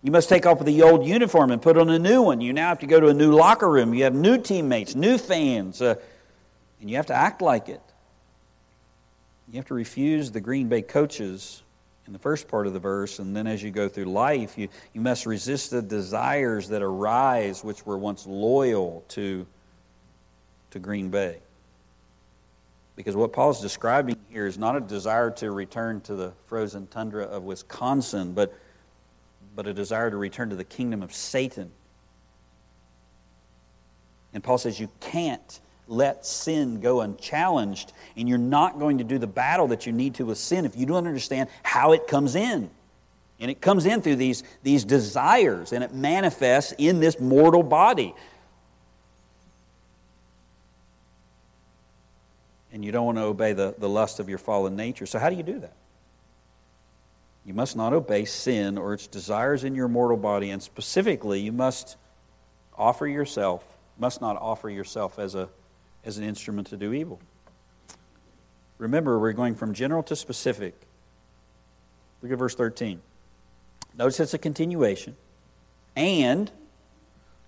You 0.02 0.12
must 0.12 0.30
take 0.30 0.46
off 0.46 0.64
the 0.64 0.82
old 0.84 1.06
uniform 1.06 1.52
and 1.52 1.62
put 1.62 1.78
on 1.78 1.90
a 1.90 2.00
new 2.00 2.22
one. 2.22 2.42
You 2.42 2.54
now 2.54 2.70
have 2.70 2.80
to 2.80 2.88
go 2.88 3.00
to 3.00 3.08
a 3.08 3.14
new 3.14 3.34
locker 3.34 3.70
room. 3.70 3.94
You 3.94 4.06
have 4.06 4.16
new 4.16 4.38
teammates, 4.38 4.96
new 4.96 5.18
fans, 5.18 5.82
uh, 5.82 5.96
and 6.80 6.90
you 6.90 6.96
have 6.96 7.08
to 7.08 7.14
act 7.14 7.42
like 7.42 7.70
it. 7.70 7.82
You 9.52 9.58
have 9.58 9.66
to 9.68 9.74
refuse 9.74 10.32
the 10.32 10.42
Green 10.42 10.68
Bay 10.68 10.82
coaches 10.82 11.64
in 12.08 12.14
the 12.14 12.20
first 12.20 12.48
part 12.48 12.68
of 12.68 12.74
the 12.74 12.80
verse, 12.80 13.20
and 13.20 13.36
then 13.36 13.48
as 13.48 13.64
you 13.64 13.72
go 13.72 13.88
through 13.88 14.06
life, 14.06 14.58
you, 14.58 14.68
you 14.94 15.02
must 15.02 15.26
resist 15.26 15.72
the 15.72 15.82
desires 15.82 16.68
that 16.70 16.82
arise 16.82 17.64
which 17.64 17.86
were 17.86 17.98
once 17.98 18.26
loyal 18.26 19.04
to, 19.10 19.46
to 20.72 20.80
Green 20.80 21.10
Bay. 21.10 21.38
Because 22.96 23.16
what 23.16 23.34
Paul's 23.34 23.62
describing 23.62 24.18
here 24.30 24.46
is 24.46 24.58
not 24.58 24.76
a 24.76 24.82
desire 24.82 25.32
to 25.32 25.52
return 25.52 26.02
to 26.02 26.16
the 26.16 26.34
frozen 26.48 26.88
tundra 26.88 27.24
of 27.24 27.44
Wisconsin, 27.44 28.34
but, 28.34 28.54
but 29.56 29.66
a 29.66 29.74
desire 29.74 30.12
to 30.12 30.18
return 30.18 30.50
to 30.50 30.56
the 30.56 30.64
kingdom 30.64 31.02
of 31.02 31.14
Satan. 31.14 31.72
And 34.34 34.44
Paul 34.44 34.58
says 34.58 34.80
you 34.80 34.90
can't 35.00 35.60
let 35.88 36.26
sin 36.26 36.80
go 36.80 37.02
unchallenged. 37.02 37.92
And 38.16 38.28
you're 38.30 38.38
not 38.38 38.80
going 38.80 39.00
to 39.00 39.04
do 39.04 39.18
the 39.18 39.28
battle 39.28 39.68
that 39.68 39.86
you 39.86 39.92
need 39.92 40.16
to 40.16 40.26
with 40.26 40.38
sin 40.38 40.66
if 40.66 40.76
you 40.76 40.86
don't 40.86 41.08
understand 41.08 41.50
how 41.64 41.92
it 41.92 42.08
comes 42.08 42.36
in. 42.36 42.70
And 43.40 43.52
it 43.52 43.62
comes 43.62 43.86
in 43.86 44.02
through 44.02 44.16
these, 44.18 44.44
these 44.62 44.86
desires, 44.86 45.74
and 45.74 45.84
it 45.84 45.94
manifests 45.94 46.74
in 46.78 47.00
this 47.00 47.20
mortal 47.20 47.64
body. 47.64 48.16
And 52.72 52.86
you 52.86 52.92
don't 52.92 53.06
want 53.06 53.18
to 53.18 53.24
obey 53.24 53.54
the, 53.54 53.76
the 53.78 53.90
lust 53.90 54.20
of 54.20 54.30
your 54.30 54.38
fallen 54.38 54.76
nature. 54.76 55.06
So, 55.06 55.20
how 55.20 55.30
do 55.30 55.36
you 55.36 55.44
do 55.44 55.60
that? 55.60 55.74
You 57.46 57.54
must 57.54 57.76
not 57.76 57.92
obey 57.92 58.26
sin 58.26 58.78
or 58.78 58.94
its 58.94 59.08
desires 59.08 59.64
in 59.64 59.76
your 59.76 59.88
mortal 59.88 60.18
body, 60.18 60.50
and 60.50 60.64
specifically, 60.64 61.42
you 61.42 61.52
must 61.52 61.98
offer 62.78 63.06
yourself, 63.06 63.64
must 64.00 64.22
not 64.22 64.38
offer 64.38 64.70
yourself 64.70 65.20
as 65.20 65.36
a 65.36 65.50
as 66.06 66.18
an 66.18 66.24
instrument 66.24 66.68
to 66.68 66.78
do 66.78 66.94
evil. 66.94 67.20
Remember, 68.78 69.18
we're 69.18 69.34
going 69.34 69.56
from 69.56 69.74
general 69.74 70.04
to 70.04 70.16
specific. 70.16 70.76
Look 72.22 72.32
at 72.32 72.38
verse 72.38 72.56
13. 72.56 73.02
Notice 73.98 74.20
it's 74.20 74.34
a 74.34 74.38
continuation. 74.38 75.16
And 75.96 76.50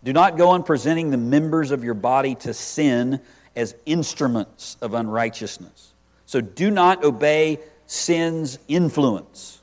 do 0.03 0.13
not 0.13 0.37
go 0.37 0.49
on 0.49 0.63
presenting 0.63 1.09
the 1.09 1.17
members 1.17 1.71
of 1.71 1.83
your 1.83 1.95
body 1.95 2.35
to 2.35 2.53
sin 2.53 3.19
as 3.55 3.75
instruments 3.85 4.77
of 4.81 4.93
unrighteousness, 4.93 5.93
So 6.25 6.41
do 6.41 6.69
not 6.69 7.03
obey 7.03 7.59
sin's 7.87 8.59
influence. 8.67 9.61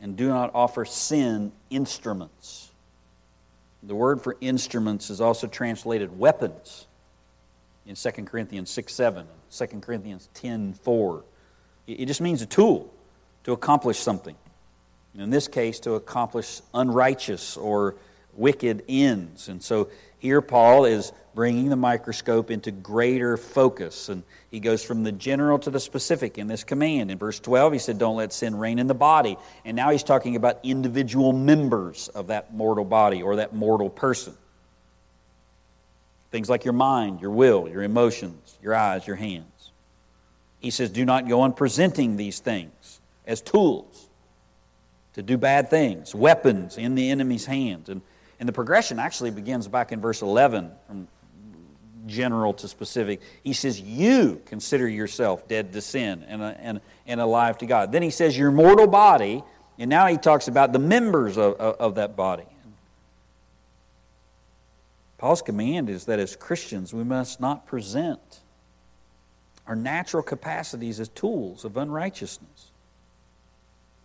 And 0.00 0.16
do 0.16 0.28
not 0.28 0.52
offer 0.54 0.84
sin 0.84 1.50
instruments. 1.68 2.70
The 3.82 3.94
word 3.94 4.22
for 4.22 4.36
instruments 4.40 5.10
is 5.10 5.20
also 5.20 5.46
translated 5.46 6.16
weapons 6.18 6.86
in 7.86 7.94
2 7.94 8.10
Corinthians 8.24 8.70
6 8.70 8.92
7, 8.92 9.26
2 9.50 9.66
Corinthians 9.80 10.28
10 10.34 10.74
4. 10.74 11.24
It 11.86 12.06
just 12.06 12.20
means 12.20 12.42
a 12.42 12.46
tool 12.46 12.92
to 13.44 13.52
accomplish 13.52 13.98
something. 13.98 14.36
In 15.14 15.30
this 15.30 15.48
case, 15.48 15.80
to 15.80 15.94
accomplish 15.94 16.60
unrighteous 16.74 17.56
or 17.56 17.96
wicked 18.34 18.84
ends. 18.88 19.48
And 19.48 19.62
so 19.62 19.88
here 20.18 20.42
Paul 20.42 20.84
is 20.84 21.12
bringing 21.34 21.68
the 21.68 21.76
microscope 21.76 22.50
into 22.50 22.70
greater 22.70 23.36
focus. 23.36 24.08
And 24.08 24.24
he 24.50 24.60
goes 24.60 24.82
from 24.82 25.04
the 25.04 25.12
general 25.12 25.58
to 25.60 25.70
the 25.70 25.80
specific 25.80 26.38
in 26.38 26.48
this 26.48 26.64
command. 26.64 27.10
In 27.10 27.18
verse 27.18 27.40
12, 27.40 27.74
he 27.74 27.78
said, 27.78 27.98
Don't 27.98 28.16
let 28.16 28.32
sin 28.32 28.56
reign 28.56 28.78
in 28.78 28.88
the 28.88 28.94
body. 28.94 29.36
And 29.64 29.76
now 29.76 29.90
he's 29.90 30.02
talking 30.02 30.36
about 30.36 30.60
individual 30.62 31.32
members 31.32 32.08
of 32.08 32.26
that 32.26 32.52
mortal 32.52 32.84
body 32.84 33.22
or 33.22 33.36
that 33.36 33.54
mortal 33.54 33.88
person. 33.88 34.34
Things 36.30 36.50
like 36.50 36.64
your 36.64 36.74
mind, 36.74 37.20
your 37.20 37.30
will, 37.30 37.68
your 37.68 37.82
emotions, 37.82 38.58
your 38.62 38.74
eyes, 38.74 39.06
your 39.06 39.16
hands. 39.16 39.70
He 40.58 40.70
says, 40.70 40.90
Do 40.90 41.04
not 41.04 41.28
go 41.28 41.40
on 41.40 41.52
presenting 41.52 42.16
these 42.16 42.40
things 42.40 43.00
as 43.26 43.40
tools 43.40 44.08
to 45.14 45.22
do 45.22 45.38
bad 45.38 45.70
things, 45.70 46.14
weapons 46.14 46.76
in 46.76 46.94
the 46.94 47.10
enemy's 47.10 47.46
hands. 47.46 47.88
And, 47.88 48.02
and 48.38 48.48
the 48.48 48.52
progression 48.52 48.98
actually 48.98 49.30
begins 49.30 49.66
back 49.66 49.92
in 49.92 50.00
verse 50.00 50.22
11 50.22 50.70
from 50.86 51.08
general 52.06 52.52
to 52.54 52.68
specific. 52.68 53.20
He 53.42 53.52
says, 53.52 53.80
You 53.80 54.42
consider 54.46 54.88
yourself 54.88 55.46
dead 55.48 55.72
to 55.72 55.80
sin 55.80 56.24
and, 56.28 56.42
and, 56.42 56.80
and 57.06 57.20
alive 57.20 57.58
to 57.58 57.66
God. 57.66 57.92
Then 57.92 58.02
he 58.02 58.10
says, 58.10 58.36
Your 58.36 58.50
mortal 58.50 58.86
body, 58.86 59.42
and 59.78 59.88
now 59.88 60.06
he 60.06 60.16
talks 60.16 60.48
about 60.48 60.72
the 60.72 60.78
members 60.78 61.36
of, 61.36 61.54
of, 61.54 61.76
of 61.76 61.94
that 61.96 62.16
body. 62.16 62.46
Paul's 65.18 65.42
command 65.42 65.88
is 65.88 66.04
that 66.06 66.18
as 66.18 66.36
Christians, 66.36 66.92
we 66.92 67.04
must 67.04 67.40
not 67.40 67.66
present 67.66 68.40
our 69.66 69.76
natural 69.76 70.22
capacities 70.22 71.00
as 71.00 71.08
tools 71.08 71.64
of 71.64 71.76
unrighteousness. 71.76 72.70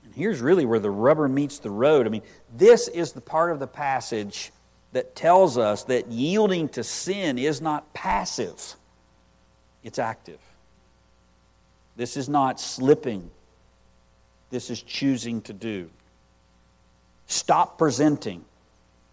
And 0.03 0.15
here's 0.15 0.39
really 0.39 0.65
where 0.65 0.79
the 0.79 0.89
rubber 0.89 1.27
meets 1.27 1.59
the 1.59 1.69
road. 1.69 2.07
I 2.07 2.09
mean, 2.09 2.23
this 2.55 2.87
is 2.87 3.11
the 3.11 3.21
part 3.21 3.51
of 3.51 3.59
the 3.59 3.67
passage 3.67 4.51
that 4.93 5.15
tells 5.15 5.57
us 5.57 5.83
that 5.83 6.07
yielding 6.07 6.67
to 6.69 6.83
sin 6.83 7.37
is 7.37 7.61
not 7.61 7.93
passive, 7.93 8.75
it's 9.83 9.99
active. 9.99 10.39
This 11.95 12.17
is 12.17 12.27
not 12.27 12.59
slipping, 12.59 13.29
this 14.49 14.69
is 14.69 14.81
choosing 14.81 15.41
to 15.43 15.53
do. 15.53 15.89
Stop 17.27 17.77
presenting. 17.77 18.43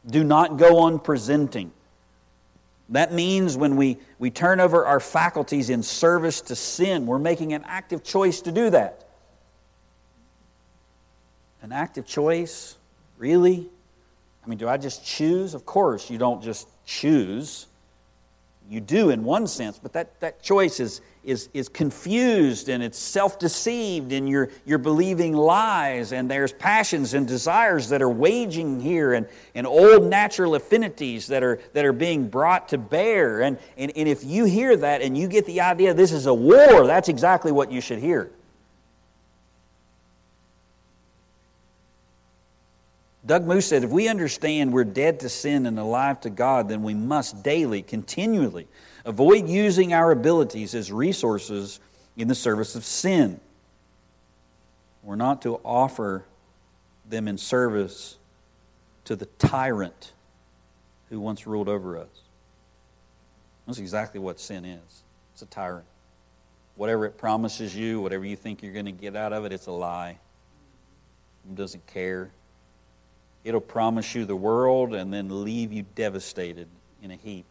Do 0.09 0.25
not 0.25 0.57
go 0.57 0.79
on 0.79 0.99
presenting. 0.99 1.71
That 2.91 3.13
means 3.13 3.57
when 3.57 3.77
we, 3.77 3.99
we 4.19 4.31
turn 4.31 4.61
over 4.61 4.87
our 4.87 5.01
faculties 5.01 5.69
in 5.69 5.83
service 5.83 6.41
to 6.43 6.57
sin, 6.57 7.07
we're 7.07 7.19
making 7.19 7.53
an 7.53 7.65
active 7.67 8.03
choice 8.03 8.41
to 8.43 8.53
do 8.53 8.71
that. 8.71 9.07
An 11.61 11.73
active 11.73 12.07
choice? 12.07 12.77
Really? 13.19 13.69
I 14.45 14.49
mean, 14.49 14.59
do 14.59 14.69
I 14.69 14.79
just 14.79 15.05
choose? 15.05 15.53
Of 15.53 15.67
course, 15.67 16.09
you 16.09 16.17
don't 16.17 16.43
just 16.43 16.69
choose. 16.87 17.67
You 18.71 18.81
do 18.81 19.11
in 19.11 19.25
one 19.25 19.47
sense, 19.47 19.79
but 19.79 19.93
that, 19.93 20.19
that 20.21 20.43
choice 20.43 20.81
is, 20.81 21.03
is, 21.29 21.51
is 21.53 21.69
confused 21.69 22.71
and 22.71 22.83
it's 22.83 22.99
self 22.99 23.39
deceived 23.39 24.13
and 24.13 24.27
you're, 24.29 24.49
you're 24.65 24.79
believing 24.79 25.35
lies 25.35 26.13
and 26.13 26.31
there's 26.31 26.53
passions 26.53 27.13
and 27.13 27.29
desires 27.29 27.91
that 27.91 28.01
are 28.01 28.09
waging 28.09 28.81
here 28.81 29.13
and, 29.13 29.29
and 29.55 29.67
old 29.67 30.05
natural 30.05 30.55
affinities 30.55 31.27
that 31.27 31.43
are, 31.43 31.61
that 31.75 31.85
are 31.85 31.93
being 31.93 32.29
brought 32.29 32.71
to 32.71 32.79
bear. 32.79 33.43
And, 33.43 33.59
and, 33.77 33.93
and 33.95 34.09
if 34.09 34.25
you 34.25 34.47
hear 34.47 34.75
that 34.79 35.03
and 35.03 35.17
you 35.17 35.29
get 35.29 35.45
the 35.45 35.61
idea 35.61 35.93
this 35.93 36.13
is 36.13 36.25
a 36.27 36.35
war, 36.35 36.87
that's 36.87 37.11
exactly 37.11 37.53
what 37.53 37.71
you 37.71 37.83
should 37.83 37.99
hear. 37.99 38.31
Doug 43.27 43.47
Moo 43.47 43.61
said, 43.61 43.85
if 43.85 43.91
we 43.91 44.09
understand 44.09 44.73
we're 44.73 44.85
dead 44.85 45.21
to 45.21 45.29
sin 45.29 45.67
and 45.67 45.79
alive 45.79 46.19
to 46.23 46.31
God, 46.31 46.71
then 46.71 46.83
we 46.83 46.95
must 46.95 47.43
daily, 47.43 47.83
continually 47.83 48.67
avoid 49.09 49.49
using 49.49 49.95
our 49.95 50.13
abilities 50.13 50.75
as 50.75 50.93
resources 50.93 51.81
in 52.17 52.29
the 52.29 52.35
service 52.35 52.77
of 52.77 52.85
sin. 52.85 53.41
We're 55.03 55.17
not 55.17 55.41
to 55.43 55.57
offer 55.65 56.25
them 57.09 57.27
in 57.27 57.39
service 57.39 58.19
to 59.07 59.17
the 59.17 59.25
tyrant 59.39 60.13
who 61.09 61.19
once 61.19 61.47
ruled 61.47 61.71
over 61.71 61.97
us. 61.97 62.09
That's 63.67 63.79
exactly 63.79 64.21
what 64.21 64.39
sin 64.39 64.67
is 64.67 65.03
it's 65.33 65.43
a 65.43 65.47
tyrant. 65.47 65.87
Whatever 66.77 67.07
it 67.07 67.17
promises 67.17 67.75
you, 67.75 68.01
whatever 68.01 68.27
you 68.27 68.37
think 68.37 68.63
you're 68.63 68.75
going 68.75 68.87
to 68.87 68.93
get 68.93 69.17
out 69.17 69.33
of 69.33 69.47
it, 69.47 69.53
it's 69.53 69.67
a 69.67 69.73
lie. 69.73 70.19
It 71.49 71.57
doesn't 71.57 71.87
care. 71.87 72.31
It'll 73.43 73.61
promise 73.61 74.15
you 74.15 74.27
the 74.27 74.37
world 74.37 74.95
and 74.95 75.13
then 75.13 75.45
leave 75.45 75.73
you 75.73 75.87
devastated 75.95 76.69
in 77.03 77.11
a 77.11 77.17
heap. 77.17 77.47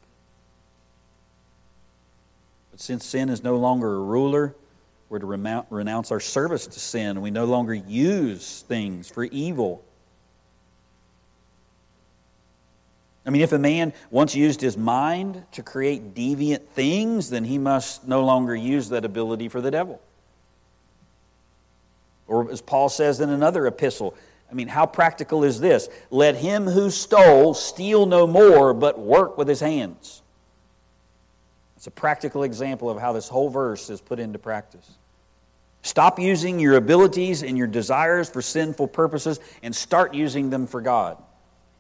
But 2.78 2.84
since 2.84 3.06
sin 3.08 3.30
is 3.30 3.44
no 3.44 3.58
longer 3.58 3.96
a 3.96 4.00
ruler, 4.00 4.54
we're 5.10 5.18
to 5.18 5.26
renounce 5.26 6.12
our 6.12 6.20
service 6.20 6.68
to 6.68 6.80
sin. 6.80 7.22
We 7.22 7.32
no 7.32 7.46
longer 7.46 7.74
use 7.74 8.64
things 8.68 9.10
for 9.10 9.24
evil. 9.24 9.84
I 13.26 13.32
mean, 13.32 13.42
if 13.42 13.52
a 13.52 13.58
man 13.58 13.94
once 14.12 14.36
used 14.36 14.62
his 14.62 14.78
mind 14.78 15.44
to 15.54 15.64
create 15.64 16.14
deviant 16.14 16.68
things, 16.76 17.32
then 17.32 17.46
he 17.46 17.58
must 17.58 18.08
no 18.08 18.24
longer 18.24 18.56
use 18.56 18.90
that 18.90 19.06
ability 19.06 19.50
for 19.50 19.60
the 19.60 19.72
devil. 19.72 20.00
Or 22.28 22.52
as 22.52 22.62
Paul 22.62 22.90
says 22.90 23.20
in 23.22 23.32
another 23.32 23.66
epistle, 23.66 24.14
I 24.52 24.54
mean, 24.54 24.68
how 24.68 24.86
practical 24.86 25.44
is 25.44 25.60
this? 25.60 25.90
Let 26.12 26.36
him 26.36 26.68
who 26.68 26.92
stole 26.92 27.56
steal 27.56 28.06
no 28.06 28.28
more, 28.28 28.72
but 28.76 29.00
work 29.00 29.36
with 29.36 29.48
his 29.48 29.62
hands. 29.62 30.22
It's 31.88 31.96
a 31.98 32.02
practical 32.02 32.44
example 32.44 32.90
of 32.90 33.00
how 33.00 33.14
this 33.14 33.30
whole 33.30 33.48
verse 33.48 33.90
is 33.90 34.02
put 34.02 34.20
into 34.20 34.38
practice. 34.38 34.92
Stop 35.84 36.20
using 36.20 36.60
your 36.60 36.76
abilities 36.76 37.44
and 37.44 37.58
your 37.58 37.66
desires 37.66 38.30
for 38.30 38.42
sinful 38.42 38.90
purposes 38.90 39.40
and 39.64 39.74
start 39.74 40.14
using 40.14 40.50
them 40.50 40.68
for 40.68 40.82
God. 40.82 41.18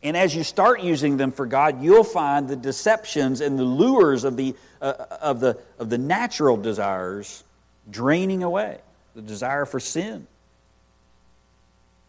And 0.02 0.16
as 0.16 0.34
you 0.34 0.46
start 0.46 0.80
using 0.80 1.18
them 1.18 1.34
for 1.34 1.46
God, 1.46 1.84
you'll 1.84 2.06
find 2.06 2.48
the 2.48 2.56
deceptions 2.56 3.42
and 3.42 3.60
the 3.60 3.66
lures 3.66 4.24
of 4.24 4.38
the, 4.38 4.56
uh, 4.82 4.94
of 5.22 5.42
the, 5.42 5.58
of 5.78 5.90
the 5.90 5.98
natural 5.98 6.56
desires 6.56 7.44
draining 7.92 8.44
away, 8.44 8.80
the 9.14 9.22
desire 9.22 9.66
for 9.66 9.82
sin. 9.82 10.26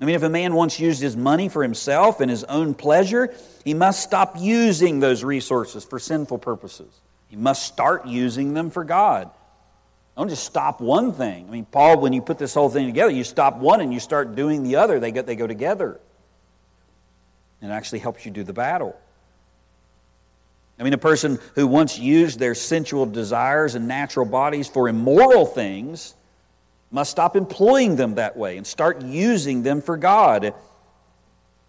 I 0.01 0.05
mean, 0.05 0.14
if 0.14 0.22
a 0.22 0.28
man 0.28 0.55
once 0.55 0.78
used 0.78 1.03
his 1.03 1.16
money 1.16 1.49
for 1.49 1.64
himself 1.64 2.20
and 2.20 2.30
his 2.30 2.44
own 2.44 2.74
pleasure, 2.74 3.34
he 3.64 3.74
must 3.74 4.05
stop 4.05 4.36
using 4.38 5.01
those 5.01 5.24
resources 5.24 5.82
for 5.82 5.99
sinful 5.99 6.38
purposes. 6.38 7.01
He 7.29 7.37
must 7.37 7.64
start 7.64 8.07
using 8.07 8.55
them 8.55 8.70
for 8.70 8.85
God. 8.85 9.31
Don't 10.16 10.29
just 10.29 10.45
stop 10.45 10.81
one 10.81 11.12
thing. 11.12 11.47
I 11.47 11.51
mean, 11.51 11.64
Paul, 11.64 12.01
when 12.01 12.12
you 12.12 12.20
put 12.20 12.39
this 12.39 12.55
whole 12.55 12.68
thing 12.68 12.87
together, 12.87 13.12
you 13.12 13.22
stop 13.22 13.59
one 13.59 13.81
and 13.81 13.93
you 13.93 14.01
start 14.01 14.35
doing 14.35 14.64
the 14.64 14.76
other. 14.76 14.99
They 14.99 15.12
go, 15.12 15.22
they 15.22 15.37
go 15.37 15.47
together. 15.47 16.01
And 17.62 17.70
it 17.70 17.74
actually 17.74 18.01
helps 18.01 18.26
you 18.26 18.33
do 18.33 18.43
the 18.43 18.53
battle. 18.53 18.99
I 20.79 20.83
mean, 20.85 20.93
a 20.93 20.99
person 20.99 21.39
who 21.55 21.66
once 21.66 21.99
used 21.99 22.39
their 22.39 22.55
sensual 22.55 23.07
desires 23.07 23.74
and 23.74 23.87
natural 23.89 24.26
bodies 24.26 24.68
for 24.68 24.89
immoral 24.89 25.45
things 25.45 26.14
must 26.91 27.11
stop 27.11 27.37
employing 27.37 27.97
them 27.97 28.14
that 28.14 28.37
way 28.37 28.57
and 28.57 28.66
start 28.66 29.03
using 29.03 29.62
them 29.62 29.83
for 29.83 29.97
God. 29.97 30.55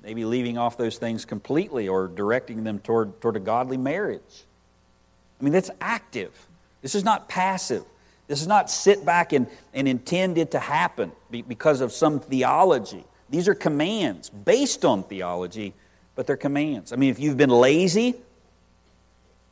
Maybe 0.01 0.25
leaving 0.25 0.57
off 0.57 0.77
those 0.77 0.97
things 0.97 1.25
completely 1.25 1.87
or 1.87 2.07
directing 2.07 2.63
them 2.63 2.79
toward, 2.79 3.19
toward 3.19 3.35
a 3.35 3.39
godly 3.39 3.77
marriage. 3.77 4.45
I 5.39 5.43
mean, 5.43 5.53
that's 5.53 5.71
active. 5.79 6.47
This 6.81 6.95
is 6.95 7.03
not 7.03 7.29
passive. 7.29 7.83
This 8.27 8.41
is 8.41 8.47
not 8.47 8.69
sit 8.69 9.05
back 9.05 9.33
and, 9.33 9.47
and 9.73 9.87
intend 9.87 10.37
it 10.37 10.51
to 10.51 10.59
happen 10.59 11.11
because 11.31 11.81
of 11.81 11.91
some 11.91 12.19
theology. 12.19 13.03
These 13.29 13.47
are 13.47 13.55
commands 13.55 14.29
based 14.29 14.85
on 14.85 15.03
theology, 15.03 15.73
but 16.15 16.27
they're 16.27 16.37
commands. 16.37 16.93
I 16.93 16.95
mean, 16.95 17.09
if 17.09 17.19
you've 17.19 17.37
been 17.37 17.49
lazy, 17.49 18.15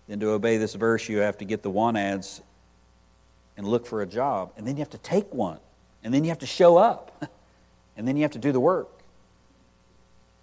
then 0.08 0.20
to 0.20 0.30
obey 0.30 0.58
this 0.58 0.74
verse, 0.76 1.10
you 1.10 1.18
have 1.20 1.38
to 1.40 1.46
get 1.46 1.64
the 1.64 1.70
one 1.70 1.96
ads 1.96 2.42
and 3.58 3.68
look 3.68 3.86
for 3.86 4.02
a 4.02 4.06
job. 4.06 4.52
And 4.58 4.68
then 4.68 4.76
you 4.76 4.82
have 4.82 4.92
to 4.92 4.98
take 5.00 5.34
one. 5.34 5.60
And 6.04 6.14
then 6.14 6.24
you 6.24 6.30
have 6.30 6.40
to 6.40 6.48
show 6.48 6.78
up. 6.78 7.24
And 7.98 8.08
then 8.08 8.16
you 8.16 8.22
have 8.22 8.34
to 8.34 8.38
do 8.38 8.52
the 8.52 8.60
work. 8.60 8.90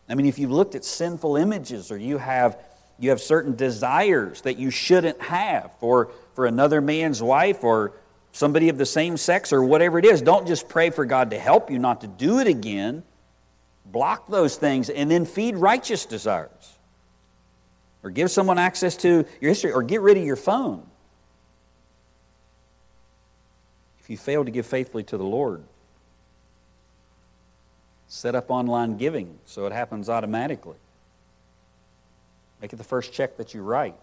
I 0.09 0.17
mean, 0.17 0.27
if 0.27 0.41
you've 0.41 0.51
looked 0.51 0.75
at 0.75 0.85
sinful 0.85 1.37
images 1.37 1.93
or 1.93 1.97
you 1.97 2.19
have, 2.19 2.59
you 2.99 3.11
have 3.11 3.21
certain 3.21 3.57
desires 3.57 4.43
that 4.43 4.59
you 4.59 4.71
shouldn't 4.71 5.21
have 5.21 5.73
for, 5.81 6.11
for 6.35 6.47
another 6.47 6.81
man's 6.81 7.23
wife 7.23 7.65
or 7.65 7.93
somebody 8.33 8.69
of 8.69 8.79
the 8.79 8.87
same 8.87 9.17
sex 9.17 9.53
or 9.53 9.63
whatever 9.65 9.99
it 9.99 10.05
is. 10.05 10.23
Don't 10.23 10.47
just 10.47 10.69
pray 10.69 10.91
for 10.91 11.05
God 11.05 11.31
to 11.31 11.39
help 11.39 11.71
you 11.71 11.79
not 11.79 12.01
to 12.03 12.07
do 12.07 12.39
it 12.39 12.47
again. 12.47 13.03
Block 13.87 14.29
those 14.29 14.57
things 14.57 14.91
and 14.91 15.11
then 15.11 15.25
feed 15.25 15.57
righteous 15.57 16.07
desires. 16.07 16.51
Or 18.03 18.11
give 18.11 18.31
someone 18.31 18.59
access 18.59 18.97
to 18.99 19.25
your 19.41 19.51
history 19.51 19.73
or 19.73 19.83
get 19.83 20.01
rid 20.01 20.17
of 20.17 20.25
your 20.25 20.37
phone. 20.37 20.87
If 24.01 24.11
you 24.11 24.19
fail 24.19 24.45
to 24.45 24.51
give 24.51 24.67
faithfully 24.67 25.05
to 25.05 25.17
the 25.17 25.25
Lord, 25.25 25.63
set 28.07 28.35
up 28.35 28.51
online 28.51 28.99
giving 28.99 29.39
so 29.47 29.67
it 29.67 29.73
happens 29.73 30.11
automatically. 30.11 30.77
Make 32.61 32.73
it 32.73 32.77
the 32.77 32.85
first 32.85 33.13
check 33.13 33.37
that 33.37 33.55
you 33.55 33.63
write. 33.63 33.95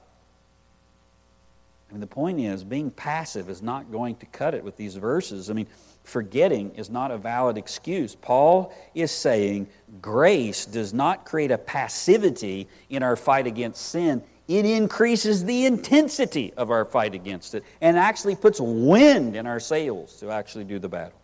I 1.90 1.94
mean, 1.94 2.02
the 2.02 2.08
point 2.08 2.40
is, 2.40 2.64
being 2.64 2.90
passive 2.90 3.50
is 3.50 3.62
not 3.62 3.92
going 3.92 4.16
to 4.18 4.26
cut 4.28 4.54
it 4.54 4.64
with 4.64 4.78
these 4.78 4.96
verses. 4.96 5.50
I 5.50 5.54
mean, 5.54 5.68
forgetting 6.04 6.72
is 6.76 6.90
not 6.90 7.12
a 7.12 7.18
valid 7.18 7.58
excuse. 7.58 8.16
Paul 8.16 8.74
is 8.96 9.12
saying 9.12 9.68
grace 10.02 10.66
does 10.66 10.94
not 10.94 11.26
create 11.26 11.52
a 11.52 11.58
passivity 11.58 12.68
in 12.90 13.04
our 13.04 13.16
fight 13.16 13.46
against 13.46 13.82
sin, 13.88 14.24
it 14.48 14.66
increases 14.66 15.46
the 15.46 15.66
intensity 15.66 16.54
of 16.58 16.72
our 16.72 16.84
fight 16.84 17.16
against 17.16 17.56
it 17.56 17.64
and 17.80 17.98
actually 17.98 18.36
puts 18.36 18.60
wind 18.60 19.36
in 19.36 19.48
our 19.48 19.62
sails 19.62 20.18
to 20.18 20.30
actually 20.30 20.66
do 20.66 20.78
the 20.78 20.90
battle. 20.90 21.18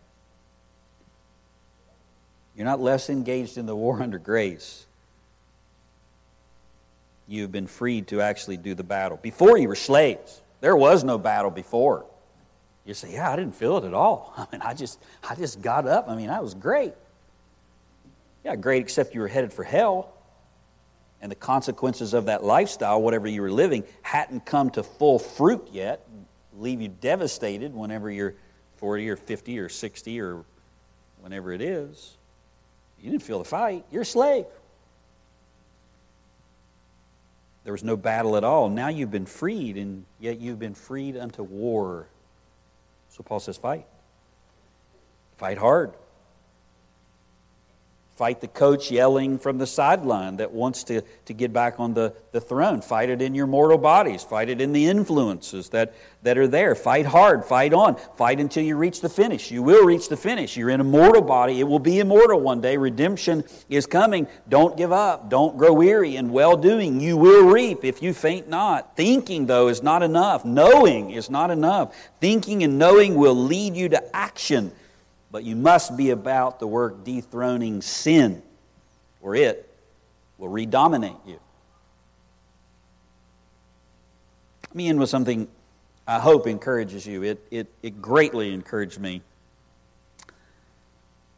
You're 2.56 2.64
not 2.64 2.80
less 2.80 3.10
engaged 3.10 3.58
in 3.58 3.66
the 3.66 3.76
war 3.76 4.02
under 4.02 4.18
grace. 4.18 4.86
You've 7.28 7.52
been 7.52 7.66
freed 7.66 8.08
to 8.08 8.22
actually 8.22 8.56
do 8.56 8.74
the 8.74 8.82
battle. 8.82 9.18
Before 9.22 9.58
you 9.58 9.68
were 9.68 9.76
slaves. 9.76 10.40
There 10.60 10.76
was 10.76 11.04
no 11.04 11.18
battle 11.18 11.50
before. 11.50 12.06
You 12.84 12.94
say, 12.94 13.12
Yeah, 13.12 13.30
I 13.30 13.36
didn't 13.36 13.54
feel 13.54 13.76
it 13.76 13.84
at 13.84 13.94
all. 13.94 14.32
I 14.36 14.46
mean, 14.50 14.62
I 14.62 14.74
just, 14.74 14.98
I 15.28 15.34
just 15.34 15.60
got 15.60 15.86
up. 15.86 16.08
I 16.08 16.16
mean, 16.16 16.28
that 16.28 16.42
was 16.42 16.54
great. 16.54 16.94
Yeah, 18.44 18.56
great, 18.56 18.82
except 18.82 19.14
you 19.14 19.20
were 19.20 19.28
headed 19.28 19.52
for 19.52 19.62
hell. 19.62 20.12
And 21.20 21.30
the 21.30 21.36
consequences 21.36 22.14
of 22.14 22.26
that 22.26 22.44
lifestyle, 22.44 23.02
whatever 23.02 23.26
you 23.26 23.42
were 23.42 23.50
living, 23.50 23.84
hadn't 24.02 24.46
come 24.46 24.70
to 24.70 24.82
full 24.82 25.18
fruit 25.18 25.68
yet, 25.72 26.06
leave 26.56 26.80
you 26.80 26.88
devastated 26.88 27.74
whenever 27.74 28.10
you're 28.10 28.34
40 28.76 29.10
or 29.10 29.16
50 29.16 29.58
or 29.58 29.68
60 29.68 30.20
or 30.20 30.44
whenever 31.20 31.52
it 31.52 31.60
is. 31.60 32.16
You 33.00 33.10
didn't 33.10 33.22
feel 33.22 33.40
the 33.40 33.44
fight. 33.44 33.84
You're 33.90 34.02
a 34.02 34.06
slave. 34.06 34.46
There 37.68 37.74
was 37.74 37.84
no 37.84 37.98
battle 37.98 38.38
at 38.38 38.44
all. 38.44 38.70
Now 38.70 38.88
you've 38.88 39.10
been 39.10 39.26
freed, 39.26 39.76
and 39.76 40.06
yet 40.18 40.40
you've 40.40 40.58
been 40.58 40.72
freed 40.72 41.18
unto 41.18 41.42
war. 41.42 42.06
So 43.10 43.22
Paul 43.22 43.40
says, 43.40 43.58
fight. 43.58 43.84
Fight 45.36 45.58
hard. 45.58 45.92
Fight 48.18 48.40
the 48.40 48.48
coach 48.48 48.90
yelling 48.90 49.38
from 49.38 49.58
the 49.58 49.66
sideline 49.68 50.38
that 50.38 50.50
wants 50.50 50.82
to, 50.82 51.02
to 51.26 51.32
get 51.32 51.52
back 51.52 51.78
on 51.78 51.94
the, 51.94 52.12
the 52.32 52.40
throne. 52.40 52.80
Fight 52.80 53.10
it 53.10 53.22
in 53.22 53.32
your 53.32 53.46
mortal 53.46 53.78
bodies. 53.78 54.24
Fight 54.24 54.48
it 54.48 54.60
in 54.60 54.72
the 54.72 54.88
influences 54.88 55.68
that, 55.68 55.94
that 56.24 56.36
are 56.36 56.48
there. 56.48 56.74
Fight 56.74 57.06
hard. 57.06 57.44
Fight 57.44 57.72
on. 57.72 57.94
Fight 58.16 58.40
until 58.40 58.64
you 58.64 58.76
reach 58.76 59.02
the 59.02 59.08
finish. 59.08 59.52
You 59.52 59.62
will 59.62 59.84
reach 59.84 60.08
the 60.08 60.16
finish. 60.16 60.56
You're 60.56 60.70
in 60.70 60.80
a 60.80 60.84
mortal 60.84 61.22
body. 61.22 61.60
It 61.60 61.68
will 61.68 61.78
be 61.78 62.00
immortal 62.00 62.40
one 62.40 62.60
day. 62.60 62.76
Redemption 62.76 63.44
is 63.68 63.86
coming. 63.86 64.26
Don't 64.48 64.76
give 64.76 64.90
up. 64.90 65.30
Don't 65.30 65.56
grow 65.56 65.72
weary 65.72 66.16
in 66.16 66.32
well 66.32 66.56
doing. 66.56 67.00
You 67.00 67.16
will 67.16 67.46
reap 67.46 67.84
if 67.84 68.02
you 68.02 68.12
faint 68.12 68.48
not. 68.48 68.96
Thinking, 68.96 69.46
though, 69.46 69.68
is 69.68 69.80
not 69.80 70.02
enough. 70.02 70.44
Knowing 70.44 71.12
is 71.12 71.30
not 71.30 71.52
enough. 71.52 71.94
Thinking 72.20 72.64
and 72.64 72.80
knowing 72.80 73.14
will 73.14 73.36
lead 73.36 73.76
you 73.76 73.88
to 73.90 74.16
action. 74.16 74.72
But 75.30 75.44
you 75.44 75.56
must 75.56 75.96
be 75.96 76.10
about 76.10 76.58
the 76.58 76.66
work 76.66 77.04
dethroning 77.04 77.82
sin, 77.82 78.42
or 79.20 79.34
it 79.34 79.68
will 80.38 80.48
redominate 80.48 81.16
you. 81.26 81.38
Let 84.68 84.74
me 84.74 84.88
end 84.88 84.98
with 84.98 85.10
something 85.10 85.48
I 86.06 86.18
hope 86.18 86.46
encourages 86.46 87.06
you. 87.06 87.22
It, 87.22 87.46
it, 87.50 87.66
it 87.82 88.00
greatly 88.00 88.54
encouraged 88.54 88.98
me. 88.98 89.20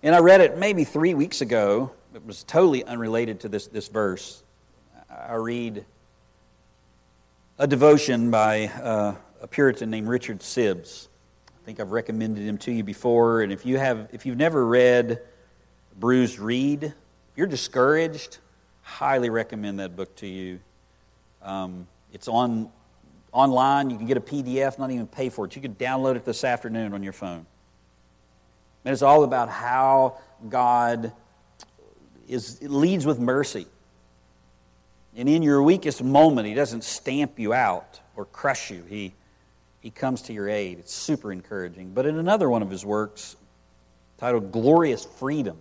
And 0.03 0.15
I 0.15 0.21
read 0.21 0.41
it 0.41 0.57
maybe 0.57 0.85
three 0.85 1.15
weeks 1.15 1.41
ago. 1.41 1.91
It 2.15 2.25
was 2.25 2.45
totally 2.45 2.85
unrelated 2.85 3.41
to 3.41 3.49
this, 3.49 3.67
this 3.67 3.89
verse. 3.89 4.43
I 5.11 5.35
read 5.35 5.85
a 7.59 7.67
devotion 7.67 8.31
by 8.31 8.69
uh, 8.69 9.15
a 9.43 9.47
Puritan 9.47 9.91
named 9.91 10.09
Richard 10.09 10.43
Sibbes 11.61 11.65
think 11.67 11.81
I've 11.81 11.93
recommended 11.93 12.45
him 12.45 12.59
to 12.59 12.73
you 12.73 12.83
before. 12.83 13.43
And 13.43 13.53
if 13.53 13.67
you 13.67 13.79
have, 13.79 14.09
if 14.13 14.27
you've 14.27 14.37
never 14.37 14.65
read 14.67 15.21
Bruised 15.99 16.39
Reed, 16.39 16.85
if 16.85 16.93
you're 17.37 17.47
discouraged, 17.47 18.39
highly 18.83 19.31
recommend 19.31 19.79
that 19.81 19.97
book 19.97 20.15
to 20.17 20.27
you. 20.27 20.61
Um, 21.43 21.87
it's 22.13 22.29
on 22.29 22.71
online. 23.33 23.91
You 23.91 23.97
can 23.97 24.07
get 24.07 24.17
a 24.17 24.21
PDF, 24.21 24.79
not 24.79 24.91
even 24.91 25.07
pay 25.07 25.29
for 25.29 25.45
it. 25.47 25.55
You 25.55 25.63
can 25.63 25.75
download 25.75 26.17
it 26.17 26.25
this 26.25 26.45
afternoon 26.45 26.93
on 26.95 27.03
your 27.03 27.13
phone. 27.13 27.47
And 28.85 28.93
it's 28.93 29.03
all 29.03 29.25
about 29.25 29.49
how 29.49 30.19
God 30.49 31.13
is 32.29 32.61
leads 32.63 33.07
with 33.07 33.19
mercy. 33.19 33.67
And 35.17 35.29
in 35.29 35.43
your 35.43 35.63
weakest 35.63 36.03
moment, 36.03 36.47
He 36.47 36.55
doesn't 36.55 36.85
stamp 36.85 37.39
you 37.39 37.53
out 37.53 38.01
or 38.17 38.25
crush 38.25 38.71
you. 38.71 38.83
He 38.89 39.13
he 39.81 39.91
comes 39.91 40.23
to 40.23 40.33
your 40.33 40.49
aid. 40.49 40.79
It's 40.79 40.93
super 40.93 41.33
encouraging. 41.33 41.93
But 41.93 42.07
in 42.07 42.19
another 42.19 42.49
one 42.49 42.63
of 42.63 42.71
his 42.71 42.85
works, 42.85 43.37
titled 44.19 44.53
Glorious 44.53 45.05
Freedom, 45.05 45.57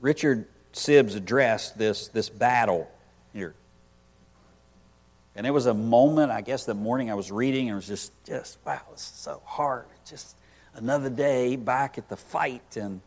Richard 0.00 0.46
Sibbes 0.74 1.16
addressed 1.16 1.78
this, 1.78 2.08
this 2.08 2.28
battle 2.28 2.90
here. 3.32 3.54
And 5.36 5.46
it 5.46 5.50
was 5.50 5.66
a 5.66 5.74
moment, 5.74 6.30
I 6.30 6.42
guess, 6.42 6.64
the 6.64 6.74
morning 6.74 7.10
I 7.10 7.14
was 7.14 7.32
reading, 7.32 7.68
and 7.68 7.72
it 7.72 7.76
was 7.76 7.86
just, 7.86 8.12
just 8.24 8.58
wow, 8.64 8.80
this 8.92 9.00
is 9.00 9.06
so 9.06 9.40
hard. 9.44 9.86
Just 10.08 10.36
another 10.74 11.10
day 11.10 11.56
back 11.56 11.96
at 11.96 12.08
the 12.08 12.16
fight, 12.16 12.76
and, 12.76 13.00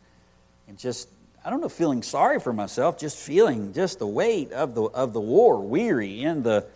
and 0.66 0.76
just, 0.76 1.08
I 1.44 1.50
don't 1.50 1.60
know, 1.60 1.68
feeling 1.68 2.02
sorry 2.02 2.40
for 2.40 2.52
myself, 2.52 2.98
just 2.98 3.16
feeling 3.16 3.72
just 3.72 3.98
the 3.98 4.06
weight 4.06 4.52
of 4.52 4.74
the, 4.74 4.82
of 4.82 5.12
the 5.12 5.20
war, 5.20 5.60
weary 5.60 6.22
in 6.22 6.42
the, 6.42 6.66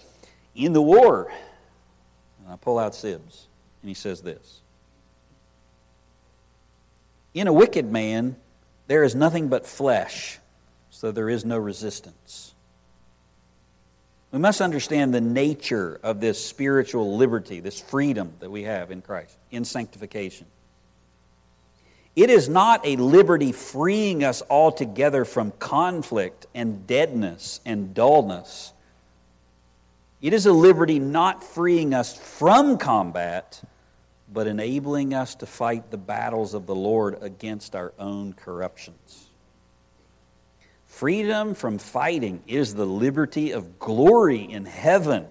in 0.54 0.72
the 0.72 0.82
war. 0.82 1.32
And 2.42 2.52
I 2.52 2.56
pull 2.56 2.78
out 2.78 2.92
Sibbes, 2.92 3.46
and 3.82 3.88
he 3.88 3.94
says 3.94 4.22
this 4.22 4.60
In 7.34 7.46
a 7.46 7.52
wicked 7.52 7.90
man, 7.90 8.36
there 8.86 9.04
is 9.04 9.14
nothing 9.14 9.48
but 9.48 9.66
flesh, 9.66 10.38
so 10.90 11.12
there 11.12 11.28
is 11.28 11.44
no 11.44 11.58
resistance. 11.58 12.54
We 14.32 14.38
must 14.38 14.62
understand 14.62 15.12
the 15.12 15.20
nature 15.20 16.00
of 16.02 16.20
this 16.20 16.42
spiritual 16.42 17.18
liberty, 17.18 17.60
this 17.60 17.78
freedom 17.78 18.32
that 18.40 18.50
we 18.50 18.62
have 18.62 18.90
in 18.90 19.02
Christ, 19.02 19.36
in 19.50 19.64
sanctification. 19.64 20.46
It 22.16 22.30
is 22.30 22.48
not 22.48 22.86
a 22.86 22.96
liberty 22.96 23.52
freeing 23.52 24.24
us 24.24 24.42
altogether 24.48 25.24
from 25.26 25.50
conflict 25.52 26.46
and 26.54 26.86
deadness 26.86 27.60
and 27.64 27.94
dullness 27.94 28.72
it 30.22 30.32
is 30.32 30.46
a 30.46 30.52
liberty 30.52 31.00
not 31.00 31.42
freeing 31.42 31.92
us 31.92 32.16
from 32.16 32.78
combat, 32.78 33.60
but 34.32 34.46
enabling 34.46 35.12
us 35.12 35.34
to 35.36 35.46
fight 35.46 35.90
the 35.90 35.98
battles 35.98 36.54
of 36.54 36.66
the 36.66 36.74
Lord 36.74 37.18
against 37.20 37.74
our 37.74 37.92
own 37.98 38.32
corruptions. 38.32 39.26
Freedom 40.86 41.54
from 41.54 41.78
fighting 41.78 42.42
is 42.46 42.74
the 42.74 42.86
liberty 42.86 43.50
of 43.50 43.80
glory 43.80 44.40
in 44.40 44.64
heaven 44.64 45.26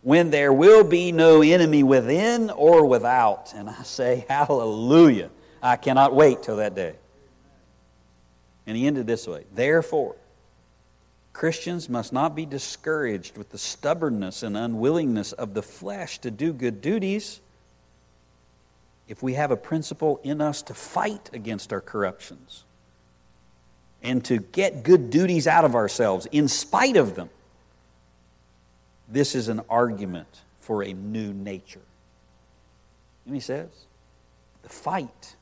when 0.00 0.30
there 0.30 0.52
will 0.52 0.84
be 0.84 1.12
no 1.12 1.42
enemy 1.42 1.82
within 1.82 2.48
or 2.50 2.86
without. 2.86 3.52
And 3.54 3.68
I 3.68 3.82
say, 3.82 4.24
Hallelujah. 4.30 5.30
I 5.62 5.76
cannot 5.76 6.14
wait 6.14 6.42
till 6.42 6.56
that 6.56 6.74
day. 6.74 6.94
And 8.66 8.76
he 8.76 8.86
ended 8.86 9.06
this 9.06 9.26
way 9.26 9.44
Therefore, 9.52 10.16
Christians 11.36 11.90
must 11.90 12.14
not 12.14 12.34
be 12.34 12.46
discouraged 12.46 13.36
with 13.36 13.50
the 13.50 13.58
stubbornness 13.58 14.42
and 14.42 14.56
unwillingness 14.56 15.32
of 15.32 15.52
the 15.52 15.60
flesh 15.60 16.18
to 16.20 16.30
do 16.30 16.50
good 16.50 16.80
duties 16.80 17.40
if 19.06 19.22
we 19.22 19.34
have 19.34 19.50
a 19.50 19.56
principle 19.56 20.18
in 20.24 20.40
us 20.40 20.62
to 20.62 20.72
fight 20.72 21.28
against 21.34 21.74
our 21.74 21.82
corruptions 21.82 22.64
and 24.02 24.24
to 24.24 24.38
get 24.38 24.82
good 24.82 25.10
duties 25.10 25.46
out 25.46 25.66
of 25.66 25.74
ourselves 25.74 26.26
in 26.32 26.48
spite 26.48 26.96
of 26.96 27.16
them. 27.16 27.28
This 29.06 29.34
is 29.34 29.48
an 29.48 29.60
argument 29.68 30.40
for 30.62 30.82
a 30.82 30.94
new 30.94 31.34
nature. 31.34 31.84
And 33.26 33.34
he 33.34 33.42
says, 33.42 33.68
the 34.62 34.70
fight 34.70 35.36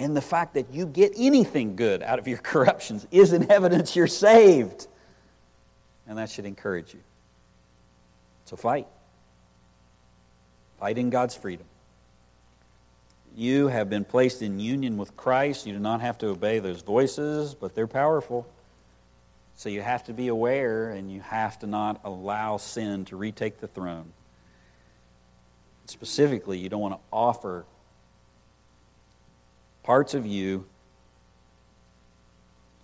and 0.00 0.16
the 0.16 0.22
fact 0.22 0.54
that 0.54 0.72
you 0.72 0.86
get 0.86 1.12
anything 1.14 1.76
good 1.76 2.02
out 2.02 2.18
of 2.18 2.26
your 2.26 2.38
corruptions 2.42 3.06
is 3.10 3.32
an 3.32 3.50
evidence 3.50 3.94
you're 3.94 4.06
saved. 4.06 4.86
And 6.08 6.16
that 6.18 6.30
should 6.30 6.46
encourage 6.46 6.94
you. 6.94 7.00
So 8.46 8.56
fight. 8.56 8.86
Fight 10.80 10.96
in 10.96 11.10
God's 11.10 11.36
freedom. 11.36 11.66
You 13.36 13.68
have 13.68 13.90
been 13.90 14.04
placed 14.04 14.40
in 14.40 14.58
union 14.58 14.96
with 14.96 15.16
Christ. 15.16 15.66
You 15.66 15.74
do 15.74 15.78
not 15.78 16.00
have 16.00 16.16
to 16.18 16.28
obey 16.28 16.58
those 16.58 16.80
voices, 16.80 17.54
but 17.54 17.74
they're 17.74 17.86
powerful. 17.86 18.46
So 19.56 19.68
you 19.68 19.82
have 19.82 20.04
to 20.04 20.14
be 20.14 20.28
aware 20.28 20.90
and 20.90 21.12
you 21.12 21.20
have 21.20 21.58
to 21.58 21.66
not 21.66 22.00
allow 22.04 22.56
sin 22.56 23.04
to 23.04 23.16
retake 23.16 23.60
the 23.60 23.68
throne. 23.68 24.12
Specifically, 25.84 26.58
you 26.58 26.70
don't 26.70 26.80
want 26.80 26.94
to 26.94 27.00
offer 27.12 27.66
parts 29.82 30.14
of 30.14 30.26
you 30.26 30.66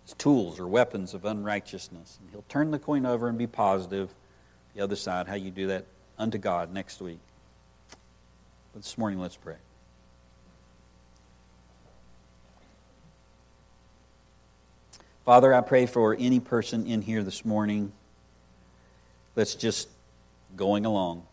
as 0.07 0.15
tools 0.15 0.61
or 0.61 0.67
weapons 0.67 1.15
of 1.15 1.25
unrighteousness. 1.25 2.19
And 2.21 2.31
he'll 2.31 2.45
turn 2.49 2.71
the 2.71 2.79
coin 2.79 3.07
over 3.07 3.29
and 3.29 3.37
be 3.37 3.47
positive. 3.47 4.11
The 4.75 4.83
other 4.83 4.97
side, 4.97 5.27
how 5.27 5.35
you 5.35 5.51
do 5.51 5.69
that 5.69 5.85
unto 6.19 6.39
God 6.39 6.73
next 6.73 7.01
week. 7.01 7.19
But 8.73 8.83
this 8.83 8.97
morning, 8.99 9.19
let's 9.19 9.37
pray. 9.37 9.57
Father, 15.25 15.53
I 15.53 15.61
pray 15.61 15.87
for 15.87 16.15
any 16.17 16.39
person 16.39 16.87
in 16.87 17.03
here 17.03 17.25
this 17.25 17.45
morning 17.45 17.91
that's 19.35 19.57
just 19.57 19.89
going 20.57 20.87
along. 20.87 21.27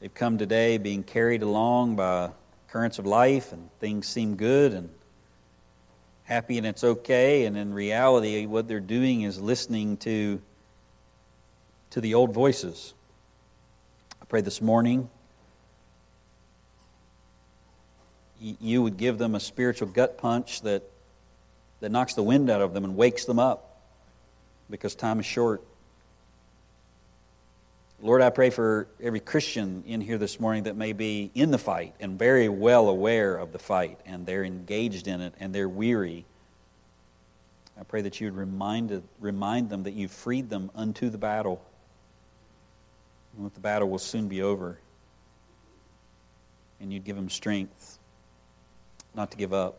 They've 0.00 0.12
come 0.12 0.38
today 0.38 0.76
being 0.78 1.04
carried 1.04 1.42
along 1.42 1.94
by 1.94 2.30
currents 2.70 2.98
of 2.98 3.06
life, 3.06 3.52
and 3.52 3.68
things 3.80 4.06
seem 4.06 4.36
good 4.36 4.72
and 4.72 4.88
happy, 6.24 6.58
and 6.58 6.66
it's 6.66 6.84
okay. 6.84 7.44
And 7.44 7.56
in 7.56 7.74
reality, 7.74 8.46
what 8.46 8.68
they're 8.68 8.80
doing 8.80 9.22
is 9.22 9.40
listening 9.40 9.96
to, 9.98 10.40
to 11.90 12.00
the 12.00 12.14
old 12.14 12.32
voices. 12.32 12.94
I 14.22 14.24
pray 14.24 14.40
this 14.40 14.60
morning 14.60 15.08
you 18.40 18.82
would 18.82 18.96
give 18.96 19.18
them 19.18 19.34
a 19.34 19.40
spiritual 19.40 19.86
gut 19.86 20.16
punch 20.16 20.62
that 20.62 20.82
that 21.80 21.90
knocks 21.90 22.14
the 22.14 22.22
wind 22.22 22.50
out 22.50 22.60
of 22.60 22.74
them 22.74 22.84
and 22.84 22.96
wakes 22.96 23.24
them 23.24 23.38
up 23.38 23.80
because 24.68 24.94
time 24.94 25.18
is 25.18 25.26
short. 25.26 25.62
Lord, 28.02 28.22
I 28.22 28.30
pray 28.30 28.48
for 28.48 28.86
every 29.02 29.20
Christian 29.20 29.84
in 29.86 30.00
here 30.00 30.16
this 30.16 30.40
morning 30.40 30.62
that 30.62 30.74
may 30.74 30.94
be 30.94 31.30
in 31.34 31.50
the 31.50 31.58
fight 31.58 31.94
and 32.00 32.18
very 32.18 32.48
well 32.48 32.88
aware 32.88 33.36
of 33.36 33.52
the 33.52 33.58
fight 33.58 33.98
and 34.06 34.24
they're 34.24 34.44
engaged 34.44 35.06
in 35.06 35.20
it 35.20 35.34
and 35.38 35.54
they're 35.54 35.68
weary. 35.68 36.24
I 37.78 37.82
pray 37.82 38.00
that 38.00 38.18
you'd 38.18 38.32
remind, 38.32 39.02
remind 39.20 39.68
them 39.68 39.82
that 39.82 39.92
you've 39.92 40.12
freed 40.12 40.48
them 40.48 40.70
unto 40.74 41.10
the 41.10 41.18
battle 41.18 41.62
and 43.36 43.44
that 43.44 43.52
the 43.52 43.60
battle 43.60 43.90
will 43.90 43.98
soon 43.98 44.28
be 44.28 44.40
over. 44.40 44.78
And 46.80 46.90
you'd 46.90 47.04
give 47.04 47.16
them 47.16 47.28
strength 47.28 47.98
not 49.14 49.30
to 49.32 49.36
give 49.36 49.52
up 49.52 49.76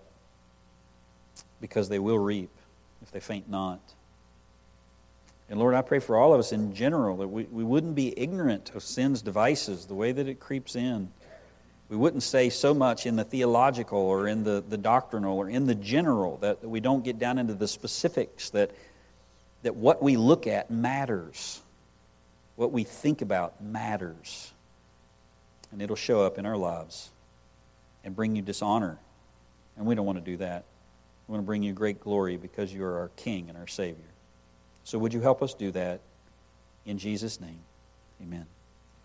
because 1.60 1.90
they 1.90 1.98
will 1.98 2.20
reap 2.20 2.52
if 3.02 3.10
they 3.10 3.20
faint 3.20 3.50
not. 3.50 3.80
And 5.52 5.60
Lord, 5.60 5.76
I 5.76 5.82
pray 5.82 6.00
for 6.00 6.16
all 6.16 6.34
of 6.34 6.40
us 6.40 6.54
in 6.54 6.74
general 6.74 7.18
that 7.18 7.28
we, 7.28 7.44
we 7.44 7.66
wouldn't 7.66 7.94
be 7.94 8.18
ignorant 8.18 8.72
of 8.74 8.84
sin's 8.84 9.22
devices, 9.22 9.86
the 9.86 9.94
way 9.94 10.14
that 10.14 10.30
it 10.30 10.40
creeps 10.40 10.78
in. 10.78 11.10
We 11.90 11.98
wouldn't 11.98 12.24
say 12.24 12.50
so 12.50 12.74
much 12.74 13.06
in 13.06 13.18
the 13.18 13.26
theological 13.26 14.00
or 14.00 14.30
in 14.30 14.46
the, 14.46 14.64
the 14.70 14.78
doctrinal 14.78 15.38
or 15.38 15.50
in 15.50 15.66
the 15.66 15.76
general 15.76 16.38
that, 16.38 16.62
that 16.62 16.70
we 16.70 16.80
don't 16.80 17.04
get 17.04 17.20
down 17.20 17.38
into 17.38 17.54
the 17.54 17.68
specifics, 17.68 18.52
that, 18.52 18.72
that 19.64 19.76
what 19.76 20.02
we 20.02 20.16
look 20.16 20.48
at 20.48 20.72
matters. 20.72 21.62
What 22.56 22.72
we 22.72 22.86
think 22.86 23.22
about 23.22 23.62
matters. 23.62 24.54
And 25.74 25.82
it'll 25.82 25.98
show 25.98 26.22
up 26.22 26.38
in 26.38 26.46
our 26.46 26.56
lives 26.56 27.10
and 28.06 28.16
bring 28.16 28.38
you 28.38 28.42
dishonor. 28.42 28.98
And 29.76 29.86
we 29.86 29.96
don't 29.96 30.06
want 30.06 30.18
to 30.18 30.24
do 30.24 30.38
that. 30.38 30.64
We 31.28 31.34
want 31.34 31.44
to 31.44 31.46
bring 31.46 31.62
you 31.62 31.74
great 31.74 32.00
glory 32.00 32.38
because 32.38 32.74
you 32.74 32.86
are 32.86 33.00
our 33.00 33.10
King 33.18 33.50
and 33.50 33.58
our 33.58 33.68
Savior. 33.68 34.11
So 34.84 34.98
would 34.98 35.14
you 35.14 35.22
help 35.22 35.42
us 35.42 35.54
do 35.54 35.72
that 35.72 36.00
in 36.86 36.98
Jesus' 36.98 37.40
name? 37.40 37.60
Amen. 38.22 38.46